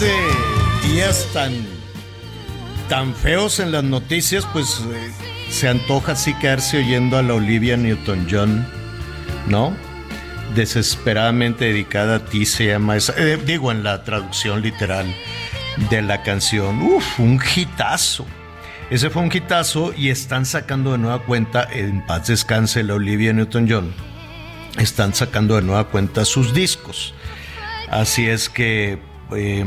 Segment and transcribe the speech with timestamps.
[0.00, 1.52] Días tan,
[2.88, 5.10] tan feos en las noticias, pues eh,
[5.50, 8.66] se antoja así quedarse oyendo a la Olivia Newton-John,
[9.46, 9.76] ¿no?
[10.54, 15.06] Desesperadamente dedicada a ti se llama esa, eh, digo en la traducción literal
[15.90, 16.80] de la canción.
[16.80, 18.24] Uf, un hitazo.
[18.88, 23.34] Ese fue un hitazo y están sacando de nueva cuenta, en paz descanse la Olivia
[23.34, 23.92] Newton-John,
[24.78, 27.12] están sacando de nueva cuenta sus discos.
[27.90, 29.64] Así es que eh,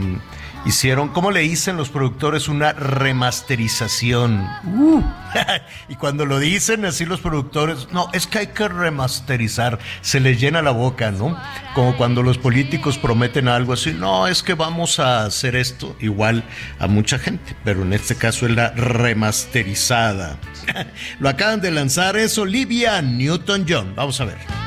[0.66, 2.48] hicieron, ¿cómo le dicen los productores?
[2.48, 4.48] Una remasterización.
[4.64, 5.02] Uh,
[5.90, 10.40] y cuando lo dicen así los productores, no, es que hay que remasterizar, se les
[10.40, 11.38] llena la boca, ¿no?
[11.76, 16.44] Como cuando los políticos prometen algo así, no, es que vamos a hacer esto igual
[16.80, 20.38] a mucha gente, pero en este caso es la remasterizada.
[21.20, 23.94] lo acaban de lanzar, es Olivia Newton-John.
[23.96, 24.63] Vamos a ver.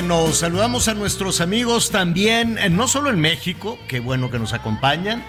[0.00, 4.52] Bueno, saludamos a nuestros amigos también, eh, no solo en México, qué bueno que nos
[4.52, 5.24] acompañan.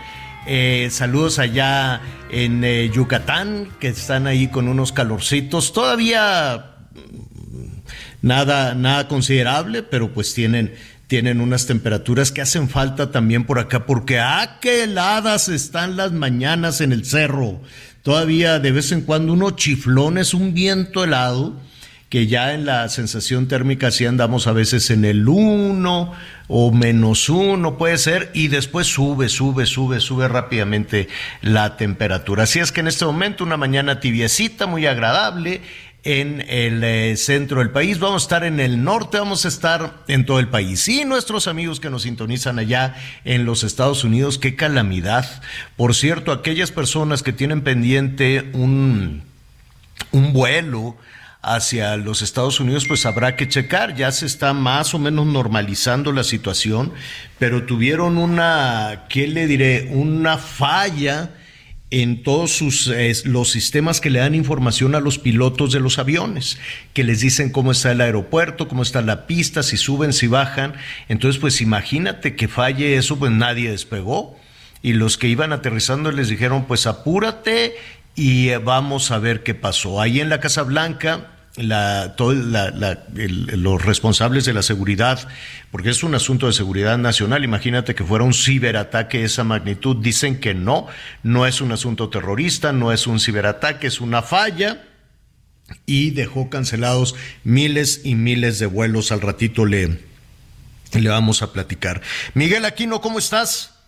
[0.46, 5.74] eh, saludos allá en eh, Yucatán, que están ahí con unos calorcitos.
[5.74, 7.80] Todavía mm,
[8.22, 10.76] nada, nada considerable, pero pues tienen,
[11.08, 16.12] tienen unas temperaturas que hacen falta también por acá, porque ah, qué heladas están las
[16.12, 17.60] mañanas en el cerro.
[18.04, 21.60] Todavía de vez en cuando unos chiflones, un viento helado
[22.10, 26.14] que ya en la sensación térmica sí andamos a veces en el 1
[26.48, 31.08] o menos 1 puede ser, y después sube, sube, sube, sube rápidamente
[31.42, 32.44] la temperatura.
[32.44, 35.62] Así es que en este momento una mañana tibiecita, muy agradable
[36.04, 40.04] en el eh, centro del país, vamos a estar en el norte, vamos a estar
[40.08, 40.88] en todo el país.
[40.88, 42.96] Y nuestros amigos que nos sintonizan allá
[43.26, 45.44] en los Estados Unidos, qué calamidad.
[45.78, 49.22] Por cierto, aquellas personas que tienen pendiente un,
[50.12, 50.98] un vuelo,
[51.42, 56.12] hacia los Estados Unidos, pues habrá que checar, ya se está más o menos normalizando
[56.12, 56.92] la situación,
[57.38, 59.90] pero tuvieron una, ¿qué le diré?
[59.92, 61.32] Una falla
[61.92, 65.98] en todos sus, eh, los sistemas que le dan información a los pilotos de los
[65.98, 66.60] aviones,
[66.94, 70.74] que les dicen cómo está el aeropuerto, cómo está la pista, si suben, si bajan.
[71.08, 74.38] Entonces, pues imagínate que falle eso, pues nadie despegó.
[74.82, 77.76] Y los que iban aterrizando les dijeron, pues apúrate
[78.20, 80.02] y eh, vamos a ver qué pasó.
[80.02, 82.14] Ahí en la Casa Blanca, la,
[83.14, 85.26] los responsables de la seguridad,
[85.72, 89.96] porque es un asunto de seguridad nacional, imagínate que fuera un ciberataque de esa magnitud,
[89.96, 90.88] dicen que no,
[91.24, 94.84] no es un asunto terrorista, no es un ciberataque, es una falla
[95.86, 97.16] y dejó cancelados
[97.46, 99.14] miles y miles de vuelos.
[99.14, 99.98] Al ratito le,
[100.92, 102.02] le vamos a platicar.
[102.34, 103.79] Miguel Aquino, ¿cómo estás?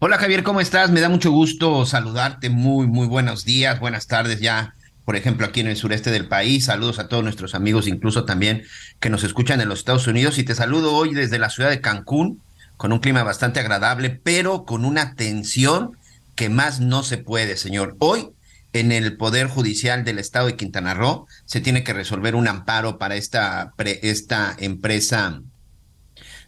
[0.00, 0.90] Hola Javier, ¿cómo estás?
[0.90, 2.50] Me da mucho gusto saludarte.
[2.50, 4.74] Muy, muy buenos días, buenas tardes ya.
[5.04, 6.64] Por ejemplo, aquí en el sureste del país.
[6.64, 8.64] Saludos a todos nuestros amigos, incluso también
[8.98, 10.36] que nos escuchan en los Estados Unidos.
[10.38, 12.42] Y te saludo hoy desde la ciudad de Cancún,
[12.76, 15.96] con un clima bastante agradable, pero con una tensión
[16.34, 17.96] que más no se puede, señor.
[18.00, 18.30] Hoy,
[18.72, 22.98] en el Poder Judicial del Estado de Quintana Roo, se tiene que resolver un amparo
[22.98, 25.40] para esta, esta empresa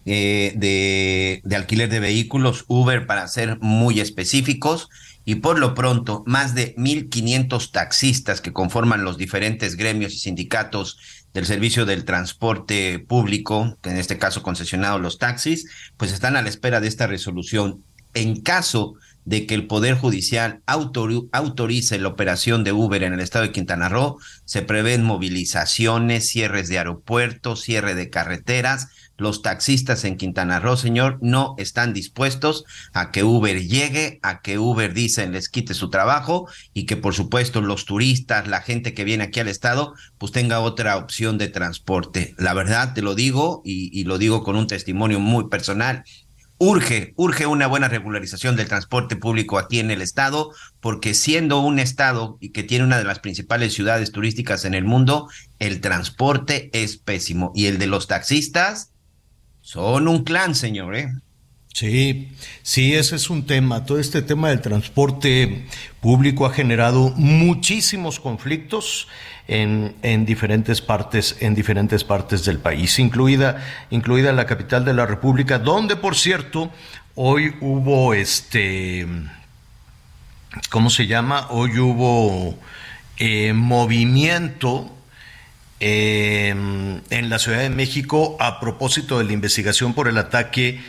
[0.06, 4.88] eh, de, alquiler de vehículos, Uber para ser muy específicos,
[5.24, 10.98] y por lo pronto más de 1.500 taxistas que conforman los diferentes gremios y sindicatos
[11.34, 16.42] del servicio del transporte público, que en este caso concesionado los taxis, pues están a
[16.42, 17.82] la espera de esta resolución.
[18.14, 18.94] En caso
[19.26, 23.88] de que el Poder Judicial autorice la operación de Uber en el estado de Quintana
[23.88, 28.88] Roo, se prevén movilizaciones, cierres de aeropuertos, cierre de carreteras.
[29.16, 34.58] Los taxistas en Quintana Roo, señor, no están dispuestos a que Uber llegue, a que
[34.58, 39.04] Uber, dicen, les quite su trabajo y que, por supuesto, los turistas, la gente que
[39.04, 42.34] viene aquí al estado, pues tenga otra opción de transporte.
[42.38, 46.04] La verdad, te lo digo y, y lo digo con un testimonio muy personal
[46.58, 51.78] urge, urge una buena regularización del transporte público aquí en el estado, porque siendo un
[51.78, 55.28] estado y que tiene una de las principales ciudades turísticas en el mundo,
[55.58, 57.52] el transporte es pésimo.
[57.54, 58.92] Y el de los taxistas
[59.66, 61.12] son un clan, señor, ¿eh?
[61.74, 62.28] Sí,
[62.62, 63.84] sí, ese es un tema.
[63.84, 65.66] Todo este tema del transporte
[66.00, 69.08] público ha generado muchísimos conflictos
[69.48, 73.60] en, en, diferentes partes, en diferentes partes del país, incluida,
[73.90, 76.70] incluida la capital de la República, donde, por cierto,
[77.16, 79.04] hoy hubo este,
[80.70, 81.48] ¿cómo se llama?
[81.50, 82.56] Hoy hubo
[83.16, 84.95] eh, movimiento
[85.80, 86.48] eh,
[87.10, 90.80] en la Ciudad de México a propósito de la investigación por el ataque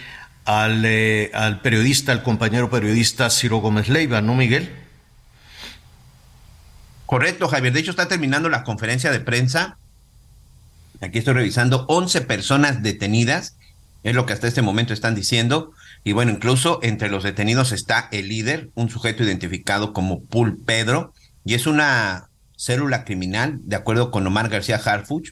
[0.45, 4.71] al, eh, al periodista, al compañero periodista Ciro Gómez Leiva, ¿no, Miguel?
[7.05, 7.73] Correcto, Javier.
[7.73, 9.77] De hecho, está terminando la conferencia de prensa.
[11.01, 13.55] Aquí estoy revisando 11 personas detenidas,
[14.03, 15.73] es lo que hasta este momento están diciendo.
[16.03, 21.13] Y bueno, incluso entre los detenidos está el líder, un sujeto identificado como Pul Pedro,
[21.43, 25.29] y es una célula criminal, de acuerdo con Omar García Harfuch,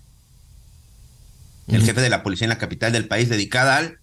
[1.68, 3.98] el jefe de la policía en la capital del país, dedicada al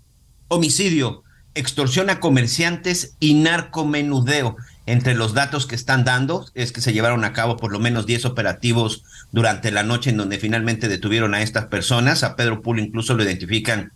[0.49, 1.23] homicidio,
[1.55, 4.57] extorsión a comerciantes y narcomenudeo.
[4.85, 8.05] Entre los datos que están dando es que se llevaron a cabo por lo menos
[8.05, 12.25] 10 operativos durante la noche en donde finalmente detuvieron a estas personas.
[12.25, 13.93] A Pedro Pulo incluso lo identifican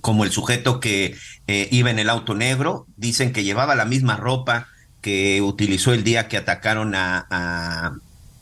[0.00, 1.16] como el sujeto que
[1.48, 2.86] eh, iba en el auto negro.
[2.96, 4.68] Dicen que llevaba la misma ropa
[5.00, 7.96] que utilizó el día que atacaron a, a,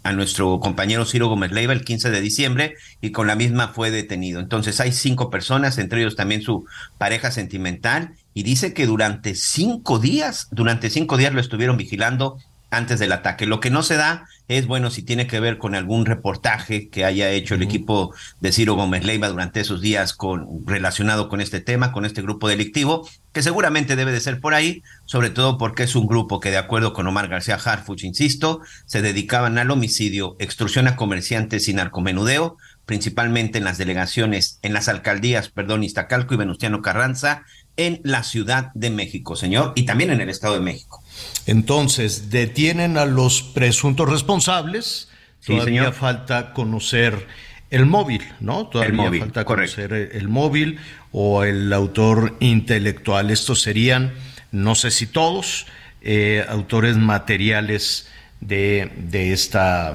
[0.05, 3.91] a nuestro compañero Ciro Gómez Leiva el 15 de diciembre y con la misma fue
[3.91, 4.39] detenido.
[4.39, 6.67] Entonces hay cinco personas, entre ellos también su
[6.99, 12.39] pareja sentimental, y dice que durante cinco días, durante cinco días lo estuvieron vigilando
[12.71, 13.47] antes del ataque.
[13.47, 17.05] Lo que no se da es, bueno, si tiene que ver con algún reportaje que
[17.05, 21.61] haya hecho el equipo de Ciro Gómez Leiva durante esos días con, relacionado con este
[21.61, 25.85] tema, con este grupo delictivo, que seguramente debe de ser por ahí, sobre todo porque
[25.85, 30.37] es un grupo que, de acuerdo con Omar García Harfuch, insisto, se dedicaban al homicidio,
[30.39, 36.37] extorsión a comerciantes y narcomenudeo, principalmente en las delegaciones, en las alcaldías, perdón, Iztacalco y
[36.37, 37.45] Venustiano Carranza,
[37.77, 41.04] en la Ciudad de México, señor, y también en el Estado de México.
[41.47, 45.09] Entonces, detienen a los presuntos responsables.
[45.41, 45.95] Sí, Todavía señor.
[45.95, 47.27] falta conocer
[47.71, 48.67] el móvil, ¿no?
[48.69, 49.77] Todavía el móvil, falta correcto.
[49.77, 50.79] conocer el móvil
[51.13, 53.31] o el autor intelectual.
[53.31, 54.15] Estos serían,
[54.53, 55.67] no sé si todos,
[56.01, 58.09] eh, autores materiales
[58.41, 59.95] de, de esta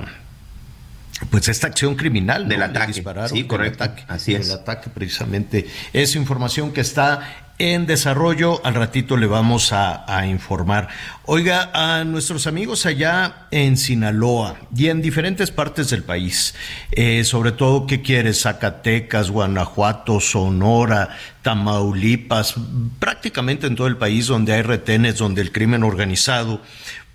[1.29, 2.65] pues esta acción criminal del ¿no?
[2.65, 4.47] ataque, sí, correcto, ataque, así es.
[4.47, 8.65] El ataque precisamente es información que está en desarrollo.
[8.65, 10.87] Al ratito le vamos a, informar.
[11.25, 16.55] Oiga, a nuestros amigos allá en Sinaloa y en diferentes partes del país,
[16.91, 18.41] eh, sobre todo, ¿qué quieres?
[18.41, 21.09] Zacatecas, Guanajuato, Sonora,
[21.43, 22.55] Tamaulipas,
[22.97, 26.61] prácticamente en todo el país donde hay retenes, donde el crimen organizado,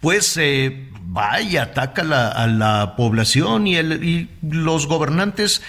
[0.00, 5.62] pues eh, va y ataca la, a la población y, el, y los gobernantes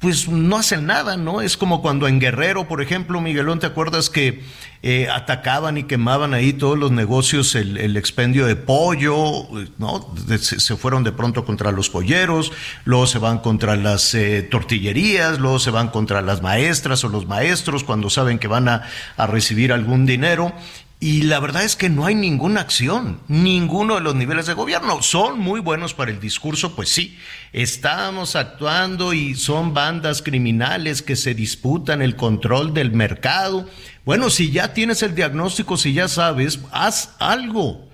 [0.00, 1.42] pues no hacen nada, ¿no?
[1.42, 4.42] Es como cuando en Guerrero, por ejemplo, Miguelón, ¿te acuerdas que
[4.82, 10.10] eh, atacaban y quemaban ahí todos los negocios, el, expendio de pollo, ¿no?
[10.38, 12.50] Se, fueron de pronto contra los polleros,
[12.86, 17.26] luego se van contra las eh, tortillerías, luego se van contra las maestras o los
[17.26, 18.82] maestros cuando saben que van a
[19.18, 20.54] recibir algún dinero
[21.02, 25.00] y la verdad es que no hay ninguna acción, ninguno de los niveles de gobierno.
[25.00, 27.16] Son muy buenos para el discurso, pues sí,
[27.54, 33.66] estamos actuando y son bandas criminales que se disputan el control del mercado.
[34.04, 37.88] Bueno, si ya tienes el diagnóstico, si ya sabes, haz algo.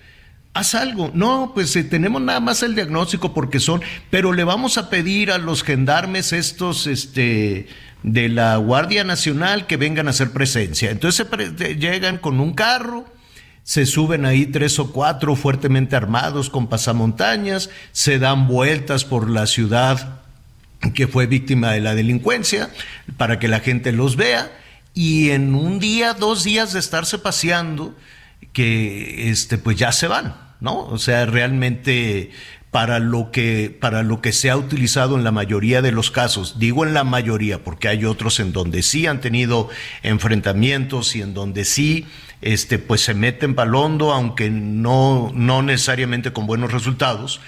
[0.52, 1.12] Haz algo.
[1.14, 5.30] No, pues eh, tenemos nada más el diagnóstico porque son, pero le vamos a pedir
[5.30, 7.68] a los gendarmes estos, este,
[8.06, 10.90] de la Guardia Nacional que vengan a hacer presencia.
[10.90, 11.26] Entonces
[11.78, 13.04] llegan con un carro,
[13.64, 19.46] se suben ahí tres o cuatro fuertemente armados con pasamontañas, se dan vueltas por la
[19.48, 20.20] ciudad
[20.94, 22.70] que fue víctima de la delincuencia
[23.16, 24.52] para que la gente los vea
[24.94, 27.94] y en un día, dos días de estarse paseando,
[28.52, 30.78] que este, pues ya se van, ¿no?
[30.78, 32.30] O sea, realmente
[32.76, 36.58] para lo que para lo que se ha utilizado en la mayoría de los casos,
[36.58, 39.70] digo en la mayoría porque hay otros en donde sí han tenido
[40.02, 42.04] enfrentamientos y en donde sí
[42.42, 47.40] este pues se meten palondo aunque no no necesariamente con buenos resultados,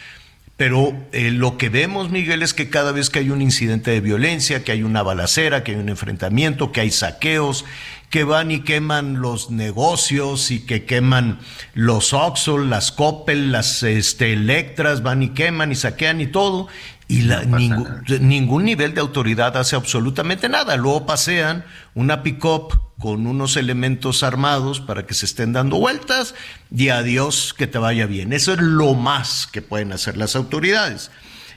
[0.56, 4.00] pero eh, lo que vemos, Miguel, es que cada vez que hay un incidente de
[4.00, 7.64] violencia, que hay una balacera, que hay un enfrentamiento, que hay saqueos,
[8.10, 11.40] que van y queman los negocios y que queman
[11.74, 16.68] los Oxxo, las Coppel, las este, Electras, van y queman y saquean y todo,
[17.06, 20.76] y la, ningún, ningún nivel de autoridad hace absolutamente nada.
[20.76, 26.34] Luego pasean una pick-up con unos elementos armados para que se estén dando vueltas
[26.74, 28.32] y adiós que te vaya bien.
[28.32, 31.10] Eso es lo más que pueden hacer las autoridades.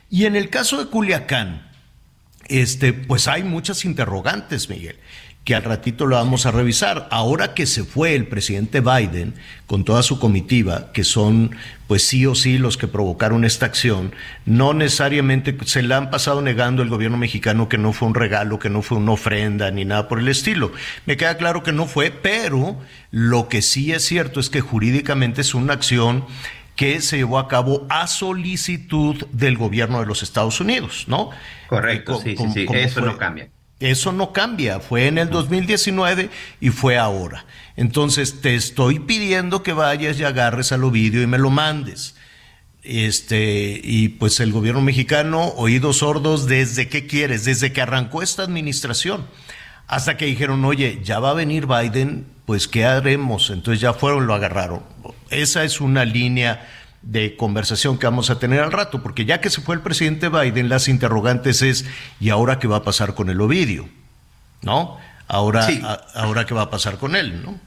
[0.09, 1.69] Y en el caso de Culiacán,
[2.47, 4.97] este, pues hay muchas interrogantes, Miguel
[5.43, 7.07] que al ratito lo vamos a revisar.
[7.09, 9.33] Ahora que se fue el presidente Biden
[9.65, 11.55] con toda su comitiva, que son
[11.87, 14.13] pues sí o sí los que provocaron esta acción,
[14.45, 18.59] no necesariamente se le han pasado negando el gobierno mexicano que no fue un regalo,
[18.59, 20.71] que no fue una ofrenda ni nada por el estilo.
[21.05, 22.77] Me queda claro que no fue, pero
[23.09, 26.25] lo que sí es cierto es que jurídicamente es una acción
[26.75, 31.31] que se llevó a cabo a solicitud del gobierno de los Estados Unidos, ¿no?
[31.67, 33.49] Correcto, sí, sí, sí, eso no cambia.
[33.81, 36.29] Eso no cambia, fue en el 2019
[36.61, 37.45] y fue ahora.
[37.75, 42.15] Entonces te estoy pidiendo que vayas y agarres al Ovidio y me lo mandes.
[42.83, 47.43] Este, y pues el gobierno mexicano, oídos sordos, ¿desde qué quieres?
[47.45, 49.25] Desde que arrancó esta administración,
[49.87, 53.49] hasta que dijeron, oye, ya va a venir Biden, pues ¿qué haremos?
[53.49, 54.83] Entonces ya fueron, lo agarraron.
[55.29, 56.67] Esa es una línea
[57.01, 60.29] de conversación que vamos a tener al rato, porque ya que se fue el presidente
[60.29, 61.85] Biden, las interrogantes es,
[62.19, 63.89] ¿y ahora qué va a pasar con el Ovidio?
[64.61, 64.97] ¿No?
[65.27, 65.67] Ahora,
[66.13, 67.59] ahora qué va a pasar con él, ¿no?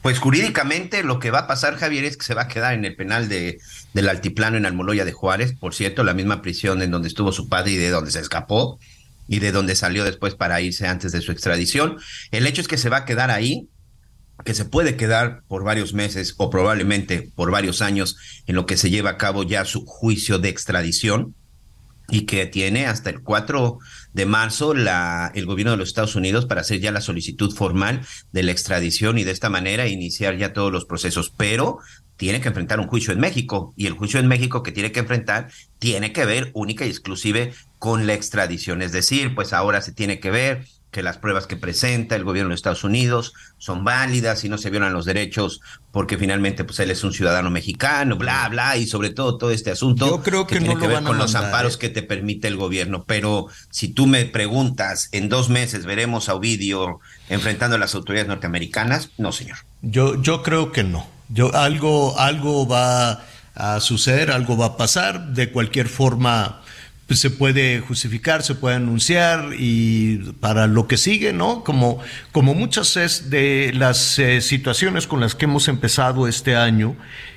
[0.00, 2.84] Pues jurídicamente lo que va a pasar, Javier, es que se va a quedar en
[2.84, 3.58] el penal de,
[3.94, 7.48] del altiplano en Almoloya de Juárez, por cierto, la misma prisión en donde estuvo su
[7.48, 8.78] padre y de donde se escapó
[9.28, 11.96] y de donde salió después para irse antes de su extradición.
[12.30, 13.68] El hecho es que se va a quedar ahí,
[14.44, 18.76] que se puede quedar por varios meses o probablemente por varios años en lo que
[18.76, 21.34] se lleva a cabo ya su juicio de extradición
[22.08, 23.78] y que tiene hasta el 4
[24.12, 28.02] de marzo la, el gobierno de los Estados Unidos para hacer ya la solicitud formal
[28.32, 31.32] de la extradición y de esta manera iniciar ya todos los procesos.
[31.34, 31.78] Pero
[32.16, 35.00] tiene que enfrentar un juicio en México y el juicio en México que tiene que
[35.00, 38.82] enfrentar tiene que ver única y exclusive con la extradición.
[38.82, 42.50] Es decir, pues ahora se tiene que ver que las pruebas que presenta el gobierno
[42.50, 45.60] de Estados Unidos son válidas y no se violan los derechos
[45.90, 49.72] porque finalmente pues él es un ciudadano mexicano, bla, bla, y sobre todo todo este
[49.72, 51.78] asunto Yo creo que, tiene que ver con los amparos ¿eh?
[51.80, 53.02] que te permite el gobierno.
[53.08, 58.28] Pero si tú me preguntas, en dos meses veremos a Ovidio enfrentando a las autoridades
[58.28, 59.58] norteamericanas, no, señor.
[59.82, 61.08] Yo, yo creo que no.
[61.28, 63.24] Yo, algo, algo va
[63.56, 65.32] a suceder, algo va a pasar.
[65.32, 66.62] De cualquier forma,
[67.06, 71.64] pues, se puede justificar, se puede anunciar y para lo que sigue, ¿no?
[71.64, 72.00] Como,
[72.32, 76.96] como muchas es de las eh, situaciones con las que hemos empezado este año,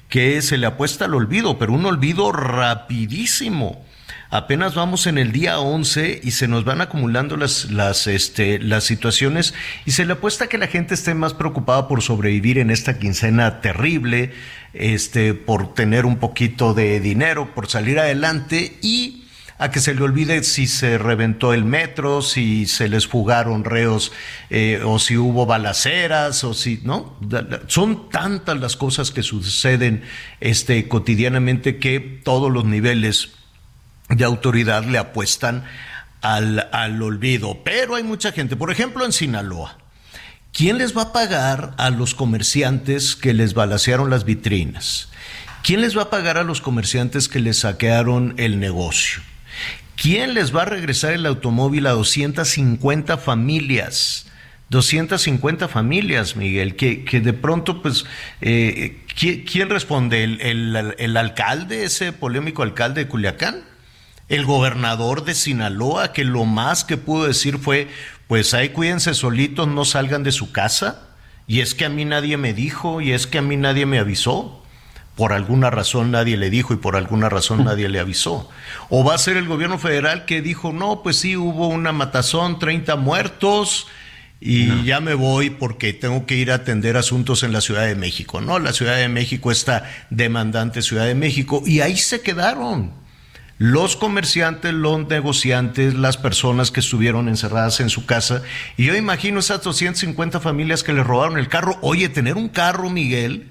[0.09, 3.85] que se le apuesta al olvido, pero un olvido rapidísimo.
[4.29, 8.83] Apenas vamos en el día 11 y se nos van acumulando las, las, este, las
[8.83, 9.53] situaciones
[9.85, 13.61] y se le apuesta que la gente esté más preocupada por sobrevivir en esta quincena
[13.61, 14.33] terrible,
[14.73, 19.26] este, por tener un poquito de dinero, por salir adelante y
[19.59, 24.11] a que se le olvide si se reventó el metro, si se les fugaron reos
[24.49, 27.17] eh, o si hubo balaceras o si, ¿no?
[27.67, 30.03] Son tantas las cosas que suceden
[30.39, 33.29] este, cotidianamente que todos los niveles
[34.09, 35.63] de autoridad le apuestan
[36.21, 37.59] al, al olvido.
[37.63, 39.77] Pero hay mucha gente, por ejemplo en Sinaloa.
[40.53, 45.09] ¿Quién les va a pagar a los comerciantes que les balacearon las vitrinas?
[45.63, 49.21] ¿Quién les va a pagar a los comerciantes que les saquearon el negocio?
[49.97, 54.27] ¿Quién les va a regresar el automóvil a 250 familias?
[54.69, 58.05] 250 familias, Miguel, que, que de pronto, pues,
[58.41, 60.23] eh, ¿quién, responde?
[60.23, 63.63] ¿El, el, alcalde, ese polémico alcalde de Culiacán?
[64.29, 67.87] ¿El gobernador de Sinaloa, que lo más que pudo decir fue,
[68.27, 71.07] pues ahí cuídense solitos, no salgan de su casa?
[71.47, 73.97] Y es que a mí nadie me dijo, y es que a mí nadie me
[73.97, 74.63] avisó
[75.17, 78.49] por alguna razón nadie le dijo y por alguna razón nadie le avisó.
[78.89, 82.59] O va a ser el gobierno federal que dijo, no, pues sí, hubo una matazón,
[82.59, 83.87] 30 muertos
[84.39, 87.95] y ya me voy porque tengo que ir a atender asuntos en la Ciudad de
[87.95, 88.41] México.
[88.41, 92.93] No, la Ciudad de México está demandante Ciudad de México y ahí se quedaron.
[93.57, 98.43] los comerciantes, los negociantes, las personas que estuvieron encerradas en su casa.
[98.77, 101.79] Y yo imagino esas 250 familias que le robaron el carro.
[101.81, 103.47] Oye, tener un carro, Miguel,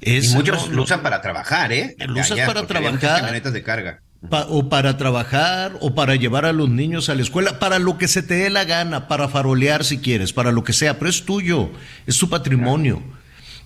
[0.00, 0.32] es...
[0.32, 1.96] y muchos no, lo usan para trabajar, ¿eh?
[2.06, 3.20] Lo usas para trabajar.
[3.20, 4.00] camionetas de carga.
[4.28, 7.98] Pa- o para trabajar, o para llevar a los niños a la escuela, para lo
[7.98, 11.08] que se te dé la gana, para farolear si quieres, para lo que sea, pero
[11.08, 11.70] es tuyo,
[12.06, 13.00] es tu patrimonio.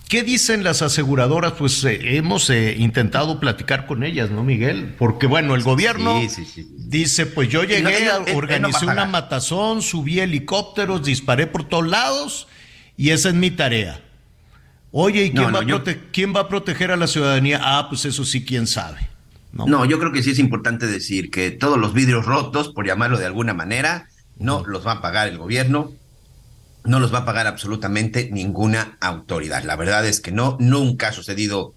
[0.09, 1.53] ¿Qué dicen las aseguradoras?
[1.53, 4.93] Pues eh, hemos eh, intentado platicar con ellas, ¿no, Miguel?
[4.99, 6.67] Porque bueno, el gobierno Sí, sí, sí.
[6.77, 11.87] dice, pues yo llegué, no- él no organicé una matazón, subí helicópteros, disparé por todos
[11.87, 12.47] lados
[12.95, 14.01] y esa es mi tarea.
[14.95, 17.59] Oye, ¿y quién, No, no, va, a yo- quién va a proteger a la ciudadanía?
[17.63, 19.09] Ah, pues eso sí, quién sabe.
[19.51, 19.65] ¿no?
[19.65, 23.17] No, yo creo que sí es importante decir que todos los vidrios rotos, por llamarlo
[23.17, 24.07] de alguna manera,
[24.37, 25.91] no los va a pagar el gobierno,
[26.83, 29.63] no los va a pagar absolutamente ninguna autoridad.
[29.63, 31.73] La verdad es que no, nunca ha sucedido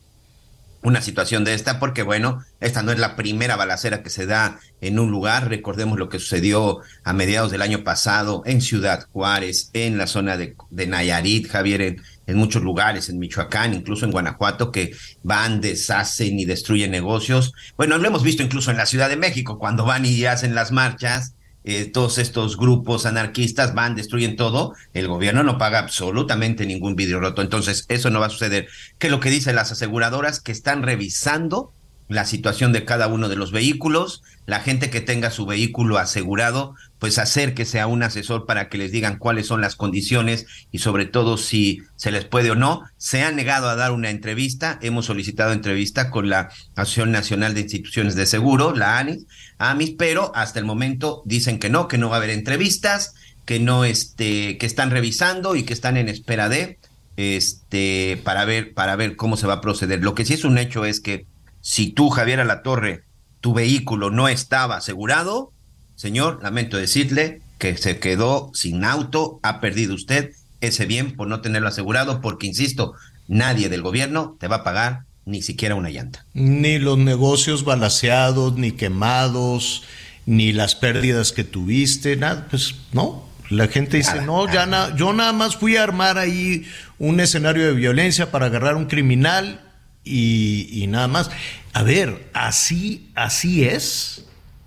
[0.83, 4.59] una situación de esta, porque bueno, esta no es la primera balacera que se da
[4.81, 5.49] en un lugar.
[5.49, 10.37] Recordemos lo que sucedió a mediados del año pasado en Ciudad Juárez, en la zona
[10.37, 14.93] de, de Nayarit, Javier, en, en muchos lugares, en Michoacán, incluso en Guanajuato, que
[15.23, 17.53] van, deshacen y destruyen negocios.
[17.77, 20.73] Bueno, lo hemos visto incluso en la Ciudad de México, cuando van y hacen las
[20.73, 21.35] marchas.
[21.67, 27.19] eh, todos estos grupos anarquistas van, destruyen todo, el gobierno no paga absolutamente ningún vidrio
[27.19, 27.43] roto.
[27.43, 28.69] Entonces, eso no va a suceder.
[28.99, 31.73] Que lo que dicen las aseguradoras que están revisando
[32.09, 36.75] la situación de cada uno de los vehículos, la gente que tenga su vehículo asegurado,
[36.99, 41.07] pues acérquese a un asesor para que les digan cuáles son las condiciones y sobre
[41.07, 42.85] todo si se les puede o no.
[42.97, 47.63] Se han negado a dar una entrevista, hemos solicitado entrevista con la Asociación Nacional de
[47.63, 49.27] Instituciones de Seguro, la ANIS,
[49.59, 53.59] AMIS, pero hasta el momento dicen que no, que no va a haber entrevistas, que
[53.59, 56.79] no este, que están revisando y que están en espera de
[57.17, 60.03] este para ver para ver cómo se va a proceder.
[60.03, 61.27] Lo que sí es un hecho es que
[61.69, 63.03] si tú, Javier Alatorre,
[63.41, 65.53] tu vehículo no estaba asegurado,
[65.97, 70.31] señor, lamento decirle que se quedó sin auto, ha perdido usted
[70.61, 72.93] ese bien por no tenerlo asegurado, porque, insisto,
[73.27, 76.25] nadie del gobierno te va a pagar ni siquiera una llanta.
[76.35, 79.83] Ni los negocios balaceados, ni quemados,
[80.25, 83.27] ni las pérdidas que tuviste, nada, pues no.
[83.51, 84.91] La gente dice, Nada, no, ya nada.
[84.91, 86.65] na- yo nada más fui a armar ahí
[87.01, 89.61] un escenario de violencia para agarrar a un criminal
[90.07, 91.31] y, nada más.
[91.73, 94.23] A ver, así, así es.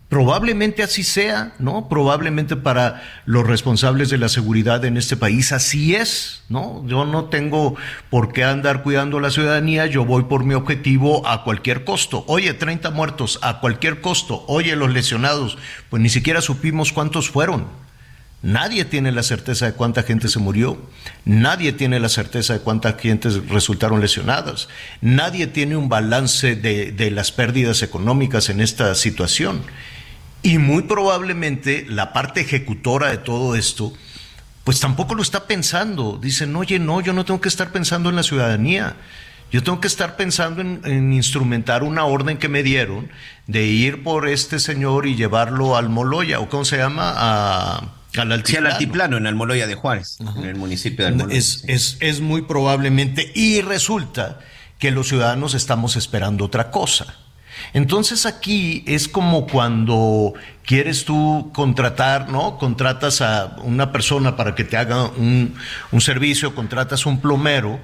[0.10, 1.88] Probablemente así sea, ¿no?
[1.88, 6.84] Probablemente para los responsables de la seguridad en este país así es, ¿no?
[6.88, 7.76] Yo no tengo
[8.10, 12.24] por qué andar cuidando la ciudadanía, yo voy por mi objetivo a cualquier costo.
[12.26, 14.44] Oye, 30 muertos a cualquier costo.
[14.48, 15.60] Oye, los lesionados,
[15.92, 17.68] pues ni siquiera supimos cuántos fueron.
[18.42, 20.78] Nadie tiene la certeza de cuánta gente se murió,
[21.26, 24.70] nadie tiene la certeza de cuántas gentes resultaron lesionadas,
[25.02, 29.62] nadie tiene un balance de, de las pérdidas económicas en esta situación.
[30.42, 33.92] Y muy probablemente la parte ejecutora de todo esto,
[34.64, 36.18] pues tampoco lo está pensando.
[36.22, 38.96] Dicen, oye, no, yo no tengo que estar pensando en la ciudadanía.
[39.52, 43.10] Yo tengo que estar pensando en, en instrumentar una orden que me dieron
[43.48, 48.46] de ir por este señor y llevarlo al Moloya, o cómo se llama, a, al
[48.46, 48.74] Sí, al altiplano.
[48.76, 51.38] altiplano, en Almoloya de Juárez, en el municipio de Almoloya.
[51.38, 54.40] Es, es, es muy probablemente, y resulta
[54.78, 57.16] que los ciudadanos estamos esperando otra cosa.
[57.74, 62.58] Entonces aquí es como cuando quieres tú contratar, ¿no?
[62.58, 65.56] Contratas a una persona para que te haga un,
[65.92, 67.80] un servicio, contratas un plomero,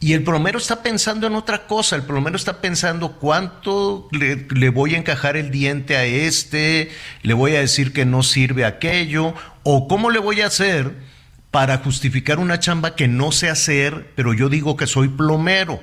[0.00, 4.68] y el plomero está pensando en otra cosa, el plomero está pensando cuánto le, le
[4.68, 6.90] voy a encajar el diente a este,
[7.22, 10.92] le voy a decir que no sirve aquello, o cómo le voy a hacer
[11.50, 15.80] para justificar una chamba que no sé hacer, pero yo digo que soy plomero.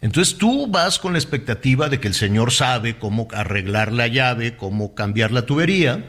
[0.00, 4.56] Entonces tú vas con la expectativa de que el Señor sabe cómo arreglar la llave,
[4.56, 6.06] cómo cambiar la tubería,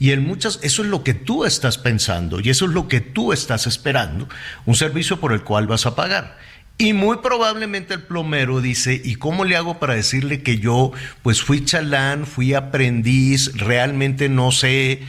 [0.00, 3.00] y en muchas, eso es lo que tú estás pensando y eso es lo que
[3.00, 4.28] tú estás esperando,
[4.64, 6.38] un servicio por el cual vas a pagar.
[6.80, 11.42] Y muy probablemente el plomero dice, ¿y cómo le hago para decirle que yo pues
[11.42, 15.02] fui chalán, fui aprendiz, realmente no sé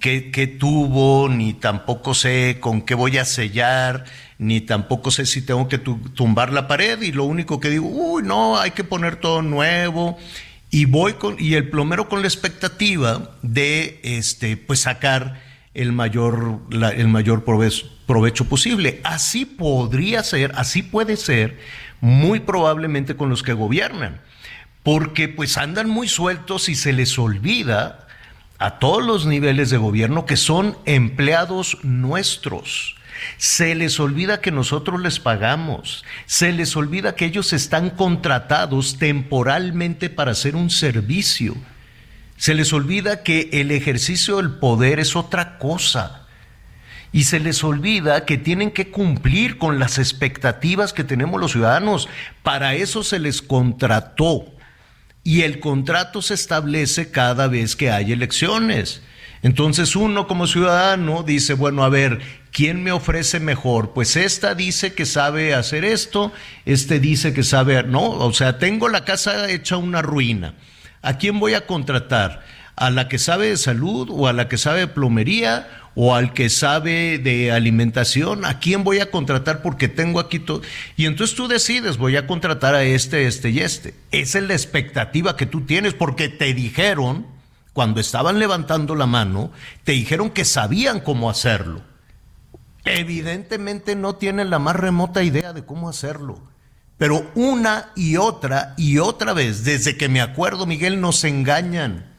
[0.00, 4.04] qué, qué tubo, ni tampoco sé con qué voy a sellar,
[4.38, 7.88] ni tampoco sé si tengo que tu- tumbar la pared y lo único que digo,
[7.88, 10.18] uy, no, hay que poner todo nuevo.
[10.70, 15.42] Y voy con, y el plomero con la expectativa de este, pues sacar
[15.74, 19.00] el mayor, el mayor provecho, provecho posible.
[19.04, 21.58] Así podría ser, así puede ser,
[22.00, 24.20] muy probablemente con los que gobiernan,
[24.82, 28.06] porque pues andan muy sueltos y se les olvida
[28.58, 32.96] a todos los niveles de gobierno que son empleados nuestros.
[33.36, 36.04] Se les olvida que nosotros les pagamos.
[36.26, 41.56] Se les olvida que ellos están contratados temporalmente para hacer un servicio.
[42.42, 46.26] Se les olvida que el ejercicio del poder es otra cosa.
[47.12, 52.08] Y se les olvida que tienen que cumplir con las expectativas que tenemos los ciudadanos.
[52.42, 54.44] Para eso se les contrató.
[55.22, 59.02] Y el contrato se establece cada vez que hay elecciones.
[59.42, 62.18] Entonces uno como ciudadano dice, bueno, a ver,
[62.50, 63.92] ¿quién me ofrece mejor?
[63.92, 66.32] Pues esta dice que sabe hacer esto,
[66.66, 70.56] este dice que sabe, no, o sea, tengo la casa hecha una ruina.
[71.02, 72.44] ¿A quién voy a contratar?
[72.76, 76.32] ¿A la que sabe de salud o a la que sabe de plomería o al
[76.32, 78.44] que sabe de alimentación?
[78.44, 80.62] ¿A quién voy a contratar porque tengo aquí todo?
[80.96, 83.94] Y entonces tú decides, voy a contratar a este, este y este.
[84.12, 87.26] Esa es la expectativa que tú tienes porque te dijeron
[87.72, 89.50] cuando estaban levantando la mano,
[89.84, 91.82] te dijeron que sabían cómo hacerlo.
[92.84, 96.51] Evidentemente no tienen la más remota idea de cómo hacerlo.
[97.02, 102.11] Pero una y otra y otra vez, desde que me acuerdo, Miguel, nos engañan.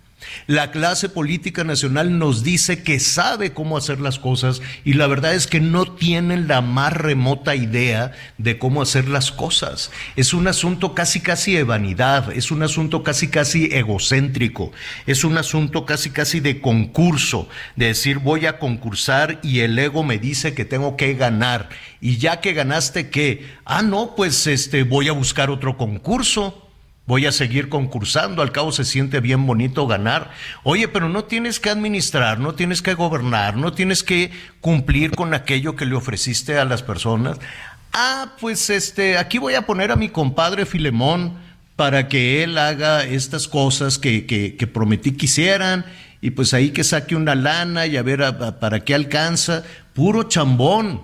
[0.47, 5.33] La clase política nacional nos dice que sabe cómo hacer las cosas y la verdad
[5.33, 9.91] es que no tienen la más remota idea de cómo hacer las cosas.
[10.15, 14.71] Es un asunto casi casi de vanidad, es un asunto casi casi egocéntrico,
[15.05, 20.03] es un asunto casi casi de concurso, de decir voy a concursar y el ego
[20.03, 21.69] me dice que tengo que ganar
[22.01, 26.62] y ya que ganaste qué, ah no, pues este voy a buscar otro concurso.
[27.05, 30.31] Voy a seguir concursando, al cabo se siente bien bonito ganar.
[30.63, 35.33] Oye, pero no tienes que administrar, no tienes que gobernar, no tienes que cumplir con
[35.33, 37.39] aquello que le ofreciste a las personas.
[37.91, 41.33] Ah, pues este, aquí voy a poner a mi compadre Filemón
[41.75, 45.85] para que él haga estas cosas que, que, prometí que hicieran
[46.21, 49.63] y pues ahí que saque una lana y a ver a- para qué alcanza.
[49.93, 51.01] Puro chambón.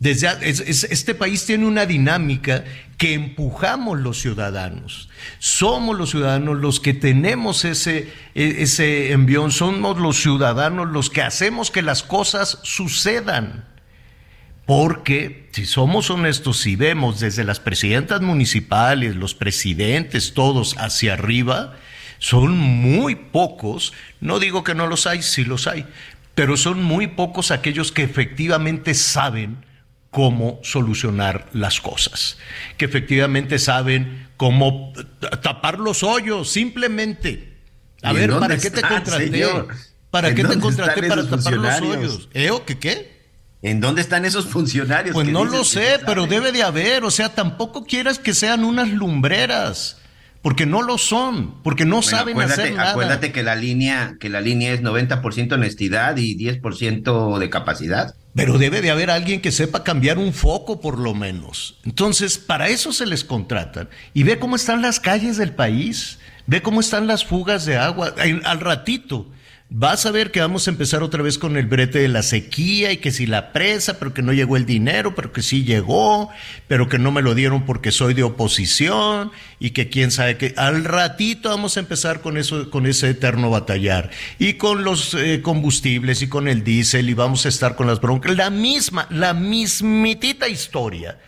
[0.00, 2.64] Desde, es- es- este país tiene una dinámica
[2.96, 5.08] que empujamos los ciudadanos.
[5.40, 11.22] Somos los ciudadanos los que tenemos ese, e- ese envión, somos los ciudadanos los que
[11.22, 13.64] hacemos que las cosas sucedan.
[14.66, 21.74] Porque si somos honestos, si vemos desde las presidentas municipales, los presidentes, todos hacia arriba,
[22.18, 25.86] son muy pocos, no digo que no los hay, sí los hay,
[26.34, 29.64] pero son muy pocos aquellos que efectivamente saben
[30.10, 32.38] cómo solucionar las cosas,
[32.76, 34.92] que efectivamente saben cómo
[35.42, 37.58] tapar los hoyos, simplemente.
[38.02, 39.30] A ¿Y en ver, ¿para qué te contraté?
[39.30, 39.68] señor?
[40.10, 42.28] ¿Para ¿En qué te contraté para tapar los hoyos?
[42.32, 43.18] ¿Eh o qué qué?
[43.60, 45.12] ¿En dónde están esos funcionarios?
[45.14, 48.32] Pues que no lo que sé, pero debe de haber, o sea, tampoco quieras que
[48.32, 49.98] sean unas lumbreras,
[50.42, 52.90] porque no lo son, porque no Bueno, saben acuérdate, hacer nada.
[52.92, 58.14] acuérdate que la línea, que la línea es 90% honestidad y 10% de capacidad.
[58.34, 61.78] Pero debe de haber alguien que sepa cambiar un foco por lo menos.
[61.84, 63.88] Entonces, para eso se les contratan.
[64.14, 68.14] Y ve cómo están las calles del país, ve cómo están las fugas de agua.
[68.44, 69.26] Al ratito
[69.70, 72.90] vas a ver que vamos a empezar otra vez con el brete de la sequía
[72.90, 76.30] y que si la presa, pero que no llegó el dinero, pero que sí llegó,
[76.66, 80.54] pero que no me lo dieron porque soy de oposición y que quién sabe que
[80.56, 85.42] al ratito vamos a empezar con eso, con ese eterno batallar y con los eh,
[85.42, 89.34] combustibles y con el diésel y vamos a estar con las broncas, la misma, la
[89.34, 91.18] mismitita historia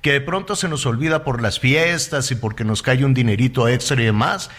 [0.00, 3.68] que de pronto se nos olvida por las fiestas y porque nos cae un dinerito
[3.68, 4.50] extra y demás,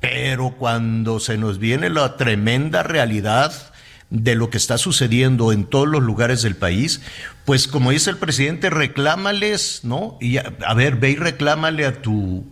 [0.00, 3.52] pero cuando se nos viene la tremenda realidad
[4.08, 7.00] de lo que está sucediendo en todos los lugares del país,
[7.44, 10.18] pues como dice el presidente, reclámales, ¿no?
[10.20, 12.44] Y a, ver, ve y reclámale a tu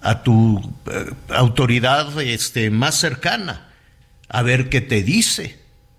[0.00, 3.68] a tu eh, autoridad este más cercana,
[4.28, 5.58] a ver qué te dice.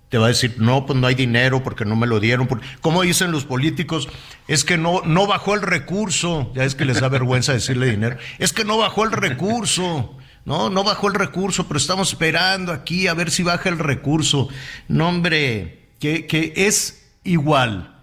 [0.10, 2.48] Te va a decir, no, pues no hay dinero porque no me lo dieron.
[2.48, 2.62] por-".
[2.82, 4.10] Como dicen los políticos,
[4.48, 6.52] es que no, no bajó el recurso.
[6.56, 8.18] Ya es que les da vergüenza decirle dinero.
[8.40, 10.18] Es que no bajó el recurso.
[10.46, 14.50] No, no bajó el recurso, pero estamos esperando aquí a ver si baja el recurso.
[14.88, 17.96] No, hombre, que, que es igual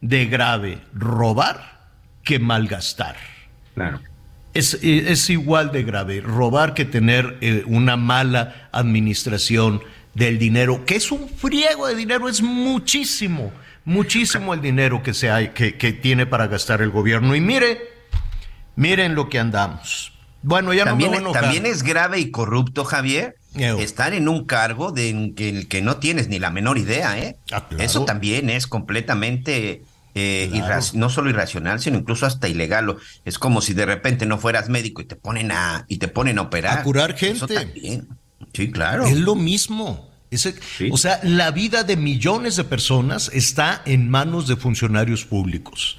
[0.00, 1.88] de grave robar
[2.22, 3.16] que malgastar.
[3.74, 4.00] Claro.
[4.52, 9.82] Es, es igual de grave robar que tener eh, una mala administración
[10.14, 13.52] del dinero, que es un friego de dinero, es muchísimo,
[13.84, 17.34] muchísimo el dinero que, se hay, que, que tiene para gastar el gobierno.
[17.34, 17.80] Y mire,
[18.76, 20.12] miren lo que andamos.
[20.44, 21.42] Bueno, ya También, no me voy a enojar.
[21.42, 25.80] también es grave y corrupto, Javier, estar en un cargo de en que, el que
[25.82, 27.36] no tienes ni la menor idea, ¿eh?
[27.50, 27.82] Ah, claro.
[27.84, 29.82] Eso también es completamente
[30.14, 30.80] eh, Claro.
[30.94, 32.96] no solo irracional, sino incluso hasta ilegal.
[33.24, 36.38] Es como si de repente no fueras médico y te ponen a y te ponen
[36.38, 36.78] a operar.
[36.78, 37.54] A curar Eso gente.
[37.54, 38.08] también.
[38.52, 39.06] Sí, claro.
[39.06, 40.10] Es lo mismo.
[40.30, 40.90] Sí.
[40.90, 45.96] O sea, la vida de millones de personas está en manos de funcionarios públicos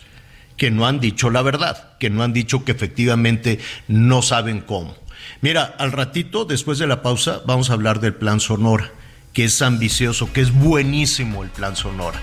[0.58, 4.96] que no han dicho la verdad, que no han dicho que efectivamente no saben cómo.
[5.42, 8.92] Mira, al ratito, después de la pausa, vamos a hablar del plan Sonora,
[9.34, 12.20] que es ambicioso, que es buenísimo el plan Sonora.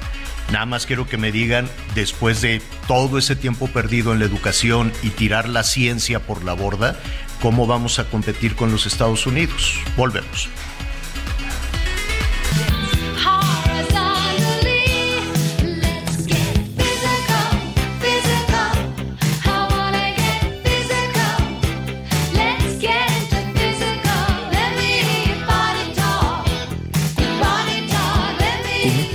[0.51, 4.93] Nada más quiero que me digan, después de todo ese tiempo perdido en la educación
[5.03, 6.99] y tirar la ciencia por la borda,
[7.41, 9.79] cómo vamos a competir con los Estados Unidos.
[9.97, 10.49] Volvemos.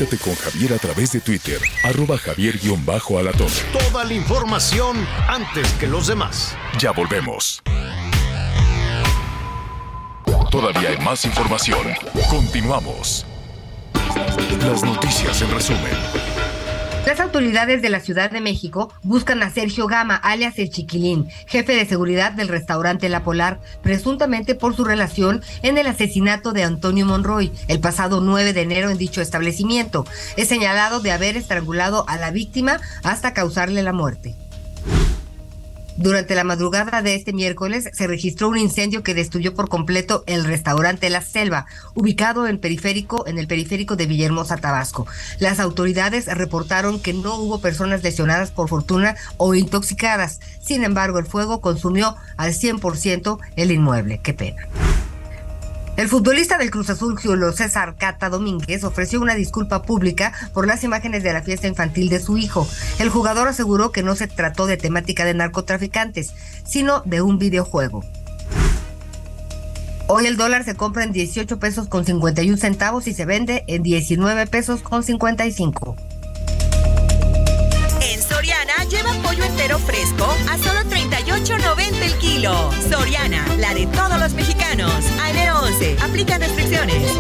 [0.08, 3.48] Conéctate con Javier a través de Twitter, arroba javier-alatón.
[3.74, 6.56] Toda la información antes que los demás.
[6.80, 7.62] Ya volvemos.
[10.50, 11.88] Todavía hay más información.
[12.30, 13.26] Continuamos.
[14.62, 15.98] Las noticias en resumen.
[17.08, 21.74] Las autoridades de la Ciudad de México buscan a Sergio Gama, alias el Chiquilín, jefe
[21.74, 27.06] de seguridad del restaurante La Polar, presuntamente por su relación en el asesinato de Antonio
[27.06, 30.06] Monroy el pasado 9 de enero en dicho establecimiento.
[30.36, 34.36] Es señalado de haber estrangulado a la víctima hasta causarle la muerte.
[35.98, 40.46] Durante la madrugada de este miércoles se registró un incendio que destruyó por completo el
[40.46, 45.08] restaurante La Selva, ubicado en periférico en el periférico de Villahermosa, Tabasco.
[45.40, 50.40] Las autoridades reportaron que no hubo personas lesionadas por fortuna o intoxicadas.
[50.62, 54.20] Sin embargo, el fuego consumió al 100% el inmueble.
[54.20, 54.68] Qué pena.
[55.98, 60.84] El futbolista del Cruz Azul, Julio César Cata Domínguez, ofreció una disculpa pública por las
[60.84, 62.68] imágenes de la fiesta infantil de su hijo.
[63.00, 66.36] El jugador aseguró que no se trató de temática de narcotraficantes,
[66.68, 68.06] sino de un videojuego.
[70.06, 73.82] Hoy el dólar se compra en 18 pesos con 51 centavos y se vende en
[73.82, 75.96] 19 pesos con 55.
[78.38, 82.72] Soriana lleva pollo entero fresco a solo 38.90 el kilo.
[82.88, 84.94] Soriana, la de todos los mexicanos.
[85.24, 87.14] A enero 11, aplican restricciones.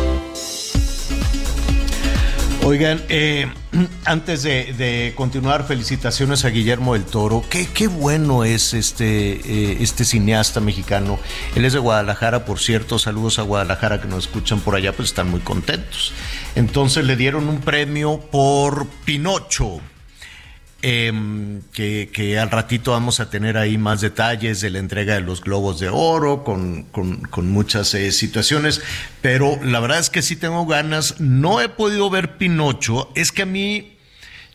[2.63, 3.51] Oigan, eh,
[4.05, 7.43] antes de, de continuar, felicitaciones a Guillermo del Toro.
[7.49, 11.17] Qué, qué bueno es este, eh, este cineasta mexicano.
[11.55, 12.99] Él es de Guadalajara, por cierto.
[12.99, 16.13] Saludos a Guadalajara que nos escuchan por allá, pues están muy contentos.
[16.53, 19.81] Entonces le dieron un premio por Pinocho.
[20.83, 25.21] Em, que, que al ratito vamos a tener ahí más detalles de la entrega de
[25.21, 28.83] los globos de oro con, con- muchas eh, situaciones,
[29.23, 33.41] pero la verdad es que sí tengo ganas, no he podido ver Pinocho, es que
[33.41, 33.97] a mí,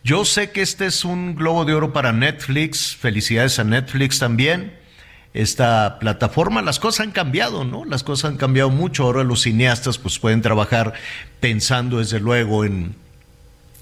[0.04, 4.78] yo sé que este es un globo de oro para Netflix, felicidades a Netflix también,
[5.34, 7.84] esta plataforma, las cosas han cambiado, ¿no?
[7.84, 10.92] Las cosas han cambiado mucho, ahora los cineastas pues pueden trabajar
[11.40, 12.94] pensando desde luego en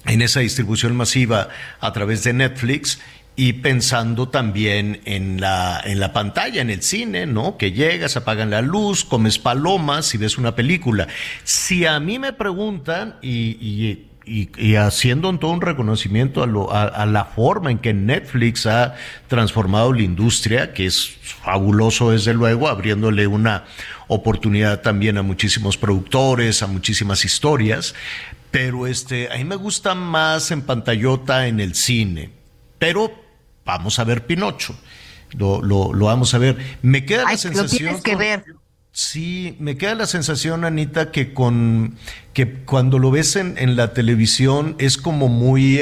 [0.05, 2.99] en esa distribución masiva a través de Netflix
[3.35, 7.57] y pensando también en la, en la pantalla, en el cine, ¿no?
[7.57, 11.07] Que llegas, apagan la luz, comes palomas y ves una película.
[11.43, 14.07] Si a mí me preguntan y, y-
[14.75, 18.95] haciendo un- todo un reconocimiento a, lo- a- a la forma en que Netflix ha
[19.27, 23.63] transformado la industria, que es fabuloso desde luego, abriéndole una
[24.07, 27.95] oportunidad también a muchísimos productores, a muchísimas historias,
[28.51, 32.29] pero este, a mí me gusta más en pantallota en el cine,
[32.77, 33.11] pero
[33.65, 34.75] vamos a ver Pinocho,
[35.31, 36.57] lo, lo, lo vamos a ver.
[36.81, 37.79] Me queda Ay, la lo sensación...
[37.79, 38.43] tienes que ver.
[38.93, 41.95] Sí, me queda la sensación, Anita, que con
[42.33, 45.79] que cuando lo ves en, en la televisión es como muy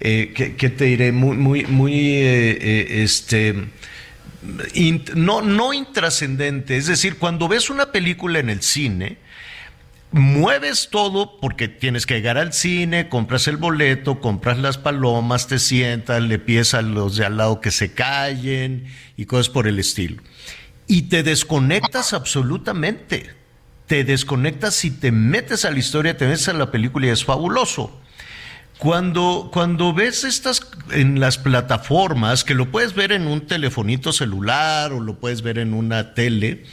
[0.00, 1.12] eh, ¿qué, qué te diré?
[1.12, 3.70] Muy, muy, muy eh, eh, este
[5.14, 6.76] no, no intrascendente.
[6.76, 9.18] Es decir, cuando ves una película en el cine,
[10.12, 15.58] mueves todo porque tienes que llegar al cine, compras el boleto, compras las palomas, te
[15.58, 19.78] sientas, le pides a los de al lado que se callen y cosas por el
[19.78, 20.22] estilo.
[20.86, 23.34] Y te desconectas absolutamente.
[23.86, 27.24] Te desconectas y te metes a la historia, te metes a la película y es
[27.24, 28.00] fabuloso.
[28.78, 34.92] Cuando, cuando ves estas en las plataformas, que lo puedes ver en un telefonito celular
[34.92, 36.64] o lo puedes ver en una tele,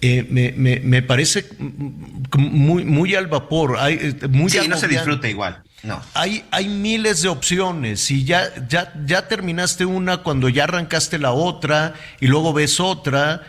[0.00, 1.46] eh, me, me- me parece
[2.36, 3.76] muy, muy al vapor.
[3.78, 5.62] Hay, eh, muy Sí, no se disfruta igual.
[5.82, 6.00] No.
[6.14, 11.30] Hay, hay miles de opciones y ya, ya, ya terminaste una cuando ya arrancaste la
[11.32, 13.42] otra y luego ves otra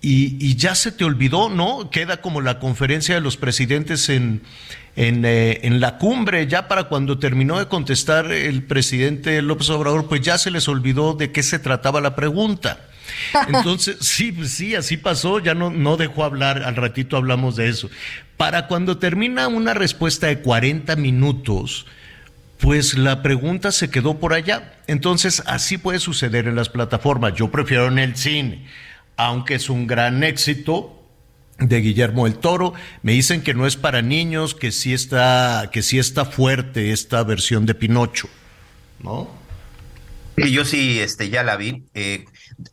[0.00, 1.90] y, y ya se te olvidó, ¿no?
[1.90, 4.42] Queda como la conferencia de los presidentes en,
[4.94, 10.08] en, eh, en la cumbre, ya para cuando terminó de contestar el presidente López Obrador,
[10.08, 12.78] pues ya se les olvidó de qué se trataba la pregunta.
[13.48, 17.68] Entonces, sí, pues sí, así pasó, ya no, no dejó hablar, al ratito hablamos de
[17.68, 17.90] eso.
[18.36, 21.86] Para cuando termina una respuesta de 40 minutos,
[22.58, 24.74] pues la pregunta se quedó por allá.
[24.86, 27.34] Entonces, así puede suceder en las plataformas.
[27.34, 28.66] Yo prefiero en el cine.
[29.16, 31.02] aunque es un gran éxito
[31.58, 32.72] de Guillermo del Toro.
[33.02, 37.22] Me dicen que no es para niños, que sí está, que sí está fuerte esta
[37.24, 38.28] versión de Pinocho,
[39.02, 39.28] ¿no?
[40.36, 41.84] Yo sí, este, ya la vi.
[41.94, 42.24] Eh,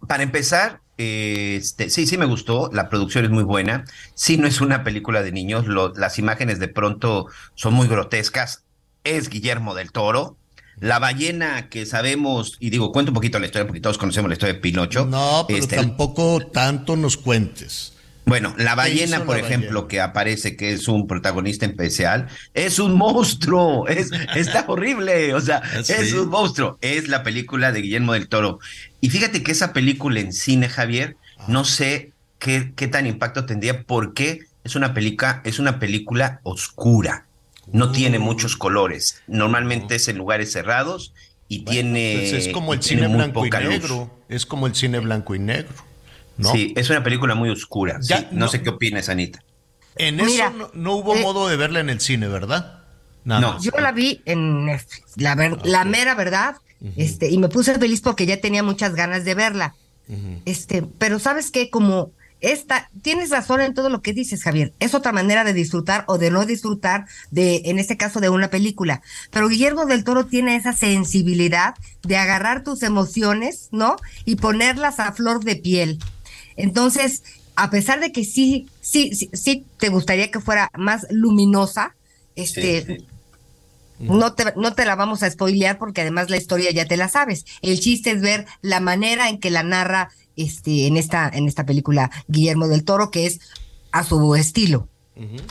[0.08, 2.69] para empezar, eh, este, sí, sí me gustó.
[2.74, 3.86] La producción es muy buena.
[4.15, 5.67] Sí, no es una película de niños.
[5.67, 8.63] lo- las imágenes de pronto son muy grotescas.
[9.04, 10.38] Es Guillermo del Toro.
[10.80, 14.34] La ballena que sabemos, y digo, cuento un poquito la historia, porque todos conocemos la
[14.36, 15.06] historia de Pinocho.
[15.06, 17.93] No, pero Este, tampoco tanto nos cuentes.
[18.30, 19.88] Bueno, la ballena, la por ejemplo, ballena?
[19.89, 25.62] que aparece, que es un protagonista especial, es un monstruo, es, está horrible, o sea,
[25.63, 25.94] ¿Ah, sí?
[25.94, 26.78] es un monstruo.
[26.82, 28.60] Es la película de Guillermo del Toro.
[29.02, 31.46] Y fíjate que esa película en cine, Javier, Ah.
[31.48, 37.26] no sé qué, qué tan impacto tendría, porque es una película, es una película oscura.
[37.72, 38.22] No tiene Uh.
[38.22, 39.22] muchos colores.
[39.28, 41.13] Normalmente es en lugares cerrados
[41.48, 42.15] y tiene.
[42.30, 43.62] Pues es como el cine blanco y luz.
[43.70, 44.12] negro.
[44.28, 45.74] Es como el cine blanco y negro.
[46.39, 46.52] ¿No?
[46.52, 47.99] Sí, es una película muy oscura.
[48.02, 48.28] Ya, sí.
[48.32, 49.43] no, no- sé qué opinas, Anita.
[49.95, 52.80] En Mira, eso no, no hubo eh, modo de verla en el cine, ¿verdad?
[53.25, 53.54] Nada No.
[53.54, 53.63] más.
[53.63, 56.56] Yo la vi en Netflix, la, ver- la mera verdad,
[56.95, 59.75] este, y me puse feliz porque ya tenía muchas ganas de verla.
[60.45, 64.73] Este, pero sabes qué, como esta, tienes razón en todo lo que dices, Javier.
[64.80, 68.49] Es otra manera de disfrutar o de no disfrutar de, en este caso, de una
[68.49, 69.02] película.
[69.30, 73.97] Pero Guillermo del Toro tiene esa sensibilidad de agarrar tus emociones, ¿no?
[74.25, 75.99] Y ponerlas a flor de piel.
[76.60, 77.24] Entonces,
[77.56, 81.95] a pesar de que sí, sí, sí, sí te gustaría que fuera más luminosa,
[82.36, 83.08] este, Sí, sí.
[84.00, 87.10] no te, no te la vamos a spoilear porque además la historia ya te la
[87.10, 87.45] sabes.
[87.62, 91.65] El chiste es ver la manera en que la narra este, en, esta, en esta
[91.65, 93.39] película Guillermo del Toro, que es
[93.91, 94.88] a su estilo.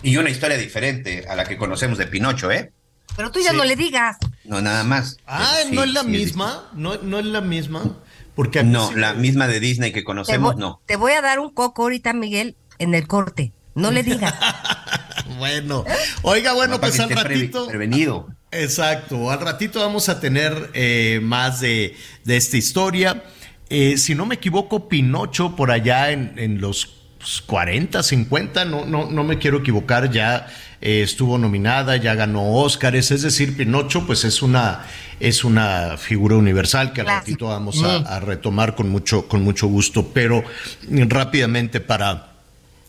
[0.02, 2.72] Y una historia diferente a la que conocemos de Pinocho, ¿eh?
[3.16, 3.56] Pero tú ya Sí.
[3.56, 4.16] no le digas.
[4.44, 5.18] No, nada más.
[5.26, 7.98] Ah, sí, no es la sí misma, no, no es la misma,
[8.38, 10.80] porque No, sí- la misma de Disney que conocemos, no.
[10.86, 13.52] te voy a dar un coco ahorita, Miguel, en el corte.
[13.74, 14.32] No le digas.
[15.38, 15.84] Bueno,
[16.22, 17.66] oiga, bueno, No, pues al ratito.
[17.66, 18.28] prevenido.
[18.50, 23.24] Exacto, al ratito vamos a tener eh, más de, de esta historia.
[23.68, 26.97] Eh, si no me equivoco, Pinocho por allá en, en los
[27.46, 30.46] 40, 50, no, no, no me quiero equivocar, ya
[30.80, 34.84] eh, estuvo nominada, ya ganó Óscares, es decir, Pinocho pues es una,
[35.18, 39.66] es una figura universal que al ratito vamos a, a retomar con mucho, con mucho
[39.66, 40.44] gusto, pero
[40.88, 42.32] mm, rápidamente para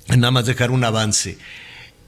[0.07, 1.37] nada más dejar un avance.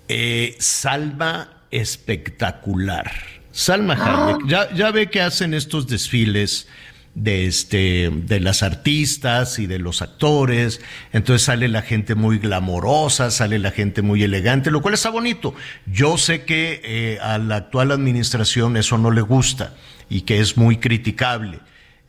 [0.08, 3.12] Eh, Salma espectacular.
[3.52, 4.48] Salma Hayek.
[4.48, 6.68] Ya, ya ve que hacen estos desfiles
[7.14, 10.82] de este de las artistas y de los actores.
[11.12, 15.54] Entonces sale la gente muy glamorosa sale la gente muy elegante lo cual está bonito.
[15.86, 19.76] Yo sé que eh, a la actual administración eso no le gusta
[20.10, 21.60] y que es muy criticable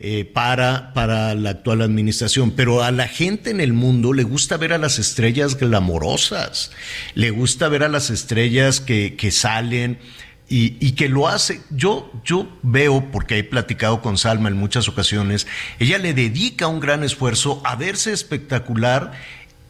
[0.05, 4.57] eh, para, para la actual administración, pero a la gente en el mundo le gusta
[4.57, 6.73] ver a las estrellas glamorosas,
[7.15, 9.99] le gusta ver a las estrellas que, que salen
[10.55, 11.63] y, que lo hace.
[11.71, 15.47] Yo, yo veo, porque he platicado con Salma en muchas ocasiones,
[15.79, 19.13] ella le dedica un gran esfuerzo a verse espectacular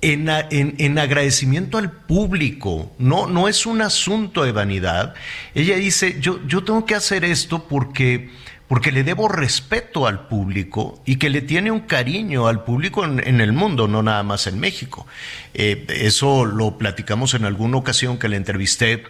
[0.01, 5.15] en, en- en agradecimiento al público, no, no es un asunto de vanidad.
[5.55, 8.31] Ella dice, yo, yo tengo que hacer esto porque,
[8.67, 13.23] porque le debo respeto al público y que le tiene un cariño al público en,
[13.25, 15.07] en el mundo, no nada más en México.
[15.55, 19.05] Eh, eso lo platicamos en alguna ocasión que le entrevisté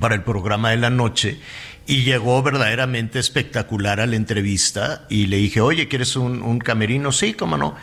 [0.00, 1.38] para el programa de la noche
[1.86, 7.12] y llegó verdaderamente espectacular a la entrevista y le dije, oye, ¿quieres un, un camerino?
[7.12, 7.74] Sí, cómo no.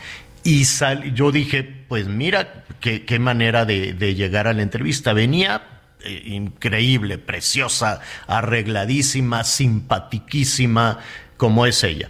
[0.44, 5.14] Y sal, yo dije, pues mira, qué, manera de, de llegar a la entrevista.
[5.14, 11.00] Venía eh, increíble, preciosa, arregladísima, simpatiquísima,
[11.38, 12.10] como es ella.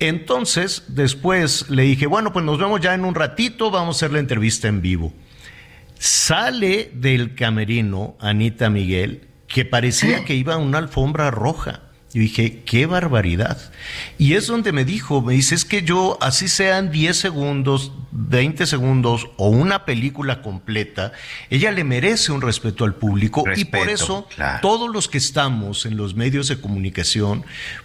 [0.00, 4.12] Entonces, después le dije, bueno, pues nos vemos ya en un ratito, vamos a hacer
[4.12, 5.12] la entrevista en vivo.
[5.98, 11.80] Sale del camerino Anita Miguel, que parecía que iba a una alfombra roja.
[12.12, 13.58] Yo dije, qué barbaridad.
[14.18, 18.66] Y es donde me dijo, me dice, es que yo, así sean 10 segundos, 20
[18.66, 21.12] segundos o una película completa,
[21.50, 24.58] ella le merece un respeto al público y por eso claro.
[24.60, 27.44] todos los que estamos en los medios de comunicación,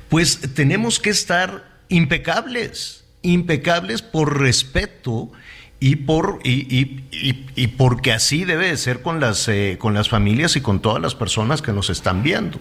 [0.10, 5.32] pues tenemos que estar impecables, impecables por respeto
[5.80, 10.08] y por y, y- y- porque así debe de ser con las eh, con las
[10.10, 12.60] familias y con todas las personas que nos están viendo.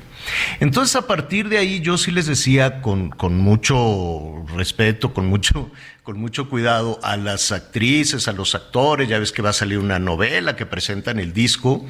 [0.60, 5.70] Entonces a partir de ahí yo sí les decía con, con mucho respeto, con mucho
[6.02, 9.78] con mucho cuidado a las actrices, a los actores, ya ves que va a salir
[9.78, 11.84] una novela que presentan el disco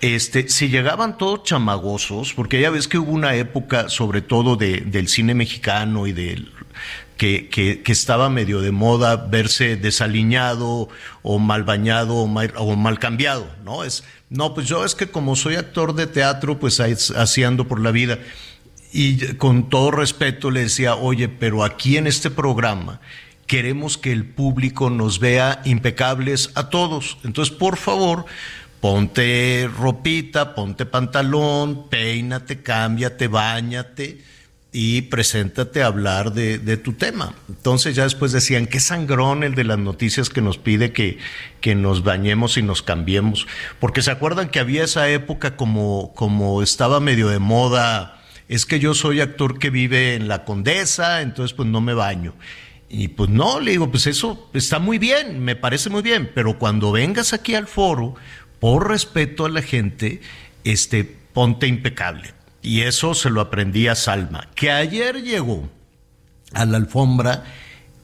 [0.00, 4.80] este, si llegaban todos chamagosos, porque ya ves que hubo una época, sobre todo de,
[4.80, 6.50] del cine mexicano y del
[7.16, 10.88] que, estaba medio de moda verse desaliñado
[11.22, 13.84] o mal bañado o mal, o mal, cambiado, ¿no?
[13.84, 17.80] Es, no, pues yo es que como soy actor de teatro, pues así ando por
[17.80, 18.18] la vida.
[18.92, 23.00] Y con todo respeto le decía, oye, pero aquí en este programa
[23.46, 27.18] queremos que el público nos vea impecables a todos.
[27.24, 28.26] Entonces, por favor,
[28.80, 34.32] ponte ropita, ponte pantalón, peínate, cámbiate, bañate
[34.72, 37.34] y preséntate a hablar de, tu tema.
[37.48, 41.18] Entonces ya después decían, qué sangrón el de las noticias que nos pide que,
[41.60, 43.46] que nos bañemos y nos cambiemos.
[43.78, 48.80] Porque se acuerdan que había esa época como, como estaba medio de moda, es que
[48.80, 52.34] yo soy actor que vive en la condesa, entonces pues no me baño.
[52.88, 56.58] Y pues no, le digo, pues eso está muy bien, me parece muy bien, pero
[56.58, 58.14] cuando vengas aquí al foro,
[58.58, 60.20] por respeto a la gente,
[60.64, 62.34] este, ponte impecable.
[62.62, 65.68] Y eso se lo aprendí a Salma, que ayer llegó
[66.54, 67.44] a la alfombra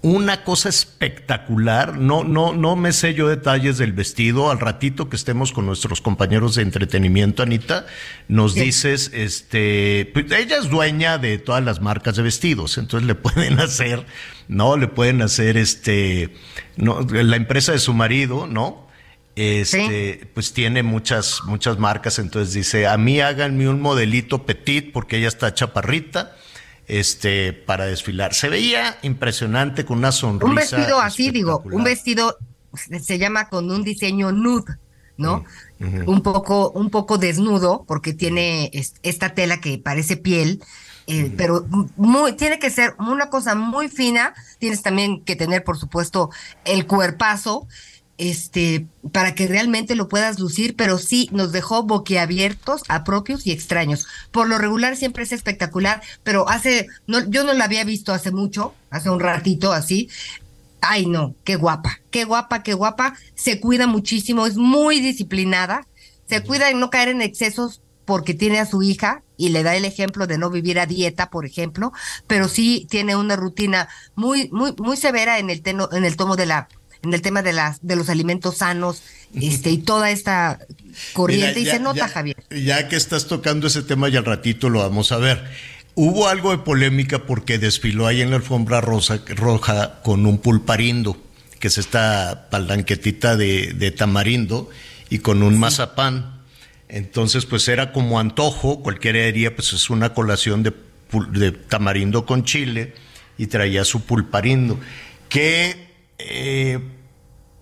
[0.01, 1.97] una cosa espectacular.
[1.97, 4.51] No, no, no me sé yo detalles del vestido.
[4.51, 7.87] Al ratito que estemos con nuestros compañeros de entretenimiento, Anita,
[8.29, 8.61] nos sí.
[8.61, 13.59] dices, este, pues ella es dueña de todas las marcas de vestidos, entonces le pueden
[13.61, 14.07] hacer,
[14.49, 16.35] no, le pueden hacer, este,
[16.77, 18.88] no, la empresa de su marido, ¿no?
[19.41, 20.27] Este, ¿Sí?
[20.35, 25.29] pues tiene muchas, muchas marcas, entonces dice, a mí háganme un modelito petit porque ella
[25.29, 26.35] está chaparrita
[26.89, 28.35] este, para desfilar.
[28.35, 30.49] Se veía impresionante con una sonrisa.
[30.51, 32.37] Un vestido así, digo, un vestido
[33.01, 34.77] se llama con un diseño nude,
[35.17, 35.45] ¿no?
[35.79, 36.09] Uh -huh.
[36.09, 38.73] Un poco, un poco desnudo, porque tiene
[39.05, 40.65] esta tela que parece piel.
[41.07, 41.35] Eh, uh -huh.
[41.37, 41.67] Pero
[41.97, 44.35] muy, tiene que ser una cosa muy fina.
[44.59, 46.31] Tienes también que tener, por supuesto,
[46.65, 47.69] el cuerpazo
[48.19, 53.53] este, para que realmente lo puedas lucir, pero sí nos dejó boquiabiertos a propios y
[53.53, 54.07] extraños.
[54.33, 58.33] Por lo regular siempre es espectacular, pero hace, no, yo no la había visto hace
[58.33, 60.11] mucho, hace un ratito así.
[60.81, 63.15] Ay, no, qué guapa, qué guapa, qué guapa.
[63.35, 65.87] Se cuida muchísimo, es muy disciplinada,
[66.29, 69.77] se cuida en no caer en excesos porque tiene a su hija y le da
[69.77, 71.93] el ejemplo de no vivir a dieta, por ejemplo,
[72.27, 76.35] pero sí tiene una rutina muy, muy, muy severa en el, teno, en el tomo
[76.35, 76.69] de la
[77.03, 79.03] en el tema de las de los alimentos sanos
[79.35, 80.59] este y toda esta
[81.13, 82.37] corriente Mira, ya, y se nota ya, Javier.
[82.51, 85.45] ya que estás tocando ese tema y al ratito lo vamos a ver.
[85.95, 91.17] Hubo algo de polémica porque desfiló ahí en la alfombra rosa, roja con un pulparindo
[91.59, 94.71] que es esta palanquetita de, de tamarindo
[95.11, 95.59] y con un sí.
[95.59, 96.41] mazapán.
[96.89, 100.73] Entonces pues era como antojo cualquiera diría pues es una colación de,
[101.33, 102.95] de tamarindo con chile
[103.37, 104.79] y traía su pulparindo.
[105.29, 105.88] Que
[106.19, 106.81] eh,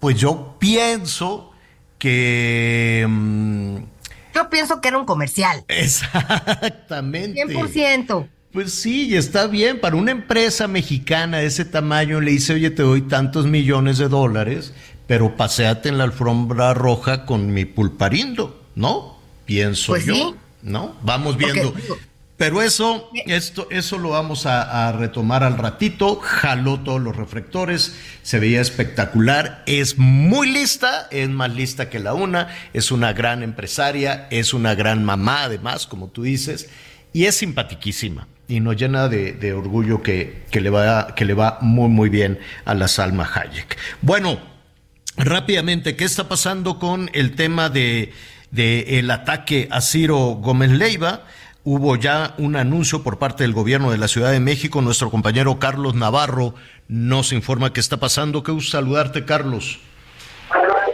[0.01, 1.53] pues yo pienso
[1.99, 3.07] que...
[3.09, 3.77] Mm,
[4.35, 5.65] yo pienso que era un comercial.
[5.69, 7.43] Exactamente.
[7.43, 8.29] 100%.
[8.53, 9.81] Pues sí, está bien.
[9.81, 14.09] Para una empresa mexicana de ese tamaño le dice, oye, te doy tantos millones de
[14.09, 14.73] dólares,
[15.07, 19.19] pero paseate en la alfombra roja con mi pulparindo, ¿no?
[19.45, 20.15] Pienso pues yo.
[20.15, 20.35] Sí.
[20.63, 20.97] ¿No?
[21.03, 21.75] Vamos viendo.
[22.37, 26.21] Pero eso, esto, eso lo vamos a, a, retomar al ratito.
[26.21, 29.63] Jaló todos los reflectores, se veía espectacular.
[29.67, 32.49] Es muy lista, es más lista que la una.
[32.75, 36.69] Es una gran empresaria, es una gran mamá, además, como tú dices,
[37.15, 38.29] y es simpatiquísima.
[38.49, 42.11] Y nos llena de, de orgullo que, que, le va, que le va muy, muy
[42.11, 43.79] bien a la Salma Hayek.
[44.03, 44.39] Bueno,
[45.17, 48.13] rápidamente, ¿qué está pasando con el tema de,
[48.51, 51.25] de el ataque a Ciro Gómez Leiva?
[51.67, 54.81] Hubo ya un anuncio por parte del gobierno de la Ciudad de México.
[54.83, 56.55] Nuestro compañero Carlos Navarro
[56.87, 58.45] nos informa qué está pasando.
[58.45, 59.81] Qué gusto saludarte, Carlos.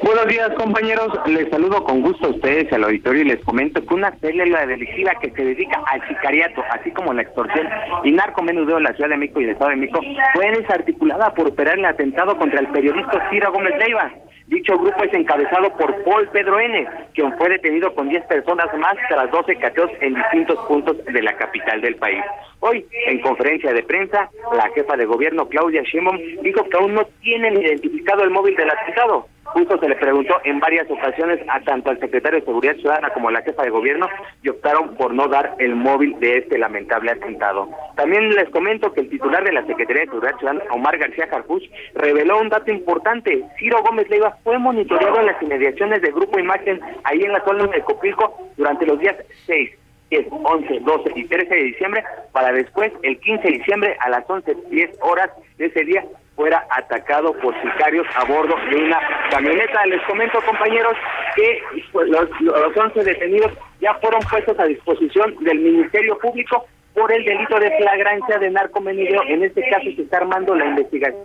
[0.03, 1.09] Buenos días, compañeros.
[1.27, 5.13] Les saludo con gusto a ustedes, al auditorio, y les comento que una célula delictiva
[5.21, 7.69] que se dedica al sicariato, así como la extorsión
[8.03, 10.01] y narcomenudeo en la Ciudad de México y el Estado de México,
[10.33, 14.11] fue desarticulada por operar el atentado contra el periodista Ciro Gómez Leiva.
[14.47, 18.95] Dicho grupo es encabezado por Paul Pedro N., quien fue detenido con 10 personas más
[19.09, 22.23] tras 12 cateos en distintos puntos de la capital del país.
[22.61, 27.05] Hoy, en conferencia de prensa, la jefa de gobierno, Claudia Sheinbaum, dijo que aún no
[27.23, 29.27] tienen identificado el móvil del atentado.
[29.53, 33.29] Justo se le preguntó en varias ocasiones a tanto al secretario de Seguridad Ciudadana como
[33.29, 34.09] a la jefa de gobierno
[34.43, 37.69] y optaron por no dar el móvil de este lamentable atentado.
[37.95, 41.65] También les comento que el titular de la Secretaría de Seguridad Ciudadana, Omar García Harfuch,
[41.95, 43.45] reveló un dato importante.
[43.59, 47.67] Ciro Gómez Leiva fue monitoreado en las inmediaciones del Grupo Imagen ahí en la zona
[47.67, 49.71] de Copilco durante los días 6,
[50.11, 54.29] 10, 11, 12 y 13 de diciembre, para después, el 15 de diciembre, a las
[54.29, 56.05] 11, 10 horas de ese día,
[56.37, 58.99] fuera atacado por sicarios a bordo de una
[59.31, 59.87] camioneta.
[59.87, 60.95] Les comento, compañeros,
[61.37, 61.63] que
[61.93, 67.25] pues, los, los 11 detenidos ya fueron puestos a disposición del Ministerio Público por el
[67.25, 69.23] delito de flagrancia de narcomenudeo.
[69.29, 71.25] En este caso se está armando la investigación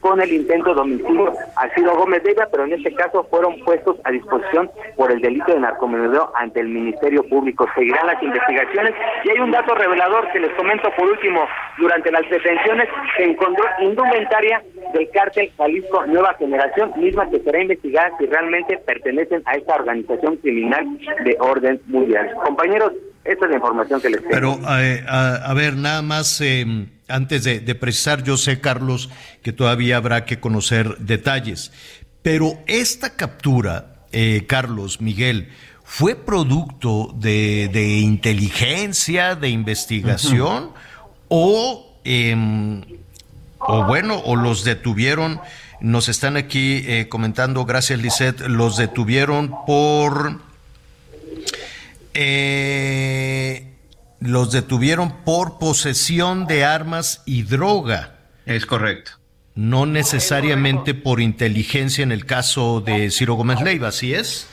[0.00, 3.96] con el intento de homicidio a Ciro Gómez Vega, pero en este caso fueron puestos
[4.04, 7.66] a disposición por el delito de narcomenudeo ante el Ministerio Público.
[7.74, 8.94] Seguirán las investigaciones
[9.24, 11.46] y hay un dato revelador que les comento por último.
[11.78, 18.10] Durante las detenciones se encontró indumentaria del cártel Jalisco Nueva Generación, misma que será investigada
[18.18, 20.86] si realmente pertenecen a esta organización criminal
[21.24, 22.32] de orden mundial.
[22.44, 22.92] Compañeros,
[23.24, 24.32] esta es la información que les tengo.
[24.32, 26.64] Pero, eh, a, ver, nada más, eh,
[27.08, 29.10] antes de, de, precisar, yo sé, Carlos,
[29.42, 31.72] que todavía habrá que conocer detalles,
[32.22, 35.50] pero esta captura, eh, Carlos, Miguel,
[35.84, 41.26] ¿fue producto de, de inteligencia, de investigación, uh -huh.
[41.28, 41.96] o,
[43.58, 45.40] o bueno, o los detuvieron?
[45.80, 50.40] Nos están aquí eh, comentando, gracias Lisette, los detuvieron por
[52.14, 53.65] eh,
[54.20, 58.14] los detuvieron por posesión de armas y droga.
[58.44, 59.12] Es correcto.
[59.54, 64.46] No necesariamente por inteligencia en el caso de Ciro Gómez Leiva, ¿así es?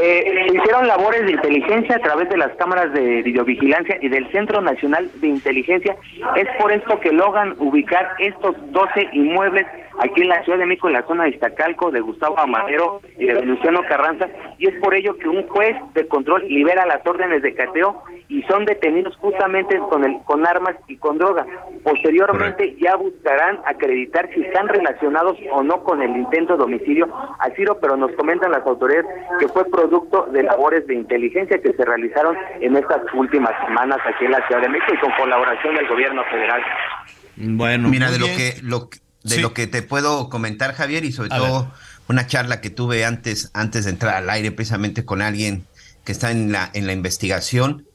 [0.00, 4.60] Eh, hicieron labores de inteligencia a través de las cámaras de videovigilancia y del Centro
[4.60, 5.96] Nacional de Inteligencia.
[6.36, 9.66] Es por esto que logran ubicar estos 12 inmuebles
[10.00, 13.26] aquí en la Ciudad de México, en la zona de Iztacalco, de Gustavo Amadero y
[13.26, 14.28] de Luciano Carranza,
[14.58, 18.42] y es por ello que un juez de control libera las órdenes de cateo y
[18.44, 21.46] son detenidos justamente con el con armas y con droga.
[21.82, 22.84] Posteriormente Correcto.
[22.84, 27.06] ya buscarán acreditar si están relacionados o no con el intento de homicidio
[27.38, 29.06] a Ciro, pero nos comentan las autoridades
[29.38, 34.24] que fue producto de labores de inteligencia que se realizaron en estas últimas semanas aquí
[34.24, 36.62] en la Ciudad de México y con colaboración del gobierno federal.
[37.36, 38.88] Bueno, mira de lo que lo
[39.22, 39.40] de sí.
[39.40, 41.70] lo que te puedo comentar, Javier, y sobre A todo ver.
[42.08, 45.64] una charla que tuve antes, antes de entrar al aire, precisamente con alguien
[46.04, 47.86] que está en la, en la investigación.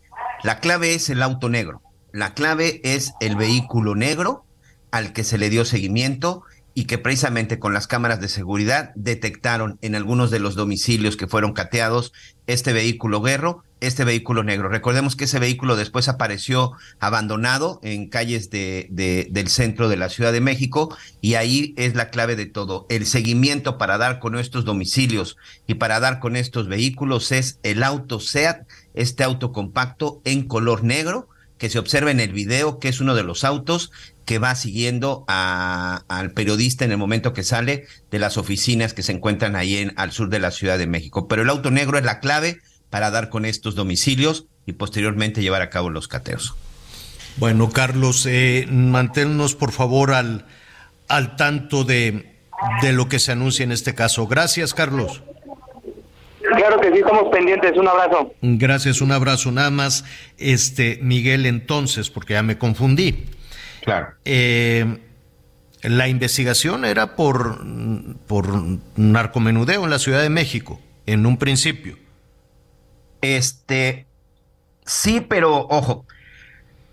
[0.44, 1.82] La clave es el auto negro.
[2.12, 4.44] La clave es el vehículo negro
[4.92, 9.78] al que se le dio seguimiento y que precisamente con las cámaras de seguridad detectaron
[9.82, 12.14] en algunos de los domicilios que fueron cateados
[12.48, 14.70] este vehículo guerro, este vehículo negro.
[14.70, 20.10] Recordemos que ese vehículo después apareció abandonado en calles de, de, del centro de la
[20.10, 22.86] Ciudad de México y ahí es la clave de todo.
[22.90, 27.84] El seguimiento para dar con estos domicilios y para dar con estos vehículos es el
[27.84, 32.88] auto SEAT, este auto compacto en color negro que se observa en el video, que
[32.88, 33.92] es uno de los autos
[34.30, 39.02] que va siguiendo a, al periodista en el momento que sale de las oficinas que
[39.02, 41.28] se encuentran ahí en, al sur de la Ciudad de México.
[41.28, 42.60] Pero el auto negro es la clave
[42.92, 46.54] para dar con estos domicilios y posteriormente llevar a cabo los cateos.
[47.38, 50.46] Bueno, Carlos, eh, manténnos por favor al,
[51.08, 52.36] al tanto de,
[52.84, 54.28] de lo que se anuncia en este caso.
[54.28, 55.24] Gracias, Carlos.
[56.56, 57.76] Claro que sí, estamos pendientes.
[57.76, 58.32] Un abrazo.
[58.44, 59.52] Gracias, un abrazo.
[59.52, 60.06] Nada más,
[60.38, 63.26] este Miguel, entonces, porque ya me confundí.
[63.82, 64.16] Claro.
[64.26, 65.00] Eh,
[65.82, 67.64] la investigación era por,
[68.28, 68.48] por
[68.96, 71.98] narcomenudeo en la Ciudad de México, en un principio.
[73.22, 74.08] Este,
[74.86, 76.06] sí, pero ojo,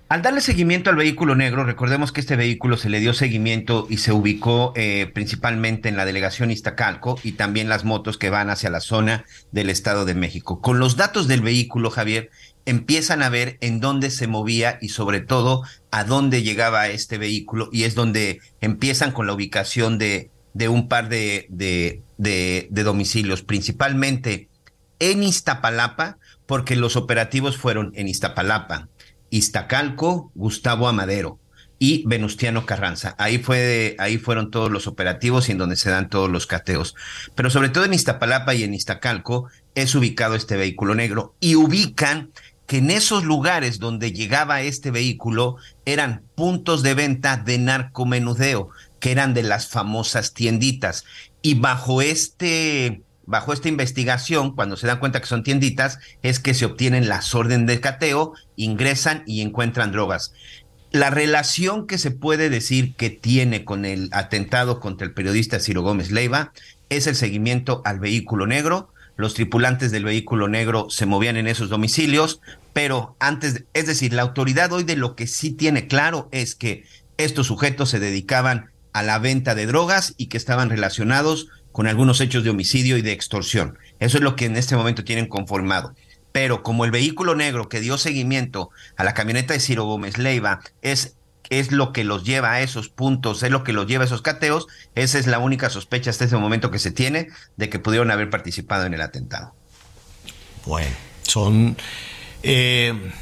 [0.08, 3.96] al darle seguimiento al vehículo negro, recordemos que este vehículo se le dio seguimiento y
[3.96, 8.70] se ubicó eh, principalmente en la delegación Iztacalco y también las motos que van hacia
[8.70, 10.60] la zona del Estado de México.
[10.60, 12.30] Con los datos del vehículo, Javier,
[12.66, 17.70] empiezan a ver en dónde se movía y sobre todo a dónde llegaba este vehículo
[17.72, 23.42] y es donde empiezan con la ubicación de, de un par de, de, de, domicilios,
[23.42, 24.48] principalmente
[24.98, 28.88] en Iztapalapa, porque los operativos fueron en Iztapalapa,
[29.30, 31.38] Iztacalco, Gustavo Amadero
[31.78, 33.14] y Venustiano Carranza.
[33.18, 36.94] Ahí fue, ahí fueron todos los operativos y en donde se dan todos los cateos.
[37.34, 42.30] Pero sobre todo en Iztapalapa y en Iztacalco es ubicado este vehículo negro y ubican
[42.66, 49.12] que en esos lugares donde llegaba este vehículo eran puntos de venta de narcomenudeo, que
[49.12, 51.04] eran de las famosas tienditas.
[51.42, 56.54] Y bajo este, bajo esta investigación, cuando se dan cuenta que son tienditas, es que
[56.54, 60.32] se obtienen las órdenes de cateo, ingresan y encuentran drogas.
[60.90, 65.82] La relación que se puede decir que tiene con el atentado contra el periodista Ciro
[65.82, 66.52] Gómez Leiva
[66.88, 68.90] es el seguimiento al vehículo negro.
[69.16, 72.40] Los tripulantes del vehículo negro se movían en esos domicilios,
[72.72, 76.84] pero antes, es decir, la autoridad hoy de lo que sí tiene claro es que
[77.16, 82.20] estos sujetos se dedicaban a la venta de drogas y que estaban relacionados con algunos
[82.20, 83.78] hechos de homicidio y de extorsión.
[83.98, 85.94] Eso es lo que en este momento tienen conformado.
[86.32, 90.60] Pero como el vehículo negro que dio seguimiento a la camioneta de Ciro Gómez Leiva
[90.82, 91.15] es
[91.50, 94.22] es lo que los lleva a esos puntos, es lo que los lleva a esos
[94.22, 94.66] cateos.
[94.94, 98.30] Esa es la única sospecha hasta ese momento que se tiene de que pudieron haber
[98.30, 99.54] participado en el atentado.
[100.64, 100.90] Bueno,
[101.22, 101.76] son,
[102.42, 103.12] eh,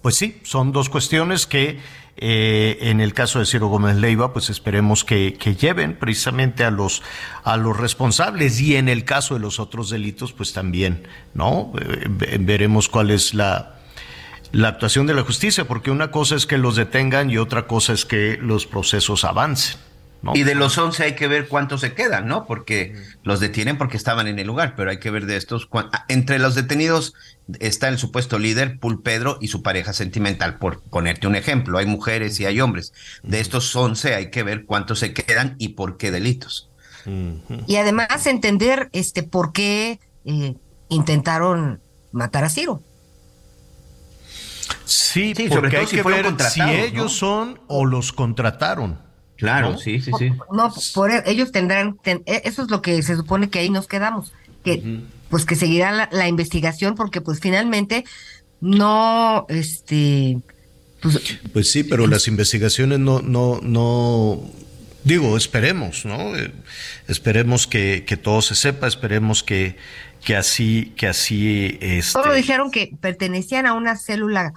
[0.00, 1.80] pues sí, son dos cuestiones que
[2.16, 7.02] eh, en el caso de Ciro Gómez Leiva, pues esperemos que, lleven precisamente a los,
[7.42, 11.72] a los responsables y en el caso de los otros delitos, pues también, ¿no?
[11.80, 13.81] Eh, veremos cuál es la,
[14.52, 17.92] la actuación de la justicia, porque una cosa es que los detengan y otra cosa
[17.92, 19.80] es que los procesos avancen.
[20.20, 20.36] ¿no?
[20.36, 22.46] Y de los 11 hay que ver cuántos se quedan, ¿no?
[22.46, 22.94] Porque
[23.24, 25.68] los detienen porque estaban en el lugar, pero hay que ver de estos.
[26.08, 27.14] Entre los detenidos
[27.58, 31.78] está el supuesto líder, Pul Pedro, y su pareja sentimental, por ponerte un ejemplo.
[31.78, 32.92] Hay mujeres y hay hombres.
[33.24, 36.68] De estos 11 hay que ver cuántos se quedan y por qué delitos.
[37.66, 40.54] Y además entender este por qué eh,
[40.88, 41.80] intentaron
[42.12, 42.80] matar a Ciro.
[44.84, 47.08] Sí, sí porque hay si que ver si ellos ¿no?
[47.08, 48.98] son o los contrataron.
[49.36, 49.78] Claro, ¿no?
[49.78, 50.30] sí, sí, sí.
[50.52, 54.32] No, por ellos tendrán, ten, eso es lo que se supone que ahí nos quedamos,
[54.62, 55.04] que uh -huh.
[55.30, 58.04] pues que seguirá la, la, investigación porque pues finalmente
[58.60, 60.38] no, este,
[61.02, 61.18] pues,
[61.52, 64.40] pues sí, pero las investigaciones no, no, no,
[65.02, 66.36] digo, esperemos, ¿no?
[66.36, 66.52] Eh,
[67.08, 69.76] esperemos que, que, todo se sepa, esperemos que,
[70.24, 72.02] que así, que así, este...
[72.02, 74.54] Solo dijeron que pertenecían a una célula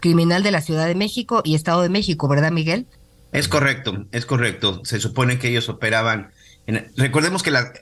[0.00, 2.86] criminal de la Ciudad de México y Estado de México, ¿verdad, Miguel?
[3.32, 4.80] Es correcto, es correcto.
[4.84, 6.32] Se supone que ellos operaban.
[6.66, 6.90] En...
[6.96, 7.72] Recordemos que, la,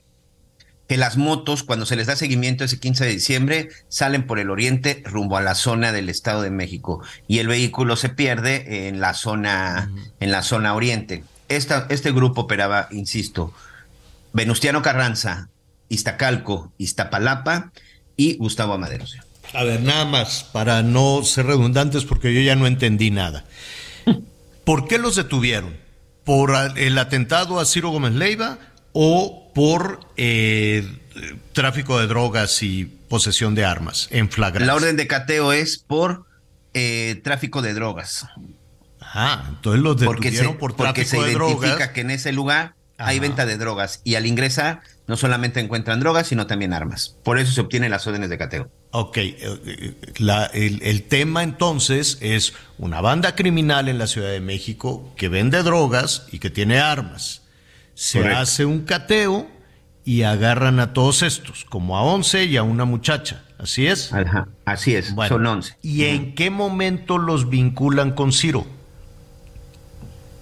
[0.88, 4.50] que las motos, cuando se les da seguimiento ese 15 de diciembre, salen por el
[4.50, 9.00] oriente rumbo a la zona del Estado de México y el vehículo se pierde en
[9.00, 10.12] la zona, uh -huh.
[10.20, 11.24] en la zona oriente.
[11.48, 13.54] Esta, este grupo operaba, insisto,
[14.32, 15.48] Venustiano Carranza,
[15.88, 17.72] Iztacalco, Iztapalapa
[18.16, 19.16] y Gustavo Amaderos.
[19.54, 23.44] A ver, nada más, para no ser redundantes, porque yo ya no entendí nada.
[24.64, 25.76] ¿Por qué los detuvieron?
[26.24, 28.58] ¿Por el atentado a Ciro Gómez Leiva
[28.92, 30.86] o por eh,
[31.54, 34.66] tráfico de drogas y posesión de armas en flagrancia?
[34.66, 36.26] La orden de cateo es por
[36.74, 38.26] eh, tráfico de drogas.
[39.00, 41.88] Ah, entonces los detuvieron se, por tráfico porque se de identifica drogas.
[41.88, 43.10] que en ese lugar Ajá.
[43.10, 47.16] hay venta de drogas y al ingresar no solamente encuentran drogas, sino también armas.
[47.22, 48.70] Por eso se obtienen las órdenes de cateo.
[48.90, 54.40] Ok, eh, la, el, el, tema entonces es una banda criminal en la Ciudad de
[54.40, 57.42] México que vende drogas y que tiene armas.
[57.94, 58.40] Se Correcto.
[58.40, 59.48] hace un cateo
[60.04, 63.44] y agarran a todos estos, como a 11 y a una muchacha.
[63.58, 64.12] ¿Así es?
[64.12, 65.76] Ajá, así es, bueno, son 11.
[65.82, 68.66] ¿Y en qué momento los vinculan con Ciro?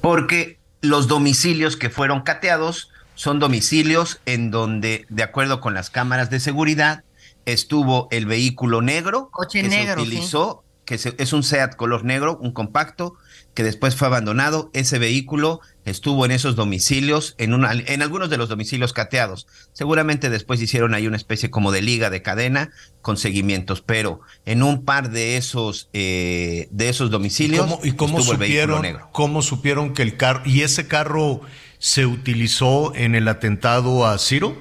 [0.01, 6.31] Porque los domicilios que fueron cateados son domicilios en donde, de acuerdo con las cámaras
[6.31, 7.03] de seguridad,
[7.47, 10.83] estuvo el vehículo negro Coche que negro, se utilizó, sí.
[10.85, 13.15] que se, es un SEAT color negro, un compacto,
[13.57, 14.71] que después fue abandonado.
[14.75, 19.49] Ese vehículo estuvo en esos domicilios, en, una, en algunos de los domicilios cateados.
[19.73, 24.63] Seguramente después hicieron ahí una especie como de liga de cadena con seguimientos, pero en
[24.63, 28.83] un par de esos, eh, de esos domicilios ¿Y cómo, y cómo estuvo supieron, el
[28.83, 29.09] vehículo negro.
[29.13, 31.41] ¿Cómo supieron que el carro, y ese carro
[31.79, 34.55] se utilizó en el atentado a Ciro?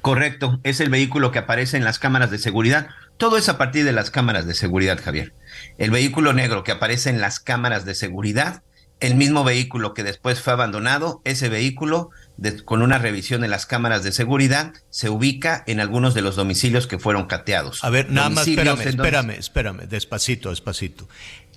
[0.00, 2.88] Correcto, es el vehículo que aparece en las cámaras de seguridad.
[3.22, 5.32] Todo es a partir de las cámaras de seguridad, Javier.
[5.78, 8.64] El vehículo negro que aparece en las cámaras de seguridad,
[8.98, 13.64] el mismo vehículo que después fue abandonado, ese vehículo, de, con una revisión en las
[13.64, 17.84] cámaras de seguridad, se ubica en algunos de los domicilios que fueron cateados.
[17.84, 21.08] A ver, nada más, espérame, espérame, espérame, despacito, despacito.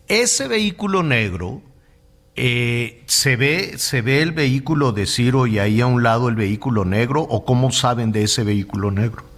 [0.07, 1.63] Ese vehículo negro,
[2.35, 6.35] eh, ¿se, ve, ¿se ve el vehículo de Ciro y ahí a un lado el
[6.35, 7.23] vehículo negro?
[7.23, 9.33] ¿O cómo saben de ese vehículo negro?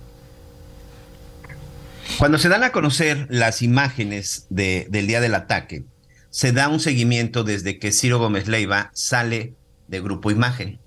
[2.18, 5.86] Cuando se dan a conocer las imágenes de, del día del ataque,
[6.30, 9.53] se da un seguimiento desde que Ciro Gómez Leiva sale
[9.88, 10.80] de Grupo Imagen.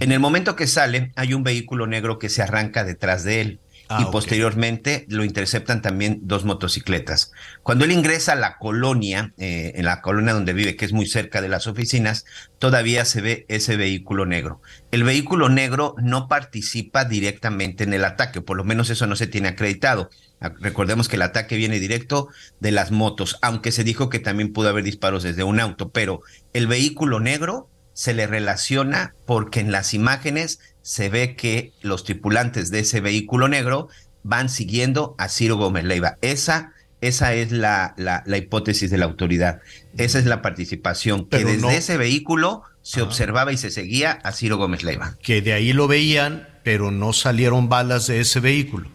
[0.00, 3.60] En el momento que sale, hay un vehículo negro que se arranca detrás de él.
[3.96, 7.30] Ah, y posteriormente lo interceptan también dos motocicletas.
[7.62, 11.06] Cuando él ingresa a la colonia, eh, en la colonia donde vive, que es muy
[11.06, 12.24] cerca de las oficinas,
[12.58, 14.60] todavía se ve ese vehículo negro.
[14.90, 19.28] El vehículo negro no participa directamente en el ataque, por lo menos eso no se
[19.28, 20.10] tiene acreditado.
[20.40, 22.28] Recordemos que el ataque viene directo
[22.58, 26.20] de las motos, aunque se dijo que también pudo haber disparos desde un auto, pero
[26.52, 32.70] el vehículo negro se le relaciona porque en las imágenes se ve que los tripulantes
[32.70, 33.88] de ese vehículo negro
[34.22, 36.18] van siguiendo a Ciro Gómez Leiva.
[36.20, 39.62] Esa, esa es la, la, la hipótesis de la autoridad.
[39.96, 41.70] Esa es la participación, Pero que desde no.
[41.70, 43.04] ese vehículo se ah.
[43.04, 45.16] observaba y se seguía a Ciro Gómez Leiva.
[45.22, 48.90] Que de ahí lo veían, pero no salieron balas de ese vehículo.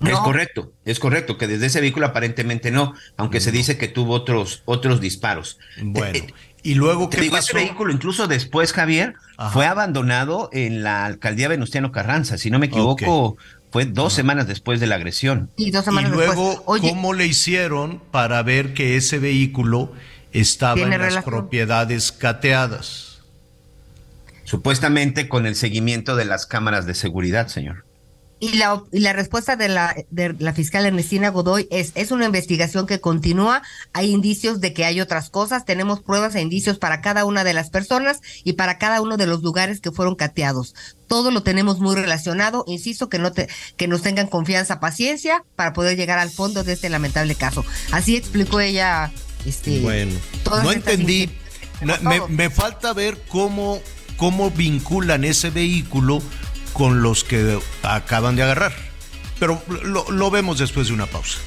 [0.00, 4.14] Es correcto, es correcto, que desde ese vehículo aparentemente no, aunque se dice que tuvo
[4.14, 5.58] otros, otros disparos.
[5.82, 7.56] Bueno, Eh, y luego, Te ¿qué digo, pasó?
[7.56, 9.50] ese vehículo incluso después, Javier, Ajá.
[9.50, 13.36] fue abandonado en la alcaldía Venustiano Carranza, si no me equivoco,
[13.70, 15.50] fue dos semanas después de la agresión.
[15.56, 16.62] Y dos Y semanas luego, después.
[16.66, 19.92] Oye, ¿cómo le hicieron para ver que ese vehículo
[20.32, 21.24] estaba en las relación.
[21.24, 23.20] propiedades cateadas?
[24.44, 27.84] Supuestamente con el seguimiento de las cámaras de seguridad, señor.
[28.40, 32.26] Y la, y la respuesta de la, de la fiscal Ernestina Godoy es, es una
[32.26, 33.62] investigación que continúa,
[33.92, 37.52] hay indicios de que hay otras cosas, tenemos pruebas e indicios para cada una de
[37.52, 40.74] las personas y para cada uno de los lugares que fueron cateados.
[41.08, 45.72] Todo lo tenemos muy relacionado, insisto que no te, que nos tengan confianza, paciencia para
[45.72, 47.64] poder llegar al fondo de este lamentable caso.
[47.90, 49.10] Así explicó ella
[49.46, 50.14] este Bueno,
[50.44, 51.28] no entendí.
[51.80, 53.80] No, me, me falta ver cómo,
[54.16, 56.20] cómo vinculan ese vehículo
[56.72, 58.72] con los que acaban de agarrar.
[59.38, 61.38] Pero lo, lo vemos después de una pausa.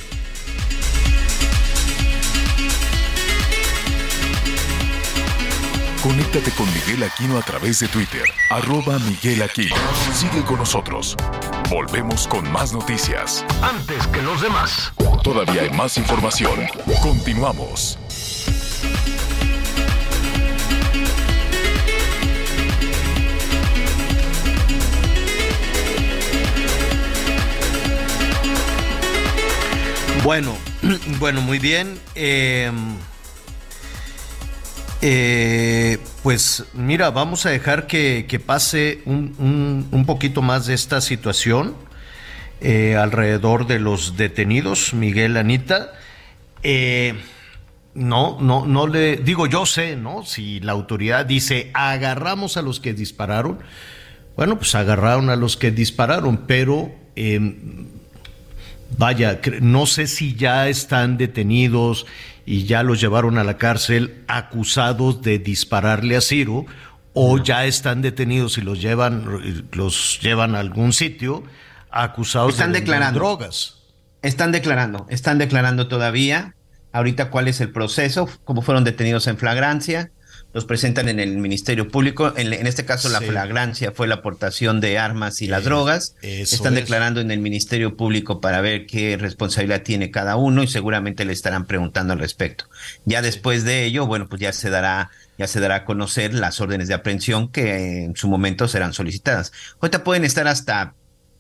[6.01, 9.75] Conéctate con Miguel Aquino a través de Twitter, arroba Miguel Aquino.
[10.15, 11.15] Sigue con nosotros.
[11.69, 13.45] Volvemos con más noticias.
[13.61, 14.91] Antes que los demás.
[15.23, 16.59] Todavía hay más información.
[17.03, 17.99] Continuamos.
[30.23, 30.55] Bueno,
[31.19, 31.97] bueno, muy bien.
[32.15, 32.71] Eh,
[35.01, 40.75] eh, pues mira, vamos a dejar que, que pase un, un- un poquito más de
[40.75, 41.75] esta situación
[42.61, 45.93] eh, alrededor de los detenidos, Miguel Anita.
[46.61, 47.15] Eh,
[47.95, 50.23] no, no, no le digo, yo sé, ¿no?
[50.23, 53.59] Si la autoridad dice agarramos a los que dispararon,
[54.37, 57.87] bueno, pues agarraron a los que dispararon, pero em,
[58.97, 62.05] Vaya, no sé si ya están detenidos
[62.45, 66.65] y ya los llevaron a la cárcel acusados de dispararle a Ciro
[67.13, 71.43] o ya están detenidos y los llevan los llevan a algún sitio
[71.89, 73.19] acusados Están de declarando.
[73.19, 73.77] drogas.
[74.21, 76.55] Están declarando, están declarando todavía.
[76.93, 80.11] Ahorita cuál es el proceso, cómo fueron detenidos en flagrancia,
[80.53, 82.33] los presentan en el Ministerio Público.
[82.35, 86.15] En, en este caso la flagrancia fue la aportación de armas y las Es- drogas.
[86.21, 86.81] Están es.
[86.81, 91.33] declarando en el Ministerio Público para ver qué responsabilidad tiene cada uno y seguramente le
[91.33, 92.65] estarán preguntando al respecto.
[93.05, 96.61] Ya después de ello, bueno, pues ya se dará ya se dará a conocer las
[96.61, 99.51] órdenes de aprehensión que en su momento serán solicitadas.
[99.79, 100.93] Ahorita pueden estar hasta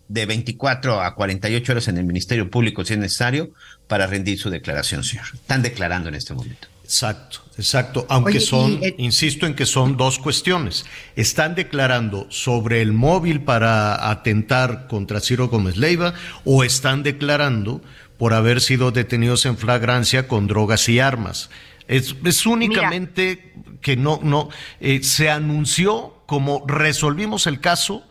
[0.07, 3.51] de 24 a 48 horas en el Ministerio Público si es necesario
[3.87, 5.25] para rendir su declaración, señor.
[5.33, 6.67] Están declarando en este momento.
[6.91, 8.05] Exacto, exacto.
[8.09, 10.85] Aunque Oye, y, son, eh, insisto en que son dos cuestiones.
[11.15, 16.13] Están declarando sobre el móvil para atentar contra Ciro Gómez Leiva
[16.43, 17.81] o están declarando
[18.17, 21.49] por haber sido detenidos en flagrancia con drogas y armas.
[21.87, 24.49] Es, es únicamente que no, no,
[24.81, 28.03] eh, se anunció como resolvimos el caso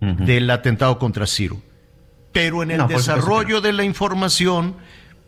[0.00, 1.62] del atentado contra Ciro.
[2.32, 4.76] Pero en el No, desarrollo de la información,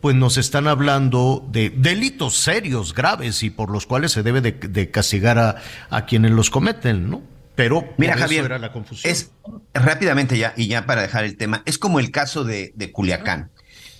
[0.02, 4.50] pues nos están hablando de delitos serios, graves y por los cuales se debe de,
[4.52, 5.56] de castigar a,
[5.90, 7.22] a quienes los cometen, ¿no?
[7.54, 9.12] Pero Mira, por eso Javier, era la confusión.
[9.12, 9.30] es
[9.72, 13.50] rápidamente ya, y ya para dejar el tema, es como el caso de, de Culiacán,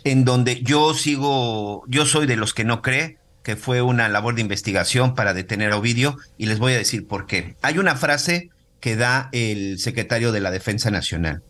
[0.02, 4.34] en donde yo sigo, yo soy de los que no cree que fue una labor
[4.34, 7.56] de investigación para detener a Ovidio, y les voy a decir por qué.
[7.62, 8.50] Hay una frase
[8.80, 11.42] que da el secretario de la Defensa Nacional.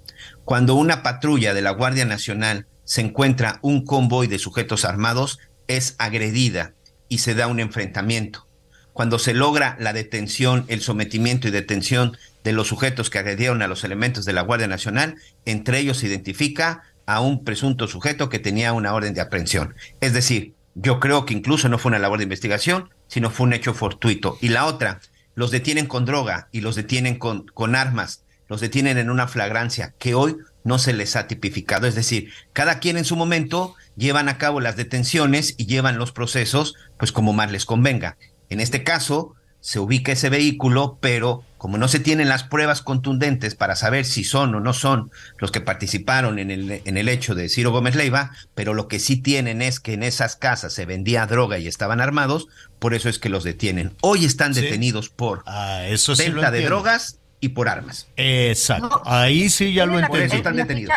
[0.45, 5.95] Cuando una patrulla de la Guardia Nacional se encuentra un convoy de sujetos armados, es
[5.97, 6.75] agredida
[7.09, 8.47] y se da un enfrentamiento.
[8.93, 13.67] Cuando se logra la detención, el sometimiento y detención de los sujetos que agredieron a
[13.67, 15.17] los elementos de la Guardia Nacional,
[15.47, 19.75] entre ellos se identifica a un presunto sujeto que tenía una orden de aprehensión.
[20.03, 23.55] Es decir, yo creo que incluso no fue una labor de investigación, sino fue un
[23.55, 24.37] hecho fortuito.
[24.43, 25.01] Y la otra,
[25.35, 29.95] los detienen con droga y los detienen con, con armas, los detienen en una flagrancia
[29.99, 31.87] que hoy no se les ha tipificado.
[31.87, 36.13] Es decir, cada quien en su momento llevan a cabo las detenciones y llevan los
[36.13, 38.17] procesos, pues como más les convenga.
[38.49, 43.55] En este caso, se ubica ese vehículo, pero como no se tienen las pruebas contundentes
[43.55, 47.37] para saber si son o no son los que participaron en el, en el hecho
[47.37, 50.85] de Ciro Gómez Leiva, pero lo que sí tienen es que en esas casas se
[50.87, 52.49] vendía droga y estaban armados,
[52.81, 53.95] por eso es que los detienen.
[54.01, 54.63] Hoy están Sí.
[54.63, 58.09] detenidos por Ah, eso sí venta de drogas y por armas.
[58.17, 58.89] Exacto.
[58.89, 59.03] No.
[59.05, 60.37] Ahí sí ya lo En la- Por eso entendí.
[60.39, 60.97] están detenidos.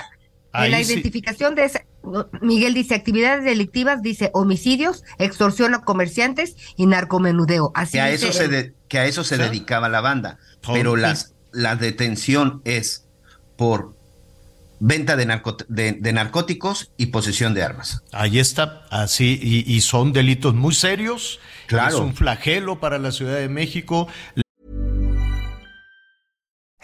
[0.53, 0.93] En la sí.
[0.93, 1.85] identificación de ese,
[2.41, 7.71] Miguel dice actividades delictivas, dice homicidios, extorsión a comerciantes y narcomenudeo.
[7.75, 9.41] Así que a dice eso se de- que a eso se Sí.
[9.41, 10.37] dedicaba la banda
[10.73, 13.05] pero las la detención es
[13.57, 13.95] por
[14.79, 15.25] venta de,
[15.99, 18.03] de, narcóticos y posesión de armas.
[18.11, 21.39] Ahí está, así, y, y son delitos muy serios.
[21.67, 21.95] Claro.
[21.95, 24.07] Es un flagelo para la Ciudad de México.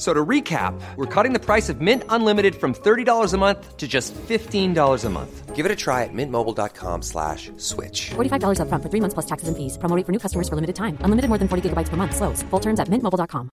[0.00, 3.86] So to recap, we're cutting the price of Mint Unlimited from $30 a month to
[3.86, 5.54] just $15 a month.
[5.54, 8.12] Give it a try at mintmobile.com slash switch.
[8.16, 9.76] $45 up front for three months plus taxes and fees.
[9.76, 10.96] Promoting for new customers for limited time.
[11.04, 12.16] Unlimited more than 40 gigabytes per month.
[12.16, 12.42] Slows.
[12.44, 13.50] Full terms at mintmobile.com.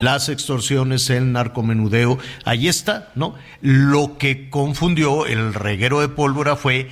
[0.00, 3.34] Las extorsiones, el narcomenudeo, ahí está, ¿no?
[3.60, 6.88] Lo que confundió el reguero de pólvora fue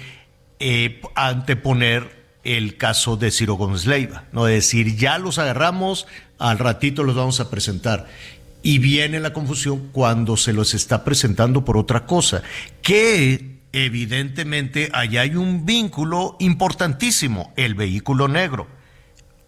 [0.61, 4.45] eh, anteponer el caso de Ciro Gómez Leiva, ¿no?
[4.45, 6.07] decir, ya los agarramos,
[6.43, 8.09] al ratito los vamos a presentar.
[8.63, 12.43] Y viene la confusión cuando se los está presentando por otra cosa,
[12.81, 18.69] que evidentemente allá hay un vínculo importantísimo, el vehículo negro.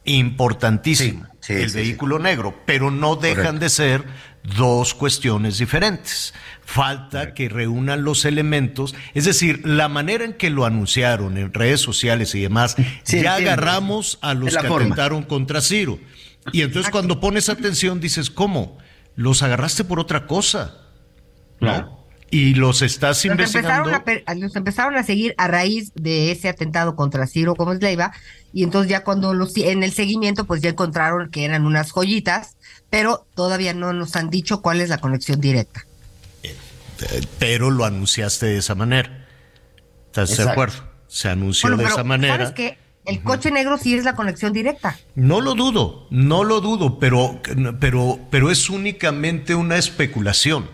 [0.07, 4.05] Importantísimo, el vehículo negro, pero no dejan de ser
[4.57, 6.35] dos cuestiones diferentes.
[6.65, 11.81] Falta que reúnan los elementos, es decir, la manera en que lo anunciaron en redes
[11.81, 12.77] sociales y demás,
[13.07, 15.99] ya agarramos a los que atentaron contra Ciro.
[16.53, 18.79] Y entonces cuando pones atención dices, ¿cómo?
[19.17, 20.77] Los agarraste por otra cosa.
[21.61, 22.05] ¿No?
[22.31, 23.91] Y los estás investigando.
[23.91, 28.13] Empezaron a, los empezaron a seguir a raíz de ese atentado contra Ciro Gómez Leiva.
[28.53, 32.57] Y entonces ya cuando los, en el seguimiento, pues ya encontraron que eran unas joyitas,
[32.91, 35.87] pero todavía no nos han dicho cuál es la conexión directa.
[37.39, 39.27] Pero lo anunciaste de esa manera.
[40.07, 40.77] ¿Estás de acuerdo?
[41.07, 42.37] Se anunció de esa manera.
[42.37, 42.84] ¿Sabes qué?
[43.05, 44.99] El coche negro sí es la conexión directa.
[45.15, 47.41] No lo dudo, no lo dudo, pero,
[47.79, 50.71] pero, pero es únicamente una especulación.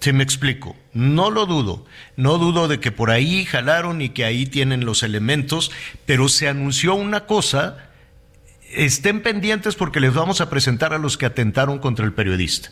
[0.00, 1.84] Si me explico, no lo dudo,
[2.16, 5.72] no dudo de que por ahí jalaron y que ahí tienen los elementos,
[6.06, 7.90] pero se anunció una cosa,
[8.70, 12.70] estén pendientes porque les vamos a presentar a los que atentaron contra el periodista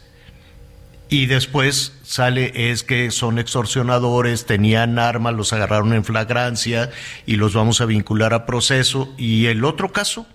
[1.08, 6.90] y después sale es que son extorsionadores, tenían armas, los agarraron en flagrancia
[7.26, 9.14] y los vamos a vincular a proceso.
[9.16, 10.26] ¿Y el otro caso?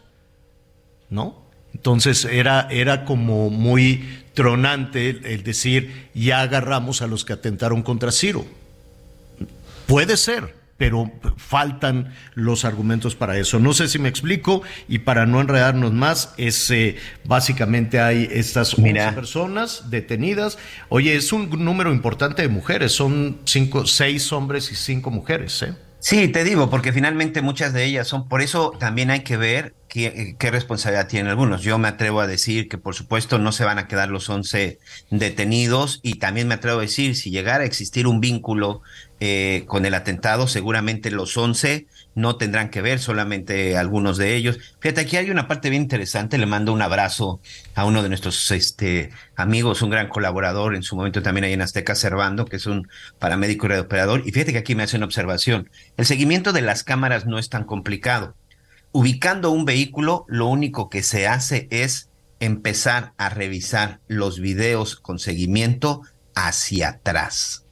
[1.10, 1.42] ¿No?
[1.74, 8.12] Entonces era, era como muy tronante el decir, ya agarramos a los que atentaron contra
[8.12, 8.46] Ciro.
[9.88, 13.60] Puede ser, pero faltan los argumentos para eso.
[13.60, 18.74] No sé si me explico y para no enredarnos más, es eh, básicamente hay estas
[18.74, 20.58] 11 personas detenidas.
[20.90, 25.76] Oye, es un número importante de mujeres, son cinco, seis hombres y cinco mujeres, ¿eh?
[26.00, 29.76] Sí, te digo, porque finalmente muchas de ellas son, por eso también hay que ver
[29.88, 31.62] qué, qué, responsabilidad tienen algunos.
[31.62, 34.80] Yo me atrevo a decir que por supuesto no se van a quedar los 11
[35.12, 38.82] detenidos y también me atrevo a decir, si llegara a existir un vínculo
[39.24, 44.58] eh, con el atentado, seguramente los 11 no tendrán que ver, solamente algunos de ellos.
[44.80, 47.40] Fíjate, aquí hay una parte bien interesante, le mando un abrazo
[47.76, 51.62] a uno de nuestros este, amigos, un gran colaborador en su momento también ahí en
[51.62, 52.88] Azteca Cervando, que es un
[53.20, 55.70] paramédico y operador, y fíjate que aquí me hace una observación.
[55.98, 58.36] El seguimiento de las cámaras no es tan complicado.
[58.92, 62.10] Ubicando un vehículo, lo único que se hace es
[62.40, 66.02] empezar a revisar los videos con seguimiento
[66.34, 67.68] hacia atrás.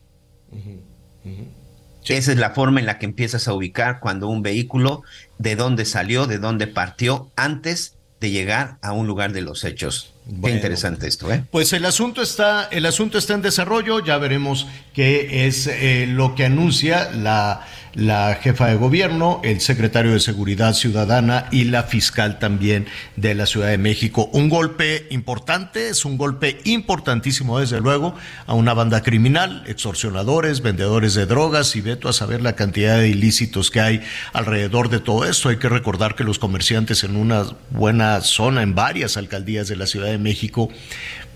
[2.06, 5.04] Esa es la forma en la que empiezas a ubicar cuando un vehículo,
[5.38, 10.14] de dónde salió, de dónde partió, antes de llegar a un lugar de los hechos.
[10.44, 11.44] Qué interesante esto, ¿eh?
[11.52, 14.04] Pues el asunto está, el asunto está en desarrollo.
[14.04, 17.66] Ya veremos qué es eh, lo que anuncia la
[18.00, 22.88] la jefa de gobierno, el secretario de Seguridad Ciudadana y la fiscal también
[23.18, 24.30] de la Ciudad de México.
[24.32, 28.16] Un golpe importante, es un golpe importantísimo desde luego
[28.48, 33.10] a una banda criminal, extorsionadores, vendedores de drogas y veto a saber la cantidad de
[33.10, 35.50] ilícitos que hay alrededor de todo esto.
[35.50, 39.88] Hay que recordar que los comerciantes en una buena zona, en varias alcaldías de la
[39.88, 40.70] Ciudad de México,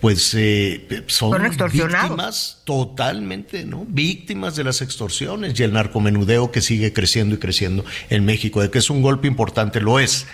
[0.03, 1.31] pues eh, son,
[1.71, 3.85] víctimas totalmente, ¿no?
[3.87, 8.61] Víctimas de las extorsiones y el narcomenudeo que sigue creciendo y creciendo en México.
[8.61, 10.27] De que es un golpe importante, lo es.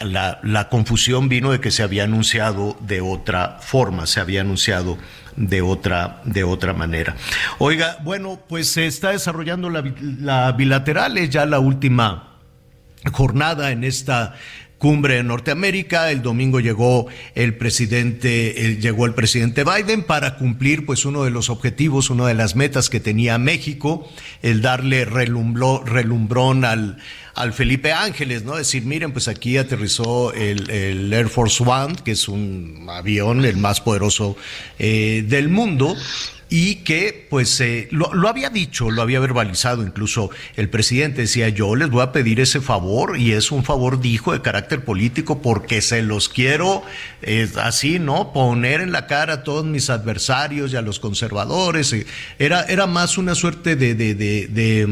[0.00, 4.98] La, la, confusión vino de que se había anunciado de otra forma, se había anunciado
[5.36, 7.14] de otra, de otra manera.
[7.60, 12.40] Oiga, bueno, pues se está desarrollando la, la bilateral, es ya la última
[13.12, 14.34] jornada en esta
[14.78, 16.10] cumbre en Norteamérica.
[16.10, 21.50] El domingo llegó el presidente, llegó el presidente Biden para cumplir pues uno de los
[21.50, 24.08] objetivos, una de las metas que tenía México,
[24.42, 26.98] el darle relumbrón al,
[27.34, 28.56] al Felipe Ángeles, ¿no?
[28.56, 33.56] Decir, miren, pues aquí aterrizó el, el Air Force One, que es un avión el
[33.56, 34.36] más poderoso
[34.78, 35.96] eh, del mundo,
[36.48, 41.48] y que pues eh, lo, lo, había dicho, lo había verbalizado incluso el presidente, decía
[41.48, 45.40] yo les voy a pedir ese favor y es un favor, dijo, de carácter político
[45.40, 46.82] porque se los quiero
[47.22, 48.32] eh, así, ¿no?
[48.32, 51.94] Poner en la cara a todos mis adversarios y a los conservadores.
[52.38, 54.86] Era, era más una suerte de, de, de, de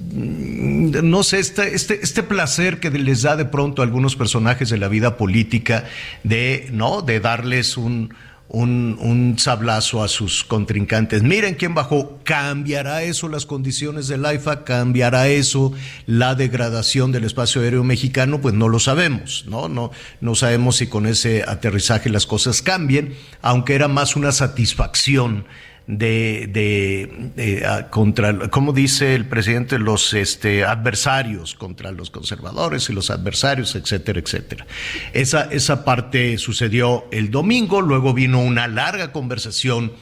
[0.00, 4.70] mm, no sé, este, este, este placer que les da de pronto a algunos personajes
[4.70, 5.84] de la vida política
[6.24, 7.02] de, ¿no?
[7.02, 8.14] De darles un,
[8.48, 11.22] un, un, sablazo a sus contrincantes.
[11.22, 12.18] Miren quién bajó.
[12.24, 14.64] ¿Cambiará eso las condiciones del AIFA?
[14.64, 15.72] ¿Cambiará eso
[16.06, 18.40] la degradación del espacio aéreo mexicano?
[18.40, 19.68] Pues no lo sabemos, ¿no?
[19.68, 19.90] No,
[20.20, 25.44] no sabemos si con ese aterrizaje las cosas cambien, aunque era más una satisfacción
[25.88, 32.92] de, de, uh, contra, como dice el presidente, los este, adversarios, contra los conservadores y
[32.92, 34.66] los adversarios, etcétera, etcétera.
[35.14, 39.92] Esa, esa parte sucedió el domingo, luego vino una larga conversación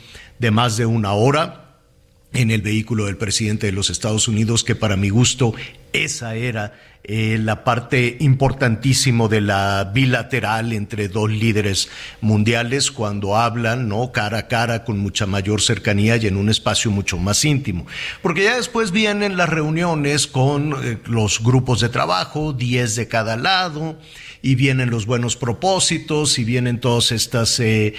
[0.40, 1.78] de más de una hora
[2.32, 5.54] en el vehículo del presidente de los Estados Unidos, que para mi gusto
[5.92, 6.74] esa era
[7.08, 11.88] eh, la parte importantísimo de la bilateral entre dos líderes
[12.20, 14.10] mundiales cuando hablan, ¿no?
[14.10, 17.86] Cara a cara, con mucha mayor cercanía y en un espacio mucho más íntimo.
[18.22, 23.36] Porque ya después vienen las reuniones con eh, los grupos de trabajo, 10 de cada
[23.36, 23.96] lado,
[24.42, 27.94] y vienen los buenos propósitos y vienen todas estas eh,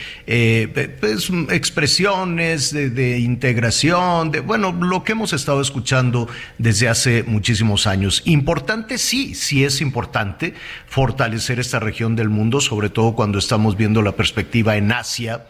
[0.99, 6.28] pues, expresiones de, de, integración, de bueno, lo que hemos estado escuchando
[6.58, 8.22] desde hace muchísimos años.
[8.26, 10.54] Importante, sí, sí es importante
[10.88, 15.45] fortalecer esta región del mundo, sobre todo cuando estamos viendo la perspectiva en Asia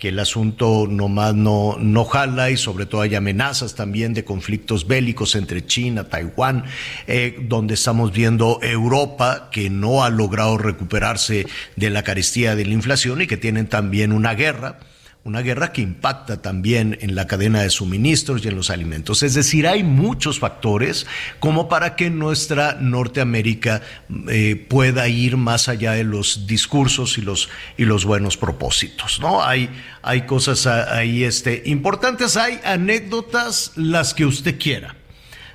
[0.00, 4.88] que el asunto nomás no, no jala y sobre todo hay amenazas también de conflictos
[4.88, 6.64] bélicos entre China, Taiwán,
[7.06, 12.72] eh, donde estamos viendo Europa que no ha logrado recuperarse de la carestía de la
[12.72, 14.78] inflación y que tienen también una guerra
[15.22, 19.22] una guerra que impacta también en la cadena de suministros y en los alimentos.
[19.22, 21.06] Es decir, hay muchos factores
[21.40, 23.82] como para que nuestra Norteamérica
[24.28, 29.20] eh, pueda ir más allá de los discursos y los, y los buenos propósitos.
[29.20, 29.44] ¿no?
[29.44, 29.68] Hay,
[30.00, 34.96] hay cosas ahí este, importantes, hay anécdotas, las que usted quiera.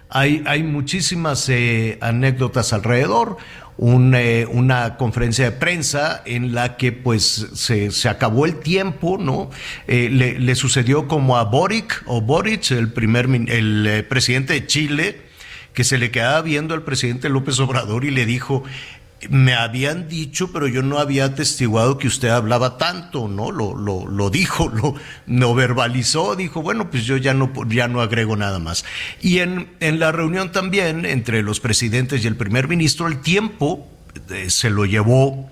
[0.09, 3.37] Hay, hay muchísimas eh, anécdotas alrededor
[3.77, 9.49] eh, una conferencia de prensa en la que pues se, se acabó el tiempo, ¿no?
[9.87, 14.65] Eh, le, le, sucedió como a Boric o Boric, el primer el eh, presidente de
[14.65, 15.21] Chile,
[15.73, 18.63] que se le quedaba viendo al presidente López Obrador y le dijo,
[19.29, 23.51] me habían dicho, pero yo no había atestiguado que usted hablaba tanto, ¿no?
[23.51, 24.95] Lo, lo, lo dijo, lo,
[25.27, 28.85] lo, verbalizó, dijo, bueno, pues yo ya no, ya no agrego nada más.
[29.21, 33.87] Y en, en la reunión también entre los presidentes y el primer ministro, el tiempo
[34.29, 35.49] eh, se lo llevó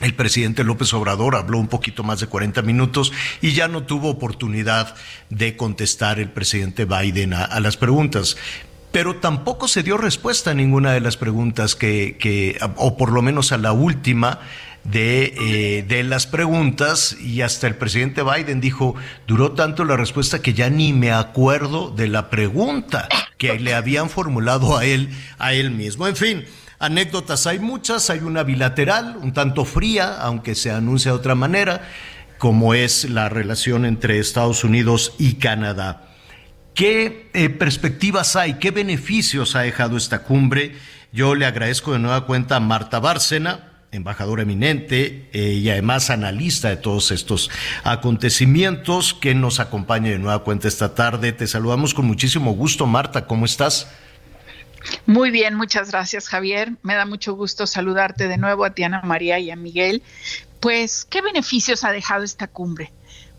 [0.00, 4.10] el presidente López Obrador habló un poquito más de 40 minutos y ya no tuvo
[4.10, 4.96] oportunidad
[5.30, 8.36] de contestar el presidente Biden a, a las preguntas
[8.94, 13.22] pero tampoco se dio respuesta a ninguna de las preguntas que, que o por lo
[13.22, 14.38] menos a la última
[14.84, 18.94] de, eh, de, las preguntas y hasta el presidente Biden dijo,
[19.26, 24.08] duró tanto la respuesta que ya ni me acuerdo de la pregunta que le habían
[24.10, 26.06] formulado a él, a él mismo.
[26.06, 26.44] En fin,
[26.78, 31.82] anécdotas hay muchas, hay una bilateral, un tanto fría, aunque se anuncia de otra manera,
[32.38, 36.13] como es la relación entre Estados Unidos y Canadá.
[36.74, 38.54] ¿Qué eh, perspectivas hay?
[38.54, 40.74] ¿Qué beneficios ha dejado esta cumbre?
[41.12, 46.70] Yo le agradezco de nueva cuenta a Marta Bárcena, embajadora eminente eh, y además analista
[46.70, 47.48] de todos estos
[47.84, 51.32] acontecimientos, que nos acompaña de nueva cuenta esta tarde.
[51.32, 53.28] Te saludamos con muchísimo gusto, Marta.
[53.28, 53.86] ¿Cómo estás?
[55.06, 56.72] Muy bien, muchas gracias, Javier.
[56.82, 60.02] Me da mucho gusto saludarte de nuevo a Tiana María y a Miguel.
[60.58, 62.90] Pues, ¿qué beneficios ha dejado esta cumbre?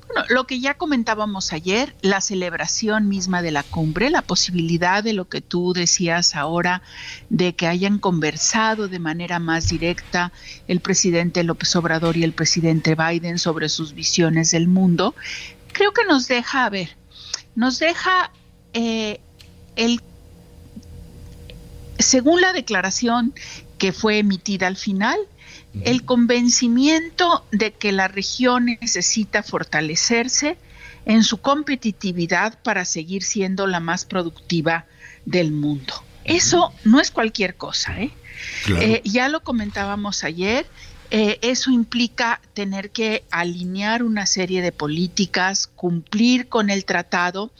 [0.07, 5.13] Bueno, lo que ya comentábamos ayer, la celebración misma de la cumbre, la posibilidad de
[5.13, 6.81] lo que tú decías ahora,
[7.29, 10.31] de que hayan conversado de manera más directa
[10.67, 15.15] el presidente López Obrador y el presidente Biden sobre sus visiones del mundo,
[15.71, 16.95] creo que nos deja, a ver,
[17.55, 18.31] nos deja
[18.73, 19.19] eh,
[19.75, 20.01] el,
[21.97, 23.33] según la declaración
[23.77, 25.17] que fue emitida al final,
[25.83, 30.57] el convencimiento de que la región necesita fortalecerse
[31.05, 34.85] en su competitividad para seguir siendo la más productiva
[35.25, 35.93] del mundo.
[36.23, 38.11] Eso no es cualquier cosa, ¿eh?
[38.65, 38.81] Claro.
[38.81, 40.65] eh ya lo comentábamos ayer,
[41.11, 47.51] eh, eso implica tener que alinear una serie de políticas, cumplir con el tratado,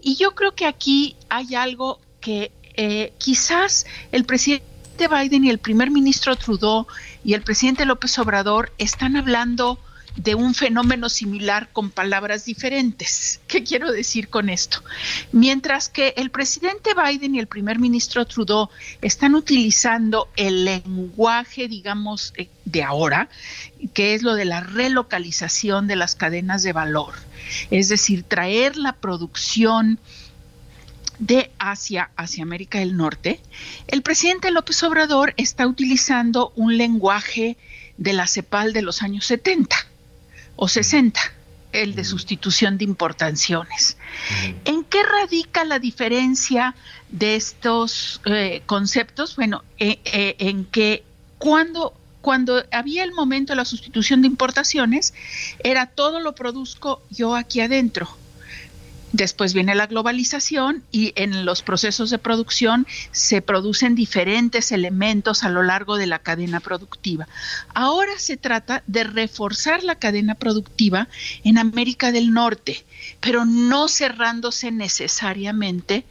[0.00, 5.58] y yo creo que aquí hay algo que eh, quizás el presidente Biden y el
[5.58, 6.86] primer ministro Trudeau
[7.24, 9.78] y el presidente López Obrador están hablando
[10.16, 13.40] de un fenómeno similar con palabras diferentes.
[13.48, 14.82] ¿Qué quiero decir con esto?
[15.32, 18.68] Mientras que el presidente Biden y el primer ministro Trudeau
[19.02, 23.28] están utilizando el lenguaje, digamos, eh, de ahora,
[23.92, 27.14] que es lo de la relocalización de las cadenas de valor,
[27.70, 29.98] es decir, traer la producción
[31.18, 33.40] de Asia hacia América del Norte,
[33.86, 37.56] el presidente López Obrador está utilizando un lenguaje
[37.96, 39.76] de la CEPAL de los años 70
[40.56, 41.20] o 60,
[41.72, 43.96] el de sustitución de importaciones.
[44.64, 46.74] ¿En qué radica la diferencia
[47.10, 49.36] de estos eh, conceptos?
[49.36, 51.04] Bueno, eh, eh, en que
[51.38, 55.12] cuando cuando había el momento de la sustitución de importaciones,
[55.58, 58.08] era todo lo produzco yo aquí adentro
[59.14, 65.50] Después viene la globalización y en los procesos de producción se producen diferentes elementos a
[65.50, 67.28] lo largo de la cadena productiva.
[67.74, 71.06] Ahora se trata de reforzar la cadena productiva
[71.44, 72.84] en América del Norte,
[73.20, 76.04] pero no cerrándose necesariamente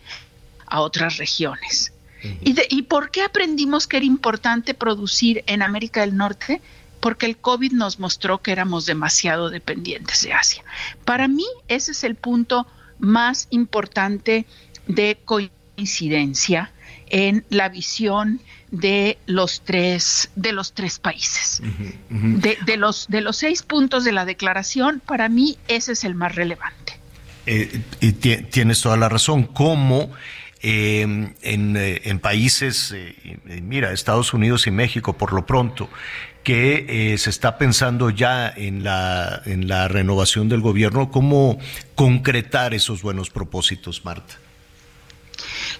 [0.65, 1.91] a otras regiones.
[2.23, 6.61] ¿Y, ¿Y por qué aprendimos que era importante producir en América del Norte?
[7.01, 10.63] porque el COVID nos mostró que éramos demasiado dependientes de Asia.
[11.03, 12.65] Para mí ese es el punto
[12.99, 14.45] más importante
[14.87, 16.71] de coincidencia
[17.07, 18.39] en la visión
[18.71, 21.61] de los tres de los tres países.
[22.09, 26.35] De, los de los seis puntos de la declaración para mí ese es el más
[26.35, 26.97] relevante.
[27.45, 29.43] Eh, y tienes toda la razón.
[29.43, 30.11] Cómo
[30.61, 32.95] eh, en, eh, en, países
[33.61, 35.89] mira Estados Unidos y México por lo pronto
[36.43, 41.11] que eh, se está pensando ya en la, en la renovación del gobierno.
[41.11, 41.57] ¿Cómo
[41.95, 44.35] concretar esos buenos propósitos, Marta?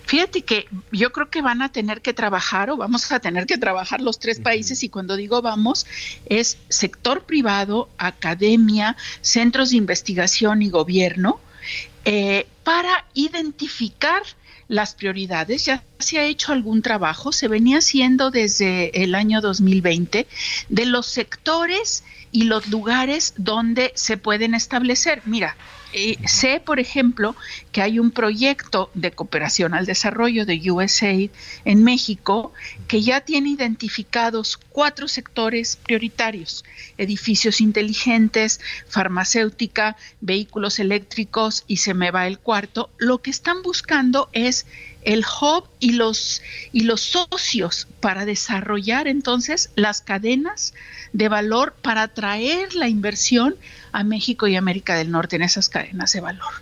[0.06, 3.58] Fíjate que yo creo que van a tener que trabajar o vamos a tener que
[3.58, 5.86] trabajar los tres países y cuando digo vamos
[6.26, 11.40] es sector privado, academia, centros de investigación y gobierno
[12.06, 14.22] eh, para identificar
[14.68, 15.66] las prioridades.
[15.66, 20.28] Ya se ha hecho algún trabajo, se venía haciendo desde el año 2020
[20.70, 25.22] de los sectores y los lugares donde se pueden establecer.
[25.26, 25.56] Mira,
[25.94, 27.36] eh, sé, por ejemplo,
[27.72, 31.30] que hay un proyecto de cooperación al desarrollo de USAID
[31.66, 32.52] en México
[32.88, 36.66] que ya tiene identificados cuatro sectores prioritarios,
[36.98, 42.90] edificios inteligentes, farmacéutica, vehículos eléctricos y se me va el cuarto.
[42.98, 44.66] Lo que están buscando es
[45.04, 50.74] el hub y los, y los socios para desarrollar entonces las cadenas
[51.12, 53.58] de valor para atraer la inversión
[53.92, 56.54] a México y América del Norte en esas cadenas de valor.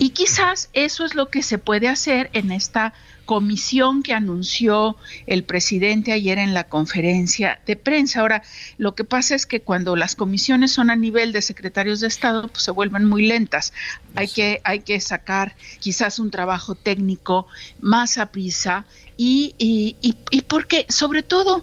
[0.00, 2.94] Y quizás eso es lo que se puede hacer en esta
[3.24, 4.96] comisión que anunció
[5.26, 8.20] el presidente ayer en la conferencia de prensa.
[8.20, 8.42] Ahora,
[8.76, 12.48] lo que pasa es que cuando las comisiones son a nivel de secretarios de Estado,
[12.48, 13.72] pues se vuelven muy lentas.
[14.14, 17.46] Hay que, hay que sacar quizás un trabajo técnico
[17.80, 18.26] más a
[19.16, 19.96] y, y,
[20.30, 21.62] y porque sobre todo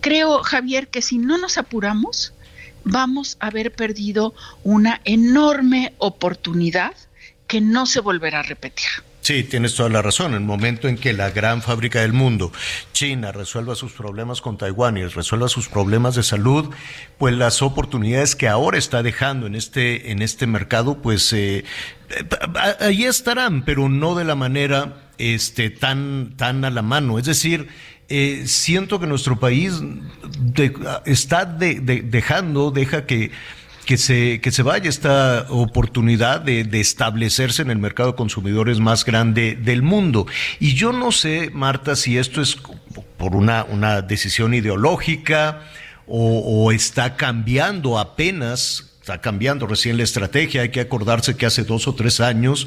[0.00, 2.32] creo, Javier, que si no nos apuramos,
[2.84, 6.94] vamos a haber perdido una enorme oportunidad
[7.46, 8.88] que no se volverá a repetir.
[9.20, 10.32] Sí, tienes toda la razón.
[10.32, 12.52] En el momento en que la gran fábrica del mundo,
[12.92, 16.70] China, resuelva sus problemas con Taiwán y resuelva sus problemas de salud,
[17.18, 21.64] pues las oportunidades que ahora está dejando en este, en este mercado, pues eh,
[22.08, 22.24] eh
[22.80, 27.18] ahí estarán, pero no de la manera este, tan, tan a la mano.
[27.18, 27.68] Es decir,
[28.08, 29.80] eh, siento que nuestro país
[31.04, 33.30] está dejando, deja que,
[33.86, 39.04] que, se, que se vaya esta oportunidad de, establecerse en el mercado de consumidores más
[39.04, 40.26] grande del mundo.
[40.58, 42.56] Y yo no sé, Marta, si esto es
[43.16, 45.62] por una, una decisión ideológica
[46.06, 50.62] o, o está cambiando apenas está cambiando recién la estrategia.
[50.62, 52.66] Hay que acordarse que hace dos o tres años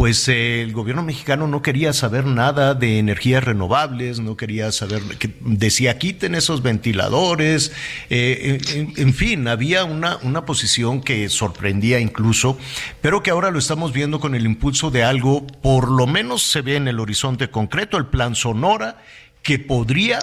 [0.00, 5.02] pues eh, el gobierno mexicano no quería saber nada de energías renovables, no quería saber,
[5.18, 7.70] que decía quiten esos ventiladores,
[8.08, 8.58] eh,
[8.96, 12.56] en, fin, había una, una posición que sorprendía incluso,
[13.02, 16.62] pero que ahora lo estamos viendo con el impulso de algo, por lo menos se
[16.62, 19.04] ve en el horizonte concreto, el plan Sonora,
[19.42, 20.20] que podría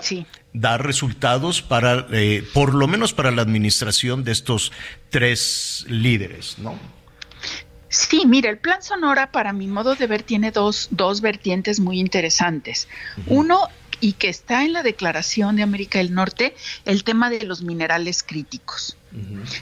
[0.53, 4.71] dar resultados para, eh, por lo menos para la administración de estos
[5.11, 6.96] tres líderes, ¿no?
[7.97, 11.99] Sí, mira, el plan Sonora, para mi modo de ver, tiene dos, dos vertientes muy
[11.99, 12.87] interesantes.
[13.25, 13.69] Uno,
[13.99, 16.55] y que está en la Declaración de América del Norte,
[16.85, 18.97] el tema de los minerales críticos.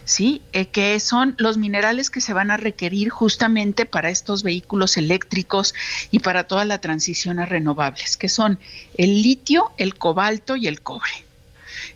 [0.04, 0.42] ¿sí?
[0.52, 5.74] Eh, que son los minerales que se van a requerir justamente para estos vehículos eléctricos
[6.12, 8.60] y para toda la transición a renovables, que son
[8.98, 11.24] el litio, el cobalto y el cobre.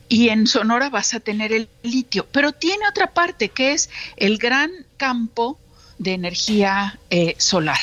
[0.07, 4.37] Y en Sonora vas a tener el litio, pero tiene otra parte que es el
[4.37, 5.59] gran campo
[5.99, 7.77] de energía eh, solar.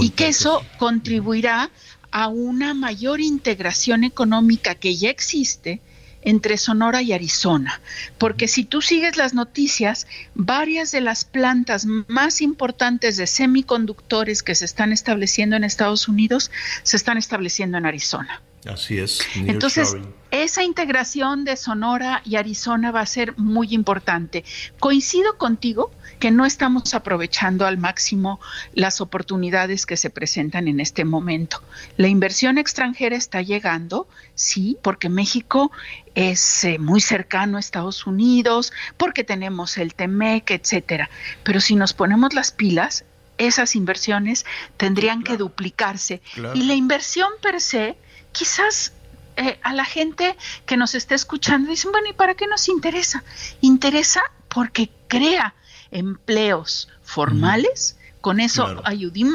[0.00, 1.70] Y que eso contribuirá
[2.10, 5.80] a una mayor integración económica que ya existe
[6.22, 7.80] entre Sonora y Arizona,
[8.18, 14.56] porque si tú sigues las noticias, varias de las plantas más importantes de semiconductores que
[14.56, 16.50] se están estableciendo en Estados Unidos
[16.82, 18.42] se están estableciendo en Arizona.
[18.64, 19.20] Así es.
[19.36, 19.96] Entonces,
[20.32, 24.44] esa integración de Sonora y Arizona va a ser muy importante.
[24.80, 28.40] Coincido contigo que no estamos aprovechando al máximo
[28.74, 31.62] las oportunidades que se presentan en este momento.
[31.96, 35.70] La inversión extranjera está llegando, sí, porque México
[36.14, 41.10] es eh, muy cercano a Estados Unidos, porque tenemos el TEMEC, etcétera.
[41.42, 43.04] Pero si nos ponemos las pilas,
[43.38, 46.22] esas inversiones tendrían que duplicarse.
[46.54, 47.96] Y la inversión per se,
[48.32, 48.92] quizás
[49.36, 53.22] eh, a la gente que nos está escuchando dicen, bueno, ¿y para qué nos interesa?
[53.60, 55.54] Interesa porque crea
[55.90, 57.96] empleos formales.
[58.20, 58.82] Con eso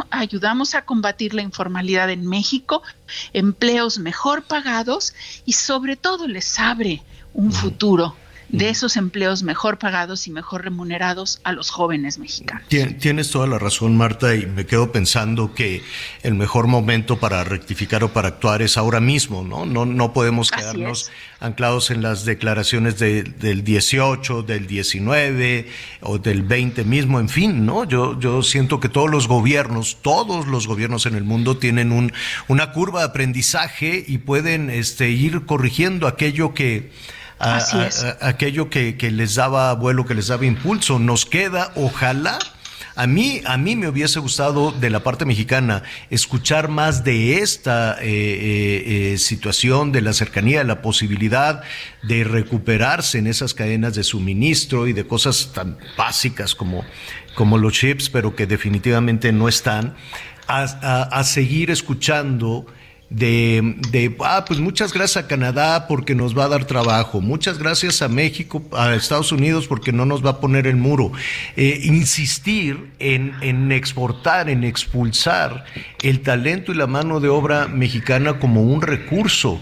[0.10, 2.84] ayudamos a combatir la informalidad en México,
[3.32, 5.14] empleos mejor pagados
[5.46, 7.02] y sobre todo les abre
[7.34, 8.16] un futuro
[8.52, 12.68] de esos empleos mejor pagados y mejor remunerados a los jóvenes mexicanos.
[12.68, 15.82] Tienes toda la razón, Marta, y me quedo pensando que
[16.24, 19.66] el mejor momento para rectificar o para actuar es ahora mismo, ¿no?
[19.66, 25.68] No, no podemos quedarnos anclados en las declaraciones del 18, del 19
[26.02, 27.86] o del 20 mismo, en fin, ¿no?
[27.86, 32.12] Yo, yo siento que todos los gobiernos, todos los gobiernos en el mundo tienen un,
[32.48, 36.92] una curva de aprendizaje y pueden este, ir corrigiendo aquello que
[38.22, 41.00] aquello que, les daba vuelo, que les daba impulso.
[41.00, 42.40] Nos queda, ojalá.
[42.96, 47.98] A mí, a mí me hubiese gustado de la parte mexicana escuchar más de esta
[48.02, 51.64] eh, eh, eh, situación, de la cercanía, de la posibilidad
[52.04, 56.84] de recuperarse en esas cadenas de suministro y de cosas tan básicas como,
[57.34, 59.96] como los chips, pero que definitivamente no están,
[60.48, 62.66] a seguir escuchando
[63.12, 67.60] de, de, ah, pues muchas gracias a Canadá porque nos va a dar trabajo, muchas
[67.60, 71.12] gracias a México, a Estados Unidos porque no nos va a poner el muro.
[71.58, 75.66] Eh, insistir en, en, exportar, en expulsar
[76.02, 79.62] el talento y la mano de obra mexicana como un recurso.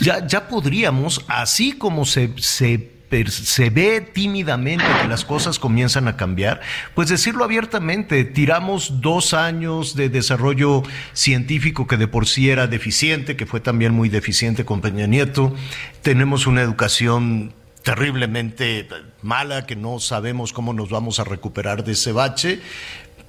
[0.00, 2.91] Ya, ya podríamos, así como se, se
[3.28, 6.60] se ve tímidamente que las cosas comienzan a cambiar,
[6.94, 10.82] pues decirlo abiertamente, tiramos dos años de desarrollo
[11.12, 15.54] científico que de por sí era deficiente, que fue también muy deficiente con Peña Nieto,
[16.02, 18.88] tenemos una educación terriblemente
[19.22, 22.60] mala, que no sabemos cómo nos vamos a recuperar de ese bache,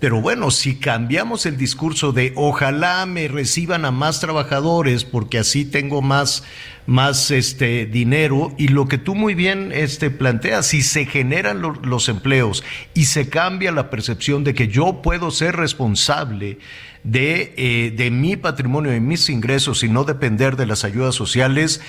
[0.04, 5.64] pero bueno, si cambiamos el discurso de ojalá me reciban a más trabajadores porque así
[5.64, 6.44] tengo más,
[6.86, 12.10] más este dinero y lo que tú muy bien este, planteas, si se generan los
[12.10, 16.60] empleos y se cambia la percepción de que yo puedo ser responsable
[17.06, 21.80] de, eh, de mi patrimonio y mis ingresos y no depender de las ayudas sociales,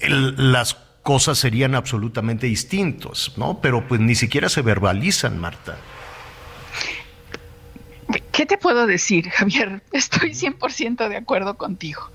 [0.00, 3.60] las cosas serían absolutamente distintas, ¿no?
[3.60, 5.76] Pero pues ni siquiera se verbalizan, Marta.
[8.32, 9.82] ¿Qué te puedo decir, Javier?
[9.92, 12.10] Estoy 100% de acuerdo contigo.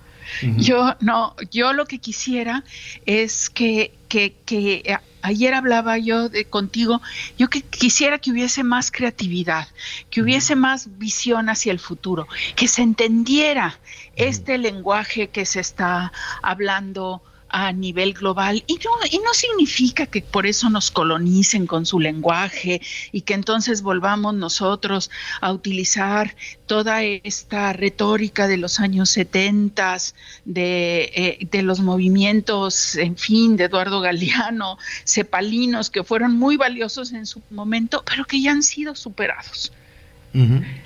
[0.57, 2.65] Yo no, yo lo que quisiera
[3.05, 7.01] es que, que, que ayer hablaba yo de contigo,
[7.37, 9.67] yo que quisiera que hubiese más creatividad,
[10.09, 13.79] que hubiese más visión hacia el futuro, que se entendiera
[14.15, 16.11] este lenguaje que se está
[16.41, 21.85] hablando a nivel global y no, y no significa que por eso nos colonicen con
[21.85, 25.09] su lenguaje y que entonces volvamos nosotros
[25.41, 29.97] a utilizar toda esta retórica de los años 70,
[30.45, 37.13] de, eh, de los movimientos, en fin, de Eduardo Galeano, cepalinos, que fueron muy valiosos
[37.13, 39.71] en su momento, pero que ya han sido superados.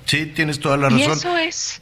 [0.06, 1.00] Sí, tienes toda la razón.
[1.00, 1.80] Y eso es,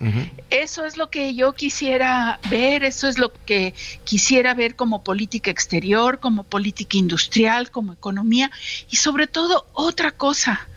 [0.51, 3.75] eso es lo que yo quisiera ver, eso es lo que
[4.05, 8.51] quisiera ver como política exterior, como política industrial, como economía
[8.91, 10.69] y sobre todo otra cosa.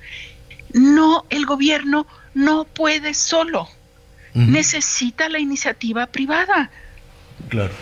[0.71, 3.67] No, el gobierno no puede solo.
[4.33, 6.71] Necesita la iniciativa privada.
[7.49, 7.73] Claro.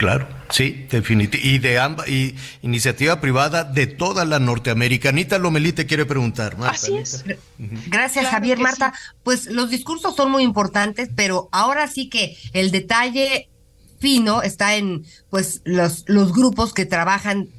[0.00, 1.46] Claro, sí, definitivamente.
[1.46, 5.38] Y de ambas, y iniciativa privada de toda la norteamericanita.
[5.38, 6.56] Lomelí te quiere preguntar.
[6.60, 7.22] Así es.
[7.58, 8.58] Gracias, Javier.
[8.58, 13.50] Marta, pues los discursos son muy importantes, pero ahora sí que el detalle
[13.98, 17.50] fino está en pues los, los grupos que trabajan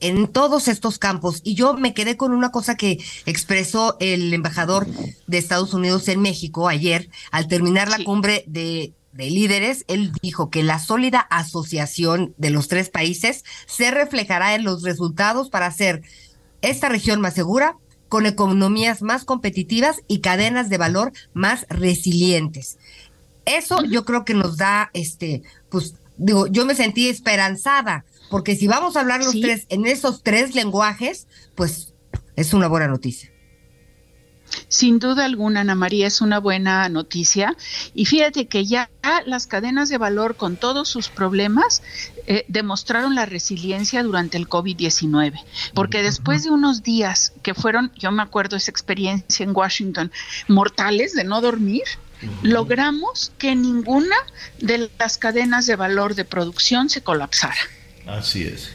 [0.00, 1.42] en todos estos campos.
[1.44, 4.88] Y yo me quedé con una cosa que expresó el embajador
[5.28, 10.50] de Estados Unidos en México ayer, al terminar la cumbre de, de líderes, él dijo
[10.50, 16.02] que la sólida asociación de los tres países se reflejará en los resultados para hacer
[16.62, 17.76] esta región más segura,
[18.08, 22.78] con economías más competitivas y cadenas de valor más resilientes.
[23.44, 28.66] Eso yo creo que nos da, este, pues, digo, yo me sentí esperanzada, porque si
[28.66, 31.94] vamos a hablar los tres en esos tres lenguajes, pues
[32.36, 33.30] es una buena noticia.
[34.68, 37.56] Sin duda alguna, Ana María, es una buena noticia.
[37.94, 38.90] Y fíjate que ya
[39.26, 41.82] las cadenas de valor, con todos sus problemas,
[42.26, 45.42] eh, demostraron la resiliencia durante el COVID-19.
[45.74, 50.12] Porque después de unos días que fueron, yo me acuerdo esa experiencia en Washington,
[50.48, 51.84] mortales de no dormir,
[52.42, 54.16] logramos que ninguna
[54.58, 57.60] de las cadenas de valor de producción se colapsara.
[58.06, 58.70] Así es.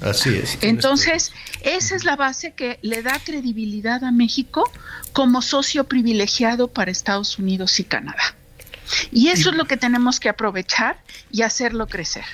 [0.00, 0.58] Así es.
[0.62, 1.32] Entonces,
[1.62, 4.70] esa es la base que le da credibilidad a México
[5.12, 8.34] como socio privilegiado para Estados Unidos y Canadá.
[9.12, 10.98] Y eso es lo que tenemos que aprovechar
[11.30, 12.24] y hacerlo crecer.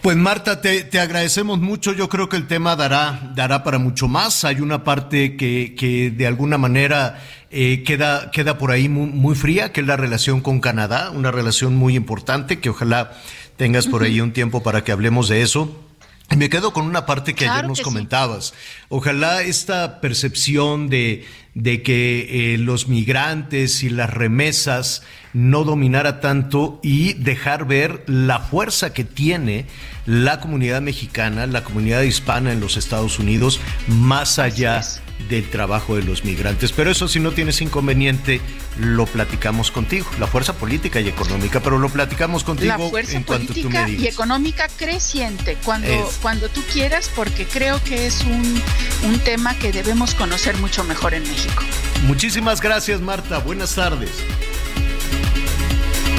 [0.00, 1.92] Pues Marta, te, agradecemos mucho.
[1.92, 4.44] Yo creo que el tema dará, dará para mucho más.
[4.44, 9.34] Hay una parte que, que de alguna manera eh, queda, queda por ahí muy, muy,
[9.34, 13.12] fría, que es la relación con Canadá, una relación muy importante, que ojalá
[13.56, 15.83] tengas por ahí un tiempo para que hablemos de eso.
[16.30, 18.54] Y me quedo con una parte que ayer nos comentabas.
[18.88, 21.24] Ojalá esta percepción de,
[21.54, 25.02] de que eh, los migrantes y las remesas
[25.32, 29.66] no dominara tanto y dejar ver la fuerza que tiene
[30.06, 34.82] la comunidad mexicana, la comunidad hispana en los Estados Unidos, más allá
[35.28, 36.72] del trabajo de los migrantes.
[36.72, 38.40] Pero eso si no tienes inconveniente,
[38.78, 43.22] lo platicamos contigo, la fuerza política y económica, pero lo platicamos contigo la fuerza en
[43.22, 44.02] cuanto tú me digas.
[44.02, 48.62] Y económica creciente, cuando, cuando tú quieras, porque creo que es un,
[49.04, 51.62] un tema que debemos conocer mucho mejor en México.
[52.06, 53.38] Muchísimas gracias, Marta.
[53.38, 54.10] Buenas tardes.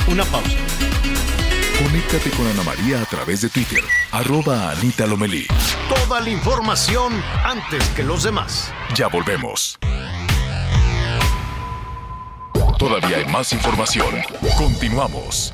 [0.07, 0.49] Una pausa.
[1.83, 5.45] Conéctate con Ana María a través de Twitter, arroba Anita Lomelí.
[5.89, 8.71] Toda la información antes que los demás.
[8.95, 9.77] Ya volvemos.
[12.79, 14.07] Todavía hay más información.
[14.57, 15.53] Continuamos.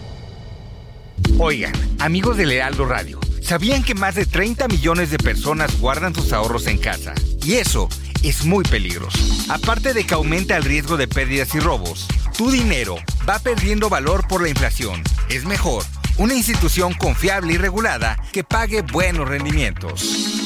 [1.39, 6.34] Oigan, amigos de Lealdo Radio, ¿sabían que más de 30 millones de personas guardan sus
[6.34, 7.15] ahorros en casa?
[7.43, 7.89] Y eso
[8.22, 9.18] es muy peligroso.
[9.49, 12.07] Aparte de que aumenta el riesgo de pérdidas y robos,
[12.38, 15.02] tu dinero va perdiendo valor por la inflación.
[15.27, 15.84] Es mejor
[16.22, 20.38] una institución confiable y regulada que pague buenos rendimientos.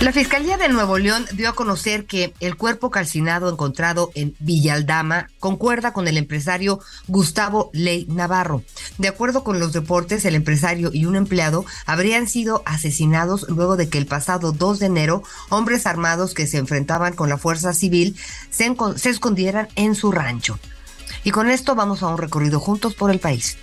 [0.00, 5.28] La Fiscalía de Nuevo León dio a conocer que el cuerpo calcinado encontrado en Villaldama
[5.40, 8.62] concuerda con el empresario Gustavo Ley Navarro.
[8.96, 13.90] De acuerdo con los reportes, el empresario y un empleado habrían sido asesinados luego de
[13.90, 18.16] que el pasado 2 de enero hombres armados que se enfrentaban con la fuerza civil
[18.48, 20.58] se, se escondieran en su rancho.
[21.24, 23.56] Y con esto vamos a un recorrido juntos por el país.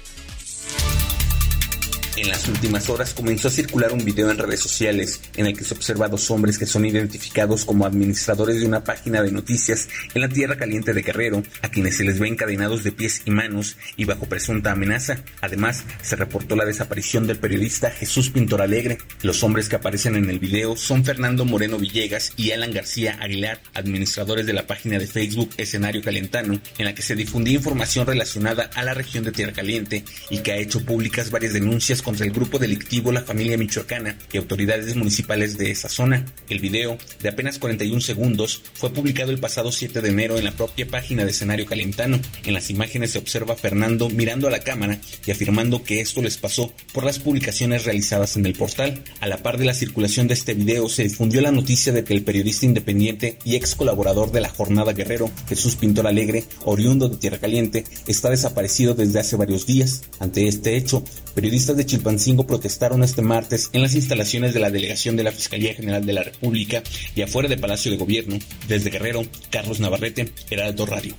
[2.18, 5.64] En las últimas horas comenzó a circular un video en redes sociales en el que
[5.64, 9.88] se observa a dos hombres que son identificados como administradores de una página de noticias
[10.14, 13.32] en la Tierra Caliente de Guerrero, a quienes se les ve encadenados de pies y
[13.32, 15.24] manos y bajo presunta amenaza.
[15.40, 18.98] Además, se reportó la desaparición del periodista Jesús Pintor Alegre.
[19.22, 23.62] Los hombres que aparecen en el video son Fernando Moreno Villegas y Alan García Aguilar,
[23.74, 28.70] administradores de la página de Facebook Escenario Calentano, en la que se difundía información relacionada
[28.76, 32.32] a la región de Tierra Caliente y que ha hecho públicas varias denuncias contra el
[32.32, 36.26] grupo delictivo La Familia Michoacana y autoridades municipales de esa zona.
[36.50, 40.52] El video, de apenas 41 segundos, fue publicado el pasado 7 de enero en la
[40.52, 42.20] propia página de Escenario Calentano.
[42.44, 46.22] En las imágenes se observa a Fernando mirando a la cámara y afirmando que esto
[46.22, 49.04] les pasó por las publicaciones realizadas en el portal.
[49.20, 52.14] A la par de la circulación de este video, se difundió la noticia de que
[52.14, 57.18] el periodista independiente y ex colaborador de la Jornada Guerrero, Jesús Pintor Alegre, oriundo de
[57.18, 60.04] Tierra Caliente, está desaparecido desde hace varios días.
[60.20, 61.04] Ante este hecho,
[61.34, 65.74] periodistas de Chilpancingo protestaron este martes en las instalaciones de la delegación de la Fiscalía
[65.74, 66.82] General de la República
[67.14, 68.40] y afuera del Palacio de Gobierno.
[68.70, 71.16] Desde Guerrero, Carlos Navarrete, Heraldo Radio.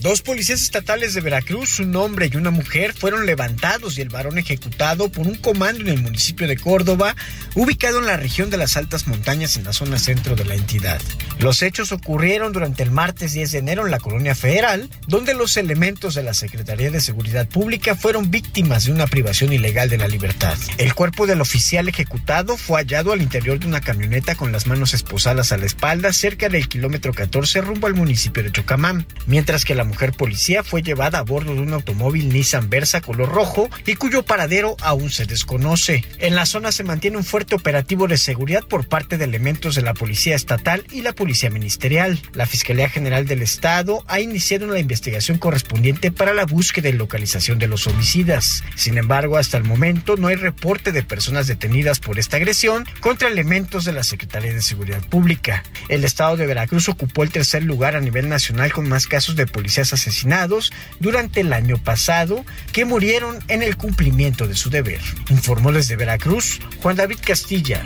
[0.00, 4.36] Dos policías estatales de Veracruz, un hombre y una mujer, fueron levantados y el varón
[4.38, 7.16] ejecutado por un comando en el municipio de Córdoba,
[7.54, 11.00] ubicado en la región de las altas montañas en la zona centro de la entidad.
[11.38, 15.56] Los hechos ocurrieron durante el martes 10 de enero en la colonia federal, donde los
[15.56, 20.08] elementos de la Secretaría de Seguridad Pública fueron víctimas de una privación ilegal de la
[20.08, 20.58] libertad.
[20.76, 24.92] El cuerpo del oficial ejecutado fue hallado al interior de una camioneta con las manos
[24.92, 29.74] esposadas a la espalda cerca del kilómetro 14 rumbo al municipio de Chocamán, mientras que
[29.74, 33.94] la mujer policía fue llevada a bordo de un automóvil Nissan Versa color rojo y
[33.94, 36.04] cuyo paradero aún se desconoce.
[36.18, 39.82] En la zona se mantiene un fuerte operativo de seguridad por parte de elementos de
[39.82, 42.20] la Policía Estatal y la Policía Ministerial.
[42.32, 47.58] La Fiscalía General del Estado ha iniciado una investigación correspondiente para la búsqueda y localización
[47.58, 48.64] de los homicidas.
[48.74, 53.28] Sin embargo, hasta el momento no hay reporte de personas detenidas por esta agresión contra
[53.28, 55.62] elementos de la Secretaría de Seguridad Pública.
[55.88, 59.46] El estado de Veracruz ocupó el tercer lugar a nivel nacional con más casos de
[59.76, 65.00] policías asesinados durante el año pasado que murieron en el cumplimiento de su deber.
[65.28, 67.82] Informó desde Veracruz Juan David Castilla.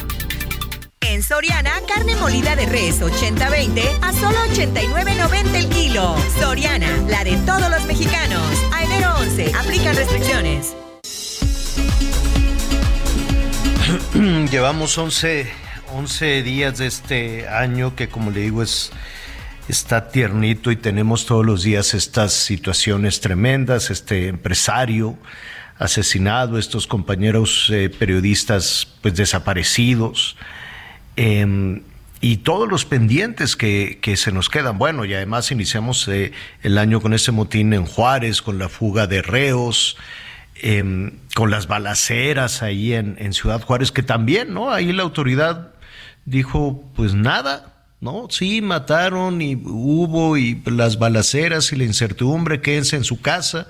[1.00, 6.14] En Soriana, carne molida de res 80-20 a solo 89.90 el kilo.
[6.38, 8.42] Soriana, la de todos los mexicanos.
[8.72, 10.76] A enero 11, aplican restricciones.
[14.50, 15.50] Llevamos 11,
[15.94, 18.92] 11 días de este año que como le digo es
[19.70, 25.16] está tiernito y tenemos todos los días estas situaciones tremendas, este empresario
[25.78, 30.36] asesinado, estos compañeros eh, periodistas pues desaparecidos
[31.16, 31.82] em,
[32.20, 34.76] y todos los pendientes que, que, se nos quedan.
[34.76, 36.32] Bueno, y además iniciamos eh,
[36.62, 39.96] el año con ese motín en Juárez, con la fuga de reos,
[40.56, 44.70] em, con las balaceras ahí en, en Ciudad Juárez, que también, ¿no?
[44.70, 45.72] Ahí la autoridad
[46.26, 48.28] dijo, pues nada, ¿no?
[48.30, 53.68] Sí, mataron y hubo y las balaceras y la incertidumbre, quédense en su casa.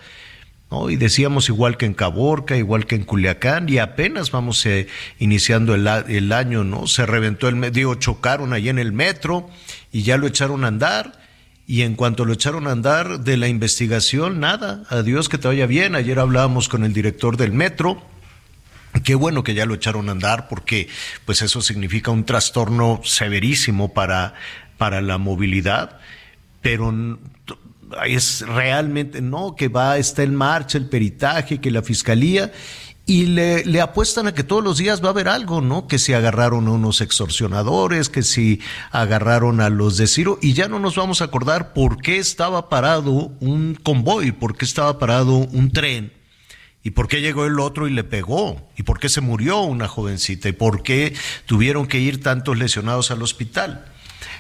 [0.70, 0.88] ¿No?
[0.88, 4.86] Y decíamos igual que en Caborca, igual que en Culiacán, y apenas vamos eh,
[5.18, 6.86] iniciando el, el, año, ¿no?
[6.86, 9.50] Se reventó el medio, chocaron allí en el metro
[9.90, 11.18] y ya lo echaron a andar.
[11.66, 15.66] Y en cuanto lo echaron a andar de la investigación, nada, adiós, que te vaya
[15.66, 15.94] bien.
[15.96, 18.02] Ayer hablábamos con el director del metro,
[19.04, 20.88] Qué bueno que ya lo echaron a andar porque
[21.24, 24.34] pues eso significa un trastorno severísimo para,
[24.78, 25.98] para la movilidad,
[26.60, 26.92] pero
[28.06, 32.52] es realmente no, que va, está en marcha el peritaje, que la fiscalía
[33.06, 35.88] y le, le, apuestan a que todos los días va a haber algo, ¿no?
[35.88, 38.60] Que si agarraron a unos extorsionadores, que si
[38.92, 42.68] agarraron a los de Ciro, y ya no nos vamos a acordar por qué estaba
[42.68, 46.19] parado un convoy, por qué estaba parado un tren
[46.82, 48.70] ¿Y por qué llegó el otro y le pegó?
[48.76, 50.48] ¿Y por qué se murió una jovencita?
[50.48, 53.84] ¿Y por qué tuvieron que ir tantos lesionados al hospital?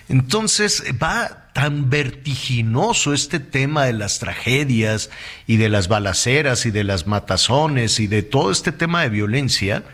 [0.08, 5.10] Entonces va tan vertiginoso este tema de las tragedias
[5.46, 9.84] y de las balaceras y de las matazones y de todo este tema de violencia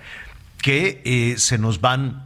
[0.59, 2.26] que eh, se nos van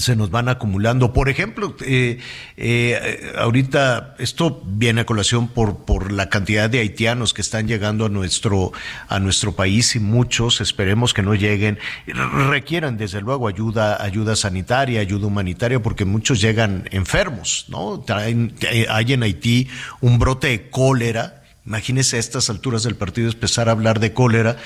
[0.00, 1.12] se nos van acumulando.
[1.12, 2.18] Por ejemplo, eh,
[2.56, 8.06] eh, ahorita esto viene a colación por, por la cantidad de haitianos que están llegando
[8.06, 8.72] a nuestro,
[9.08, 15.00] a nuestro país y muchos, esperemos que no lleguen, requieran desde luego ayuda, ayuda sanitaria,
[15.00, 18.04] ayuda humanitaria, porque muchos llegan enfermos, ¿no?
[18.08, 19.68] Eh, hay en Haití
[20.00, 21.42] un brote de cólera.
[21.66, 24.56] Imagínese a estas alturas del partido empezar a hablar de cólera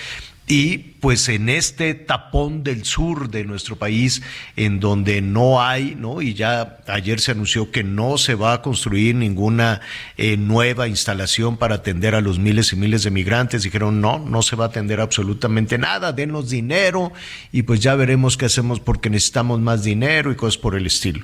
[0.48, 4.22] y pues en este tapón del sur de nuestro país,
[4.56, 6.22] en donde no hay, ¿no?
[6.22, 9.82] Y ya ayer se anunció que no se va a construir ninguna
[10.16, 13.62] eh, nueva instalación para atender a los miles y miles de migrantes.
[13.62, 17.12] Dijeron, no, no se va a atender absolutamente nada, denos dinero
[17.52, 21.20] y pues ya veremos qué hacemos porque necesitamos más dinero y cosas por el estilo.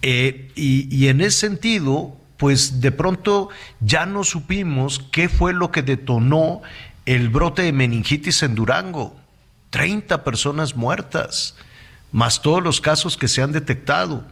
[0.00, 3.48] Eh, y, y en ese sentido, pues de pronto
[3.80, 6.62] ya no supimos qué fue lo que detonó
[7.06, 9.16] el brote de meningitis en Durango,
[9.70, 11.56] 30 personas muertas,
[12.12, 14.26] más todos los casos que se han detectado.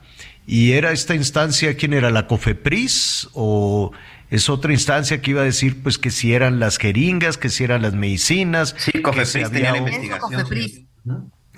[0.47, 2.11] Y era esta instancia, ¿quién era?
[2.11, 3.31] ¿La COFEPRIS?
[3.33, 3.93] ¿O
[4.31, 7.65] es otra instancia que iba a decir pues que si eran las jeringas, que si
[7.65, 8.75] eran las medicinas?
[8.77, 10.89] Sí, COFEPRIS tenía la investigación.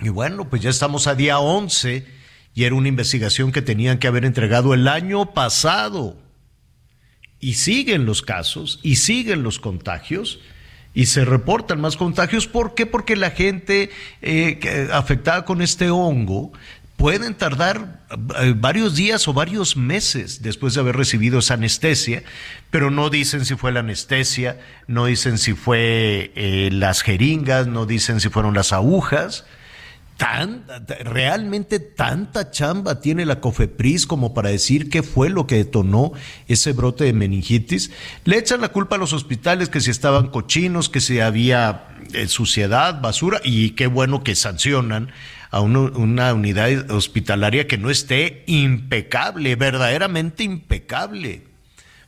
[0.00, 2.06] Y bueno, pues ya estamos a día 11
[2.54, 6.18] y era una investigación que tenían que haber entregado el año pasado.
[7.40, 10.40] Y siguen los casos y siguen los contagios
[10.96, 12.46] y se reportan más contagios.
[12.46, 12.86] ¿Por qué?
[12.86, 13.90] Porque la gente
[14.22, 16.52] eh, afectada con este hongo
[16.96, 18.00] pueden tardar
[18.40, 22.22] eh, varios días o varios meses después de haber recibido esa anestesia,
[22.70, 27.84] pero no dicen si fue la anestesia, no dicen si fue eh, las jeringas, no
[27.84, 29.44] dicen si fueron las agujas
[30.16, 30.64] tan,
[31.04, 36.12] realmente tanta chamba tiene la COFEPRIS como para decir qué fue lo que detonó
[36.48, 37.90] ese brote de meningitis.
[38.24, 42.28] Le echan la culpa a los hospitales que si estaban cochinos, que si había eh,
[42.28, 45.10] suciedad, basura, y qué bueno que sancionan
[45.50, 51.55] a una unidad hospitalaria que no esté impecable, verdaderamente impecable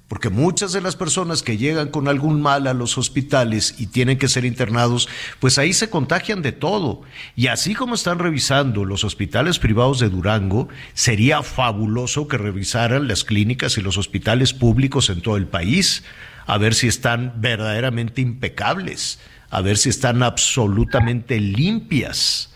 [0.09, 4.19] porque muchas de las personas que llegan con algún mal a los hospitales y tienen
[4.19, 5.07] que ser internados,
[5.39, 7.03] pues ahí se contagian de todo.
[7.37, 13.23] Y así como están revisando los hospitales privados de Durango, sería fabuloso que revisaran las
[13.23, 16.05] clínicas y los hospitales públicos en todo el país,
[16.47, 19.21] a ver si están verdaderamente impecables,
[19.51, 22.51] a ver si están absolutamente limpias.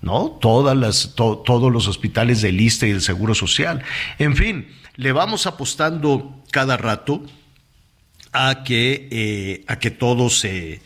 [0.00, 0.36] ¿No?
[0.40, 3.84] Todas las, todos los hospitales del ISTE y del Seguro Social.
[4.18, 4.66] En fin,
[4.96, 7.22] le vamos apostando cada rato
[8.32, 10.80] a que, eh, a que todo se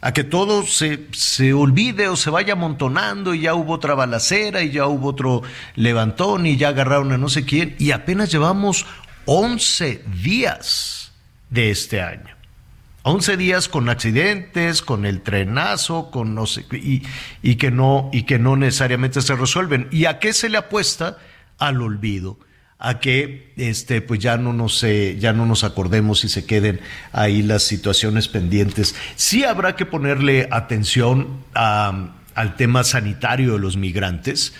[0.00, 4.62] a que todo se, se, olvide o se vaya amontonando y ya hubo otra balacera
[4.62, 5.42] y ya hubo otro
[5.76, 8.84] levantón y ya agarraron a no sé quién y apenas llevamos
[9.24, 11.12] 11 días
[11.48, 12.36] de este año.
[13.02, 17.02] 11 días con accidentes, con el trenazo, con no sé, y,
[17.42, 19.88] y, que no, y que no necesariamente se resuelven.
[19.90, 21.16] ¿Y a qué se le apuesta?
[21.56, 22.38] Al olvido
[22.84, 26.80] a que este pues ya no nos eh, ya no nos acordemos y se queden
[27.12, 28.94] ahí las situaciones pendientes.
[29.16, 34.54] Sí habrá que ponerle atención al tema sanitario de los migrantes.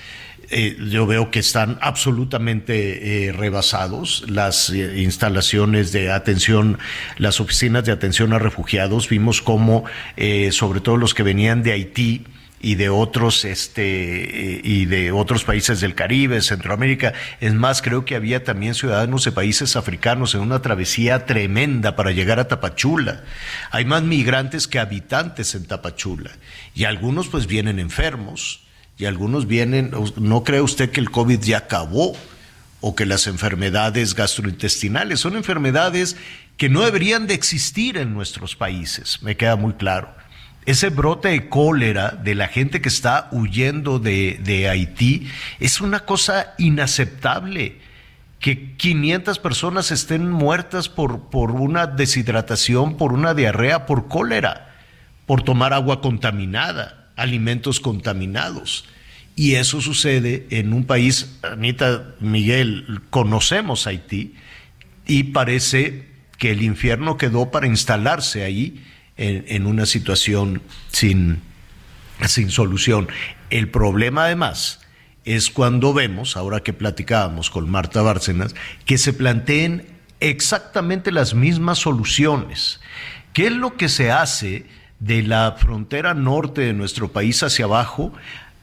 [0.51, 6.79] Eh, yo veo que están absolutamente eh, rebasados las instalaciones de atención,
[7.19, 9.09] las oficinas de atención a refugiados.
[9.09, 9.85] Vimos cómo,
[10.51, 12.25] sobre todo los que venían de Haití,
[12.65, 17.13] y de otros este y de otros países del Caribe, Centroamérica.
[17.41, 22.13] Es más, creo que había también ciudadanos de países africanos en una travesía tremenda para
[22.13, 23.23] llegar a Tapachula.
[23.71, 26.31] Hay más migrantes que habitantes en Tapachula
[26.75, 28.63] y algunos pues vienen enfermos
[28.97, 32.17] y algunos vienen, no cree usted que el COVID ya acabó
[32.81, 36.17] o que las enfermedades gastrointestinales son enfermedades
[36.57, 40.24] que no deberían de existir en nuestros países, me queda muy claro
[40.67, 45.29] ese brote de cólera de la gente que está huyendo de, Haití
[45.61, 47.81] es una cosa inaceptable.
[48.41, 54.75] Que 500 personas estén muertas por, por una deshidratación, por una diarrea, por cólera,
[55.25, 58.85] por tomar agua contaminada, alimentos contaminados.
[59.35, 64.35] Y eso sucede en un país, Anita Miguel, conocemos Haití
[65.07, 66.09] y parece
[66.39, 68.85] que el infierno quedó para instalarse ahí
[69.17, 71.41] en, una situación sin,
[72.27, 73.09] sin solución.
[73.51, 74.81] El problema además
[75.25, 78.55] es cuando vemos, ahora que platicábamos con Marta Bárcenas,
[78.85, 79.87] que se planteen
[80.21, 82.81] exactamente las mismas soluciones.
[83.33, 84.67] ¿Qué es lo que se hace
[85.01, 88.13] de la frontera norte de nuestro país hacia abajo?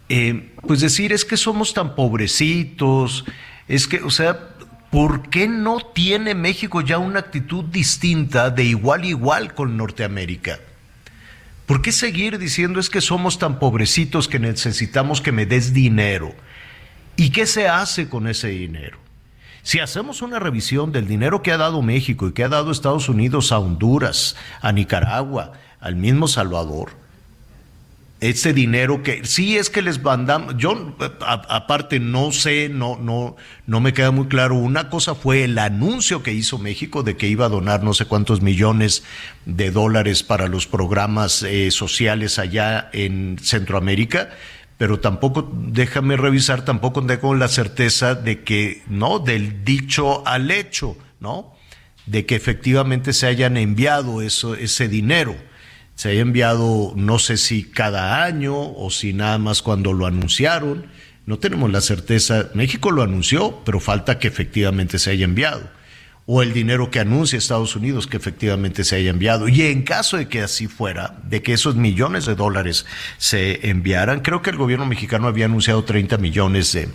[0.09, 3.25] Eh, pues decir, es que somos tan pobrecitos,
[3.67, 4.51] es que, o sea,
[4.91, 10.59] ¿por qué no tiene México ya una actitud distinta de igual a igual con Norteamérica?
[11.65, 16.35] ¿Por qué seguir diciendo es que somos tan pobrecitos que necesitamos que me des dinero?
[17.15, 18.99] ¿Y qué se hace con ese dinero?
[19.63, 23.07] Si hacemos una revisión del dinero que ha dado México y que ha dado Estados
[23.07, 26.91] Unidos a Honduras, a Nicaragua, al mismo Salvador,
[28.21, 33.35] ese dinero que sí es que les mandamos, yo aparte no sé, no, no,
[33.65, 34.55] no me queda muy claro.
[34.55, 38.05] Una cosa fue el anuncio que hizo México de que iba a donar no sé
[38.05, 39.03] cuántos millones
[39.47, 44.29] de dólares para los programas eh, sociales allá en Centroamérica,
[44.77, 50.95] pero tampoco, déjame revisar, tampoco tengo la certeza de que, no, del dicho al hecho,
[51.19, 51.55] ¿no?
[52.05, 55.35] De que efectivamente se hayan enviado eso, ese dinero
[55.95, 60.87] se haya enviado, no sé si cada año o si nada más cuando lo anunciaron.
[61.25, 62.49] No tenemos la certeza.
[62.53, 65.69] México lo anunció, pero falta que efectivamente se haya enviado.
[66.25, 69.47] O el dinero que anuncia Estados Unidos que efectivamente se haya enviado.
[69.47, 72.85] Y en caso de que así fuera, de que esos millones de dólares
[73.17, 76.89] se enviaran, creo que el gobierno mexicano había anunciado 30 millones de,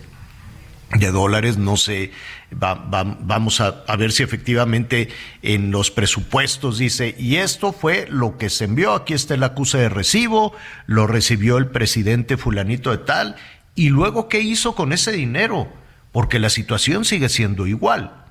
[0.91, 2.11] de dólares, no sé,
[2.49, 5.09] vamos a, ver si efectivamente
[5.41, 9.77] en los presupuestos dice, y esto fue lo que se envió, aquí está el acuse
[9.77, 10.55] de recibo,
[10.85, 13.35] lo recibió el presidente fulanito de tal,
[13.75, 15.67] y luego qué hizo con ese dinero,
[16.13, 18.23] porque la situación sigue siendo igual.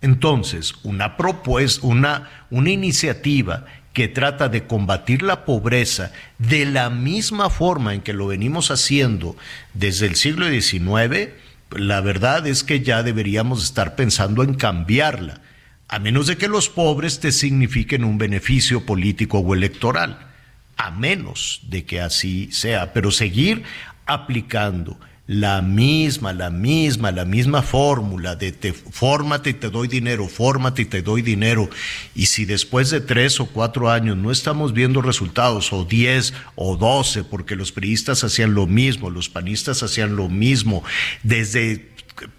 [0.00, 7.48] Entonces, una propuesta, una, una iniciativa que trata de combatir la pobreza de la misma
[7.48, 9.36] forma en que lo venimos haciendo
[9.72, 11.30] desde el siglo XIX,
[11.76, 15.40] la verdad es que ya deberíamos estar pensando en cambiarla,
[15.88, 20.30] a menos de que los pobres te signifiquen un beneficio político o electoral,
[20.76, 23.62] a menos de que así sea, pero seguir
[24.06, 30.28] aplicando la misma, la misma, la misma fórmula de te, fórmate y te doy dinero,
[30.28, 31.70] fórmate y te doy dinero.
[32.14, 36.76] Y si después de tres o cuatro años no estamos viendo resultados, o diez o
[36.76, 40.84] doce, porque los periodistas hacían lo mismo, los panistas hacían lo mismo,
[41.22, 41.94] desde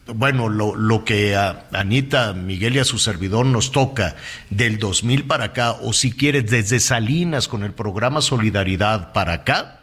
[0.07, 4.15] bueno, lo, lo, que a Anita, Miguel y a su servidor nos toca
[4.49, 9.74] del 2000 para acá, o si quieres, desde Salinas con el programa Solidaridad para acá,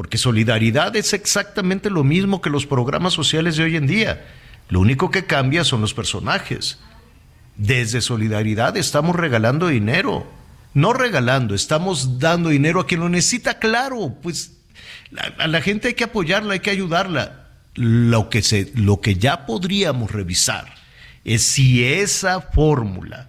[0.00, 4.24] porque solidaridad es exactamente lo mismo que los programas sociales de hoy en día.
[4.70, 6.78] Lo único que cambia son los personajes.
[7.56, 10.26] Desde solidaridad estamos regalando dinero.
[10.72, 14.16] No regalando, estamos dando dinero a quien lo necesita, claro.
[14.22, 14.56] Pues
[15.36, 17.48] a la gente hay que apoyarla, hay que ayudarla.
[17.74, 20.76] Lo que, se, lo que ya podríamos revisar
[21.26, 23.28] es si esa fórmula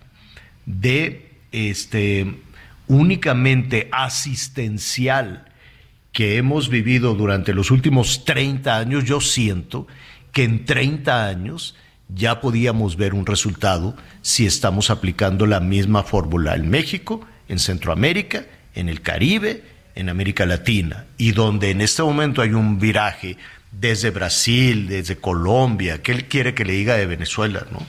[0.65, 2.34] de este,
[2.88, 5.51] únicamente asistencial
[6.12, 9.88] que hemos vivido durante los últimos 30 años, yo siento
[10.32, 11.76] que en 30 años
[12.10, 18.46] ya podíamos ver un resultado si estamos aplicando la misma fórmula en México, en Centroamérica,
[18.76, 19.64] en el Caribe,
[19.96, 23.38] en América Latina, y donde en este momento hay un viraje
[23.72, 27.80] desde Brasil, desde Colombia, que él quiere que le diga de Venezuela, ¿no?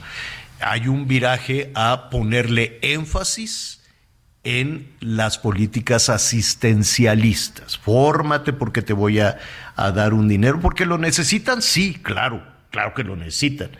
[0.61, 3.82] Hay un viraje a ponerle énfasis
[4.43, 7.77] en las políticas asistencialistas.
[7.77, 9.37] Fórmate porque te voy a,
[9.75, 13.71] dar un dinero, porque lo necesitan, sí, claro, claro que lo necesitan.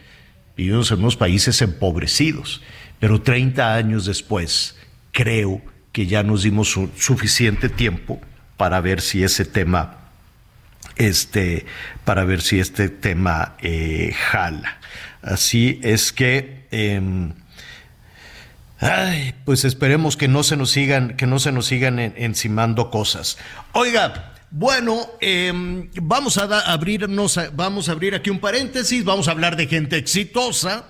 [0.55, 2.61] Vivimos en unos países empobrecidos,
[2.99, 4.77] pero 30 años después
[5.11, 5.61] creo
[5.91, 8.19] que ya nos dimos suficiente tiempo
[8.57, 9.97] para ver si ese tema,
[10.95, 11.65] este,
[12.05, 14.79] para ver si este tema eh, jala.
[15.21, 17.33] Así es que em,
[18.83, 23.37] Ay, pues esperemos que no se nos sigan, que no se nos sigan encimando cosas.
[23.71, 29.55] Oiga, bueno, em, vamos a abrirnos, vamos a abrir aquí un paréntesis, vamos a hablar
[29.55, 30.85] de gente exitosa,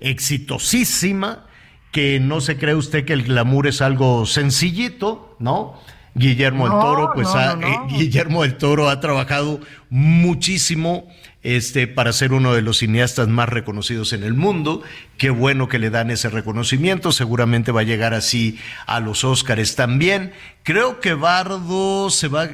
[0.00, 1.46] exitosísima,
[1.90, 5.78] que no se cree usted que el glamour es algo sencillito, ¿no?
[6.14, 9.60] Guillermo del Toro, pues eh, Guillermo del Toro ha trabajado
[9.90, 11.08] muchísimo
[11.42, 14.82] este, para ser uno de los cineastas más reconocidos en el mundo.
[15.18, 17.12] Qué bueno que le dan ese reconocimiento.
[17.12, 20.32] Seguramente va a llegar así a los Óscares también.
[20.62, 22.48] Creo que Bardo se va,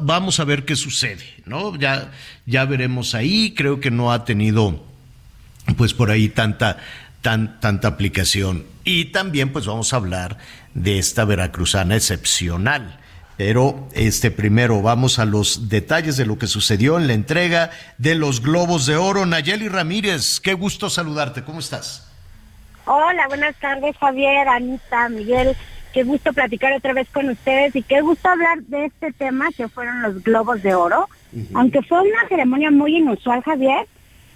[0.00, 1.76] vamos a ver qué sucede, ¿no?
[1.76, 2.12] Ya,
[2.46, 3.52] ya veremos ahí.
[3.56, 4.84] Creo que no ha tenido,
[5.76, 6.78] pues por ahí tanta,
[7.20, 8.64] tan, tanta aplicación.
[8.84, 10.38] Y también, pues vamos a hablar
[10.74, 13.00] de esta veracruzana excepcional
[13.36, 18.14] pero este primero vamos a los detalles de lo que sucedió en la entrega de
[18.14, 19.26] los Globos de Oro.
[19.26, 21.42] Nayeli Ramírez, qué gusto saludarte.
[21.42, 22.10] ¿Cómo estás?
[22.86, 25.56] Hola, buenas tardes, Javier, Anita, Miguel.
[25.92, 29.68] Qué gusto platicar otra vez con ustedes y qué gusto hablar de este tema que
[29.68, 31.08] fueron los Globos de Oro.
[31.54, 33.86] Aunque fue una ceremonia muy inusual, Javier,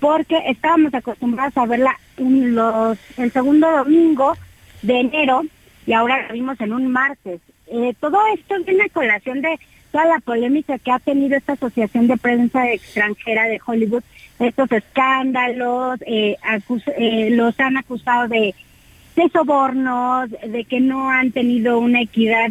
[0.01, 4.37] porque estábamos acostumbrados a verla en los, el segundo domingo
[4.83, 5.43] de enero
[5.89, 7.41] y ahora la vimos en un martes.
[7.67, 9.59] Eh, todo esto viene a colación de
[9.91, 14.03] toda la polémica que ha tenido esta Asociación de Prensa Extranjera de Hollywood,
[14.39, 16.37] estos escándalos, eh,
[16.99, 18.55] eh, los han acusado de,
[19.17, 22.51] de sobornos, de que no han tenido una equidad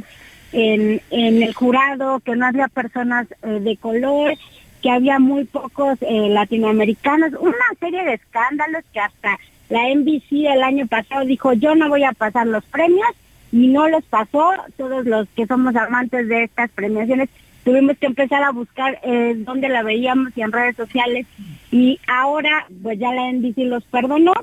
[0.52, 4.34] en, en el jurado, que no había personas de color,
[4.82, 9.38] que había muy pocos latinoamericanos, una serie de escándalos que hasta
[9.70, 13.08] la NBC el año pasado dijo yo no voy a pasar los premios
[13.52, 17.30] y no les pasó, todos los que somos amantes de estas premiaciones
[17.64, 21.26] tuvimos que empezar a buscar eh, dónde la veíamos y en redes sociales.
[21.72, 24.34] Y ahora pues ya la NBC los perdonó,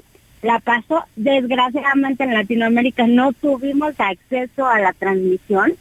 [0.43, 5.73] la pasó, desgraciadamente en Latinoamérica no tuvimos acceso a la transmisión,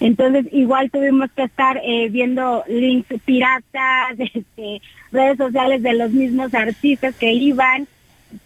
[0.00, 4.80] entonces igual tuvimos que estar eh, viendo links piratas, este,
[5.12, 7.86] redes sociales de los mismos artistas que iban,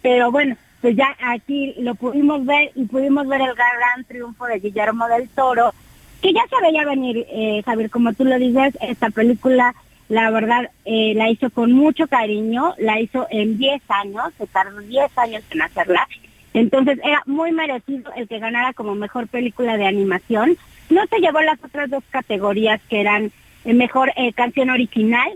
[0.01, 4.59] pero bueno, pues ya aquí lo pudimos ver y pudimos ver el gran triunfo de
[4.59, 5.73] Guillermo del Toro,
[6.21, 9.73] que ya se veía venir, eh, Javier, como tú lo dices, esta película,
[10.09, 14.79] la verdad, eh, la hizo con mucho cariño, la hizo en 10 años, se tardó
[14.79, 16.07] 10 años en hacerla,
[16.53, 20.55] entonces era muy merecido el que ganara como mejor película de animación.
[20.91, 23.31] No se llevó las otras dos categorías que eran
[23.63, 25.35] eh, mejor canción original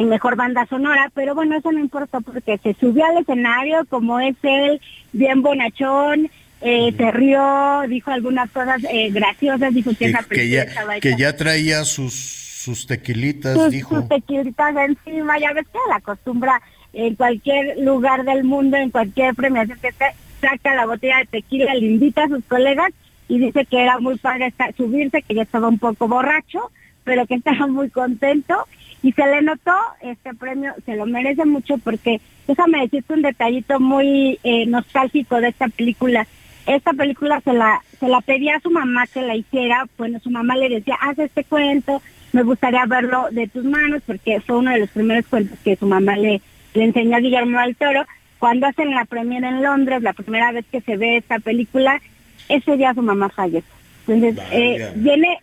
[0.00, 4.18] en mejor banda sonora, pero bueno, eso no importa porque se subió al escenario como
[4.18, 4.80] es él,
[5.12, 6.30] bien bonachón,
[6.62, 10.66] eh, se rió, dijo algunas cosas eh, graciosas, dijo que, esa que ya,
[11.00, 12.14] que ya traía sus
[12.60, 13.96] sus tequilitas, dijo.
[13.96, 16.62] Sus tequilitas encima, ya ves que la acostumbra
[16.94, 20.06] en cualquier lugar del mundo, en cualquier premiación que esté,
[20.40, 22.90] saca la botella de tequila, le invita a sus colegas
[23.28, 26.70] y dice que era muy padre subirse, que ya estaba un poco borracho,
[27.04, 28.66] pero que estaba muy contento
[29.02, 33.80] y se le notó este premio, se lo merece mucho porque déjame decirte un detallito
[33.80, 36.26] muy eh, nostálgico de esta película.
[36.66, 40.30] Esta película se la se la pedía a su mamá que la hiciera, bueno, su
[40.30, 42.00] mamá le decía, haz este cuento,
[42.32, 45.86] me gustaría verlo de tus manos porque fue uno de los primeros cuentos que su
[45.86, 46.40] mamá le,
[46.74, 48.06] le enseñó a Guillermo del Toro.
[48.38, 52.00] Cuando hacen la premiere en Londres, la primera vez que se ve esta película,
[52.48, 53.70] ese día su mamá falleció.
[54.08, 55.40] Entonces, eh, viene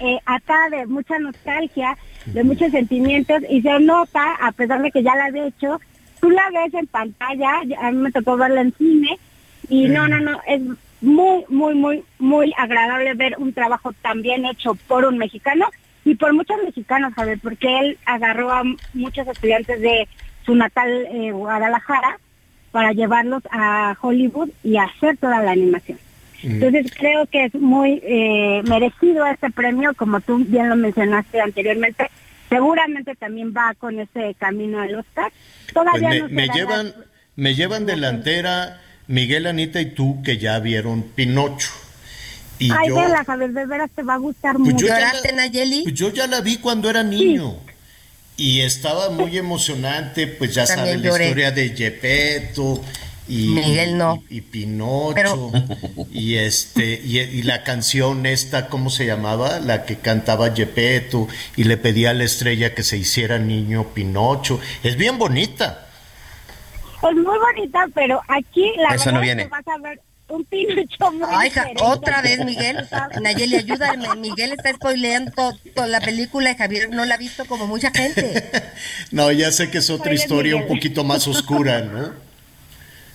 [0.00, 1.96] eh, acá de mucha nostalgia,
[2.26, 5.80] de muchos sentimientos y se nota, a pesar de que ya la había hecho,
[6.20, 9.18] tú la ves en pantalla, a mí me tocó verla en cine
[9.68, 10.60] y no, no, no, es
[11.00, 15.66] muy, muy, muy, muy agradable ver un trabajo tan bien hecho por un mexicano
[16.04, 18.62] y por muchos mexicanos, Javier, porque él agarró a
[18.94, 20.08] muchos estudiantes de
[20.44, 22.18] su natal eh, Guadalajara
[22.70, 25.98] para llevarlos a Hollywood y hacer toda la animación.
[26.42, 32.10] Entonces creo que es muy eh, merecido este premio, como tú bien lo mencionaste anteriormente.
[32.48, 35.30] Seguramente también va con ese camino al Oscar.
[35.64, 36.94] Pues Todavía me, no se me gana- llevan,
[37.36, 41.70] me llevan delantera Miguel, Anita y tú que ya vieron Pinocho.
[42.58, 44.86] Y Ay, yo, vela, Javier, de veras te va a gustar Pues mucho.
[44.86, 47.54] yo ya la- pues yo ya la vi cuando era niño.
[48.36, 52.82] Y estaba muy emocionante, pues ya También sabes la historia de Gepetto
[53.30, 54.22] y, Miguel no.
[54.28, 55.52] y, y Pinocho
[56.12, 61.64] y este y, y la canción esta cómo se llamaba la que cantaba Gepetto y
[61.64, 65.86] le pedía a la estrella que se hiciera niño Pinocho es bien bonita
[67.02, 69.42] Es muy bonita, pero aquí la Eso verdad no es viene.
[69.44, 71.82] que vas a ver un Pinocho muy Ay, ja- diferente.
[71.82, 72.86] otra vez, Miguel.
[73.20, 74.06] Nayeli, ayúdame.
[74.16, 77.90] Miguel está spoileando to- toda la película y Javier no la ha visto como mucha
[77.90, 78.44] gente.
[79.10, 82.12] no ya sé que es otra Oye, historia un poquito más oscura no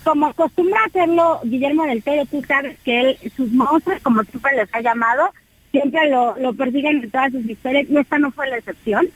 [0.06, 4.74] Como acostumbra hacerlo Guillermo del Toro, tú sabes que él, sus monstruos, como siempre les
[4.74, 5.32] ha llamado,
[5.72, 9.10] siempre lo, lo persiguen en todas sus historias y esta no fue la excepción.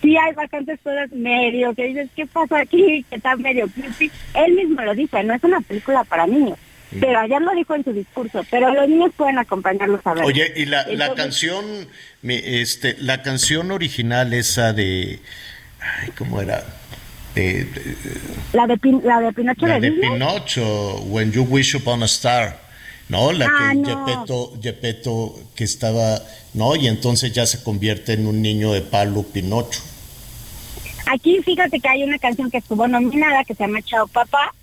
[0.00, 3.04] Sí hay bastantes cosas medio que dices, ¿qué pasa aquí?
[3.08, 4.10] Que está medio creepy.
[4.34, 6.58] Él mismo lo dice, no es una película para niños.
[6.98, 10.24] Pero ayer lo dijo en su discurso, pero los niños pueden acompañarlos a ver.
[10.24, 11.64] Oye, y la, canción,
[12.22, 15.20] este, la canción original esa de,
[15.80, 16.64] ay, ¿cómo era?
[17.34, 17.66] De-
[18.52, 20.00] La de, Pin- la de Pinocho la de de.
[20.00, 22.58] Pinocho, When You Wish Upon a Star,
[23.08, 23.30] ¿no?
[23.32, 24.06] La Ah, que no.
[24.06, 26.20] Gepetto, Gepetto que estaba,
[26.54, 26.74] ¿no?
[26.76, 29.80] Y entonces ya se convierte en un niño de palo Pinocho.
[31.06, 34.54] Aquí fíjate que hay una canción que estuvo nominada que se llama Chao Papá,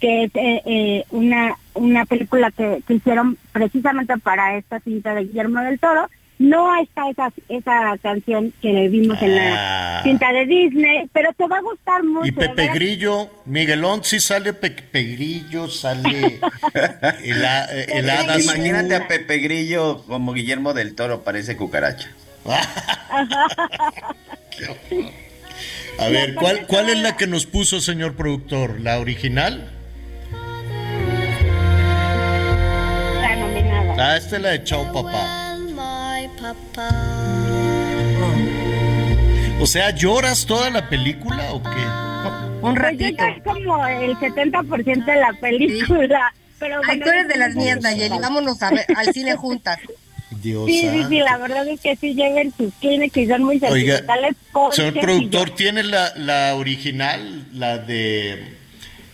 [0.00, 5.24] que es eh, eh, una, una película que, que hicieron precisamente para esta cinta de
[5.24, 6.08] Guillermo del Toro.
[6.40, 10.02] No está esa, esa canción que vimos en la Ah.
[10.02, 12.26] cinta de Disney, pero te va a gustar mucho.
[12.26, 12.68] Y Pepe.
[12.72, 16.40] Grillo, Miguelón, sí sale Pepe Grillo, sale
[17.24, 18.54] el, a- el hada azul.
[18.56, 22.08] Imagínate a Pepe Grillo como Guillermo del Toro, parece cucaracha.
[25.98, 28.80] A ver, ¿cuál, ¿cuál es la que nos puso, señor productor?
[28.80, 29.70] ¿La original?
[33.16, 33.94] Está nominada.
[34.12, 35.39] Ah, esta es la de Chao Papá.
[39.60, 42.66] O sea, ¿lloras toda la película o qué?
[42.66, 43.22] Un ratito.
[43.44, 46.32] Pues como el 70% de la película.
[46.58, 48.18] Pero Ay, bueno, tú eres de las es mías, Nayeli.
[48.18, 49.78] Vámonos a ver, al cine juntas.
[50.42, 51.08] Dios Sí, sí, santo.
[51.08, 54.36] sí, la verdad es que sí lleven sus Kleenex y son muy Oiga, sentimentales.
[54.52, 57.46] porque señor sí productor, ¿tiene la, la original?
[57.52, 58.54] La de...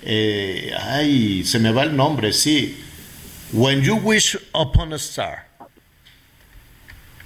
[0.03, 2.81] eh, ay, se me va el nombre, sí.
[3.53, 5.46] When You Wish Upon a Star.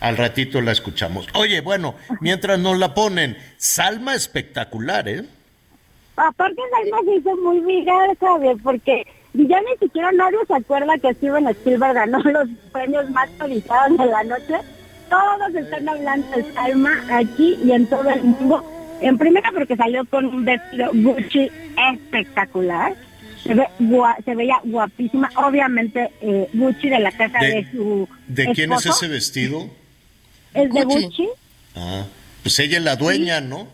[0.00, 1.26] Al ratito la escuchamos.
[1.34, 5.24] Oye, bueno, mientras nos la ponen, Salma espectacular, ¿eh?
[6.16, 8.56] Aparte Salma se hizo muy viral, ¿sabes?
[8.62, 13.98] Porque ya ni siquiera nadie se acuerda que Steven Spielberg ganó los premios más codiciados
[13.98, 14.54] de la noche.
[15.10, 18.64] Todos están hablando de Salma aquí y en todo el mundo.
[19.02, 21.50] En primera porque salió con un vestido Gucci
[21.92, 22.94] espectacular.
[23.42, 25.30] Se, ve gua- se veía guapísima.
[25.36, 29.70] Obviamente eh, Gucci de la casa de, ¿De- su ¿De quién es ese vestido?
[30.54, 31.04] Es de Gucci.
[31.04, 31.28] Gucci.
[31.76, 32.04] Ah,
[32.42, 33.66] pues ella es la dueña, ¿no?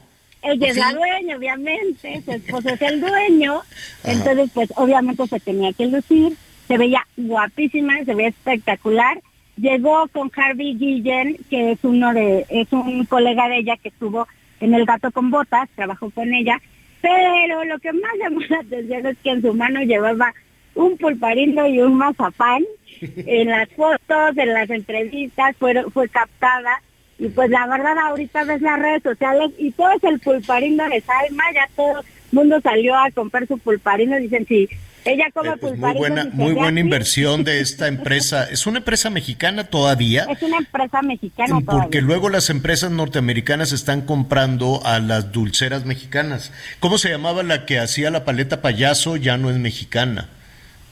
[0.43, 0.81] Ella es Sí.
[0.81, 3.63] la dueña, obviamente, su esposo es el dueño,
[4.05, 6.37] entonces pues obviamente se tenía que lucir,
[6.69, 9.21] se veía guapísima, se veía espectacular.
[9.57, 14.29] Llegó con Harvey Guillen, que es uno de, es un colega de ella que estuvo
[14.61, 16.61] en El Gato con Botas, trabajó con ella,
[17.01, 20.33] pero lo que más llamó la atención es que en su mano llevaba
[20.75, 22.63] un pulparindo y un mazapán.
[23.01, 26.83] En las fotos, en las entrevistas, fue, fue captada.
[27.19, 31.01] Y pues la verdad ahorita ves las redes sociales y todo es el pulparindo de
[31.01, 34.69] Salma, ya todo el mundo salió a comprar su pulparindo, dicen si
[35.07, 38.45] Ella come Eh, pues muy buena, muy buena inversión de esta empresa.
[38.51, 40.27] ¿Es una empresa mexicana todavía?
[40.29, 42.01] Es una empresa mexicana Porque todavía.
[42.03, 46.53] luego las empresas norteamericanas están comprando a las dulceras mexicanas.
[46.81, 49.17] ¿Cómo se llamaba la que hacía la paleta payaso?
[49.17, 50.29] Ya no es mexicana.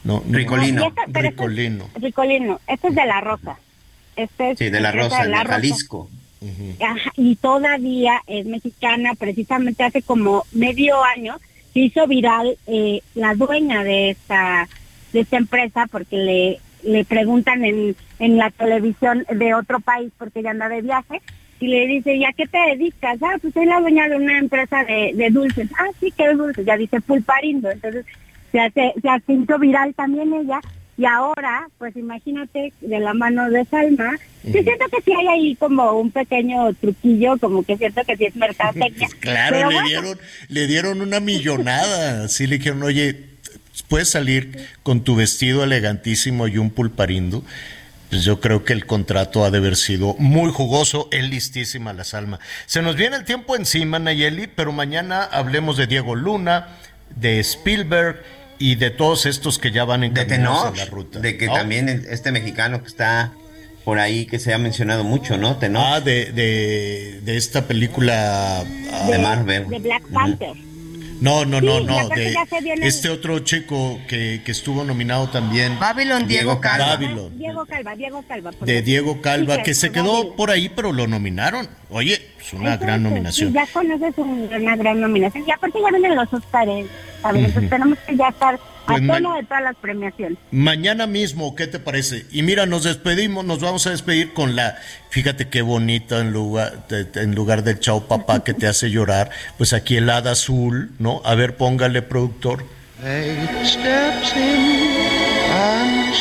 [0.04, 0.36] No, no.
[0.38, 0.86] Ricolino.
[0.86, 1.88] Esta- Ricolino.
[1.96, 3.56] Ricolino, este es de la Rosa.
[4.16, 5.54] Este es Sí, de la Rosa, de La Rosa.
[5.54, 6.08] Jalisco.
[6.80, 11.36] Ajá, y todavía es mexicana, precisamente hace como medio año
[11.72, 14.68] se hizo viral eh, la dueña de esta
[15.14, 20.40] de esta empresa porque le le preguntan en, en la televisión de otro país porque
[20.40, 21.22] ella anda de viaje
[21.60, 23.16] y le dice, ¿y a qué te dedicas?
[23.22, 25.70] Ah, pues soy la dueña de una empresa de, de dulces.
[25.78, 26.66] Ah, sí, ¿qué dulces?
[26.66, 27.70] Ya dice pulparindo.
[27.70, 28.04] Entonces
[28.54, 30.60] se hace, se viral también ella
[30.96, 34.12] y ahora, pues imagínate, de la mano de Salma,
[34.44, 38.26] yo siento que sí hay ahí como un pequeño truquillo, como que siento que sí
[38.26, 39.08] es mercadotecnia.
[39.20, 40.18] Claro, Pero le bueno, dieron,
[40.48, 42.24] le dieron una millonada.
[42.24, 43.24] Así le dijeron, oye,
[43.88, 47.42] puedes salir con tu vestido elegantísimo y un pulparindo.
[48.10, 52.04] Pues yo creo que el contrato ha de haber sido muy jugoso, es listísima la
[52.04, 52.38] Salma.
[52.66, 56.68] Se nos viene el tiempo encima, Nayeli, pero mañana hablemos de Diego Luna,
[57.16, 58.22] de Spielberg
[58.58, 61.18] y de todos estos que ya van De encaminados Tenoch, a la ruta.
[61.20, 61.54] de que ¿no?
[61.54, 63.32] también este mexicano que está
[63.84, 65.56] por ahí, que se ha mencionado mucho, ¿no?
[65.58, 65.82] Tenoch.
[65.84, 68.60] Ah, de, de, de esta película...
[68.60, 69.68] ah, de Marvel.
[69.68, 70.54] de Black Panther.
[71.20, 72.08] No, no, Sí, no, no.
[72.08, 72.34] De
[72.82, 75.78] este otro chico que, que estuvo nominado también.
[75.78, 76.96] Babylon, Diego Calva.
[76.96, 77.38] Babylon.
[77.38, 78.50] Diego Calva, Diego Calva.
[78.60, 78.82] De.
[78.82, 80.06] Diego Calva, Sí, que se Babylon.
[80.22, 81.68] quedó por ahí, pero lo nominaron.
[81.88, 83.52] Oye, es una gran Entonces, nominación.
[83.52, 85.44] ya conoces un- una gran nominación.
[85.46, 86.86] Y aparte ya vienen los Oscars, ¿sabes?
[87.24, 87.68] Entonces Ujú.
[87.68, 90.38] tenemos que ya estar Pues a tono de todas las premiaciones.
[90.50, 92.26] Mañana mismo, ¿qué te parece?
[92.30, 94.76] Y mira, nos despedimos, nos vamos a despedir con la,
[95.08, 99.30] fíjate qué bonita en lugar, de- en lugar del chao papá que te hace llorar,
[99.56, 101.22] pues aquí el hada azul, ¿no?
[101.24, 102.64] A ver, póngale productor.
[103.02, 104.92] Eight steps in
[105.50, 106.14] and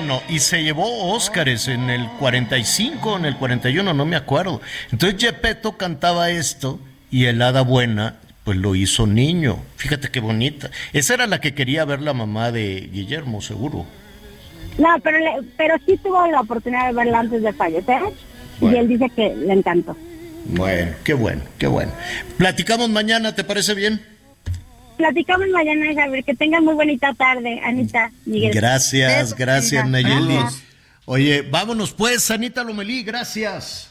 [0.00, 4.62] Bueno, y se llevó Óscares en el 45, en el 41, no me acuerdo.
[4.90, 9.58] Entonces Gepetto cantaba esto y el hada buena, pues lo hizo niño.
[9.76, 10.70] Fíjate qué bonita.
[10.94, 13.84] Esa era la que quería ver la mamá de Guillermo, seguro.
[14.78, 18.00] No, pero, le- pero sí tuvo la oportunidad de verla antes de fallecer.
[18.60, 18.74] Bueno.
[18.76, 19.94] Y él dice que le encantó.
[20.46, 21.92] Bueno, qué bueno, qué bueno.
[22.38, 24.00] Platicamos mañana, ¿te parece bien?
[24.96, 26.24] Platicamos mañana, Javier.
[26.24, 28.52] Que tengan muy bonita tarde, Anita, Miguel.
[28.54, 29.88] Gracias, Besos, gracias.
[29.88, 30.34] Nayeli.
[30.34, 30.62] Gracias.
[31.04, 33.90] Oye, vámonos pues, Anita Lomelí, gracias.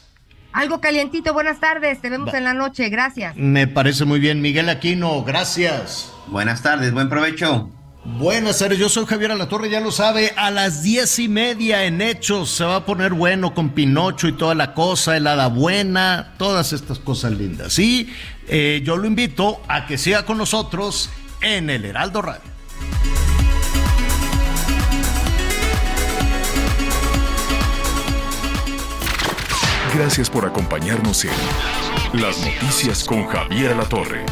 [0.52, 2.38] Algo calientito, buenas tardes, te vemos Va.
[2.38, 3.36] en la noche, gracias.
[3.36, 6.12] Me parece muy bien, Miguel Aquino, gracias.
[6.26, 7.70] Buenas tardes, buen provecho.
[8.04, 12.00] Buenas tardes, yo soy Javier Alatorre, ya lo sabe, a las diez y media en
[12.02, 16.34] Hechos se va a poner bueno con Pinocho y toda la cosa, el hada buena,
[16.36, 17.78] todas estas cosas lindas.
[17.78, 18.12] Y
[18.48, 21.10] eh, yo lo invito a que siga con nosotros
[21.42, 22.42] en el Heraldo Radio.
[29.94, 34.26] Gracias por acompañarnos en Las Noticias con Javier La Torre.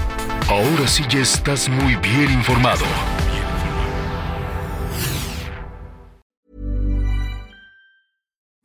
[0.49, 2.85] Ahora sí ya estás muy bien informado.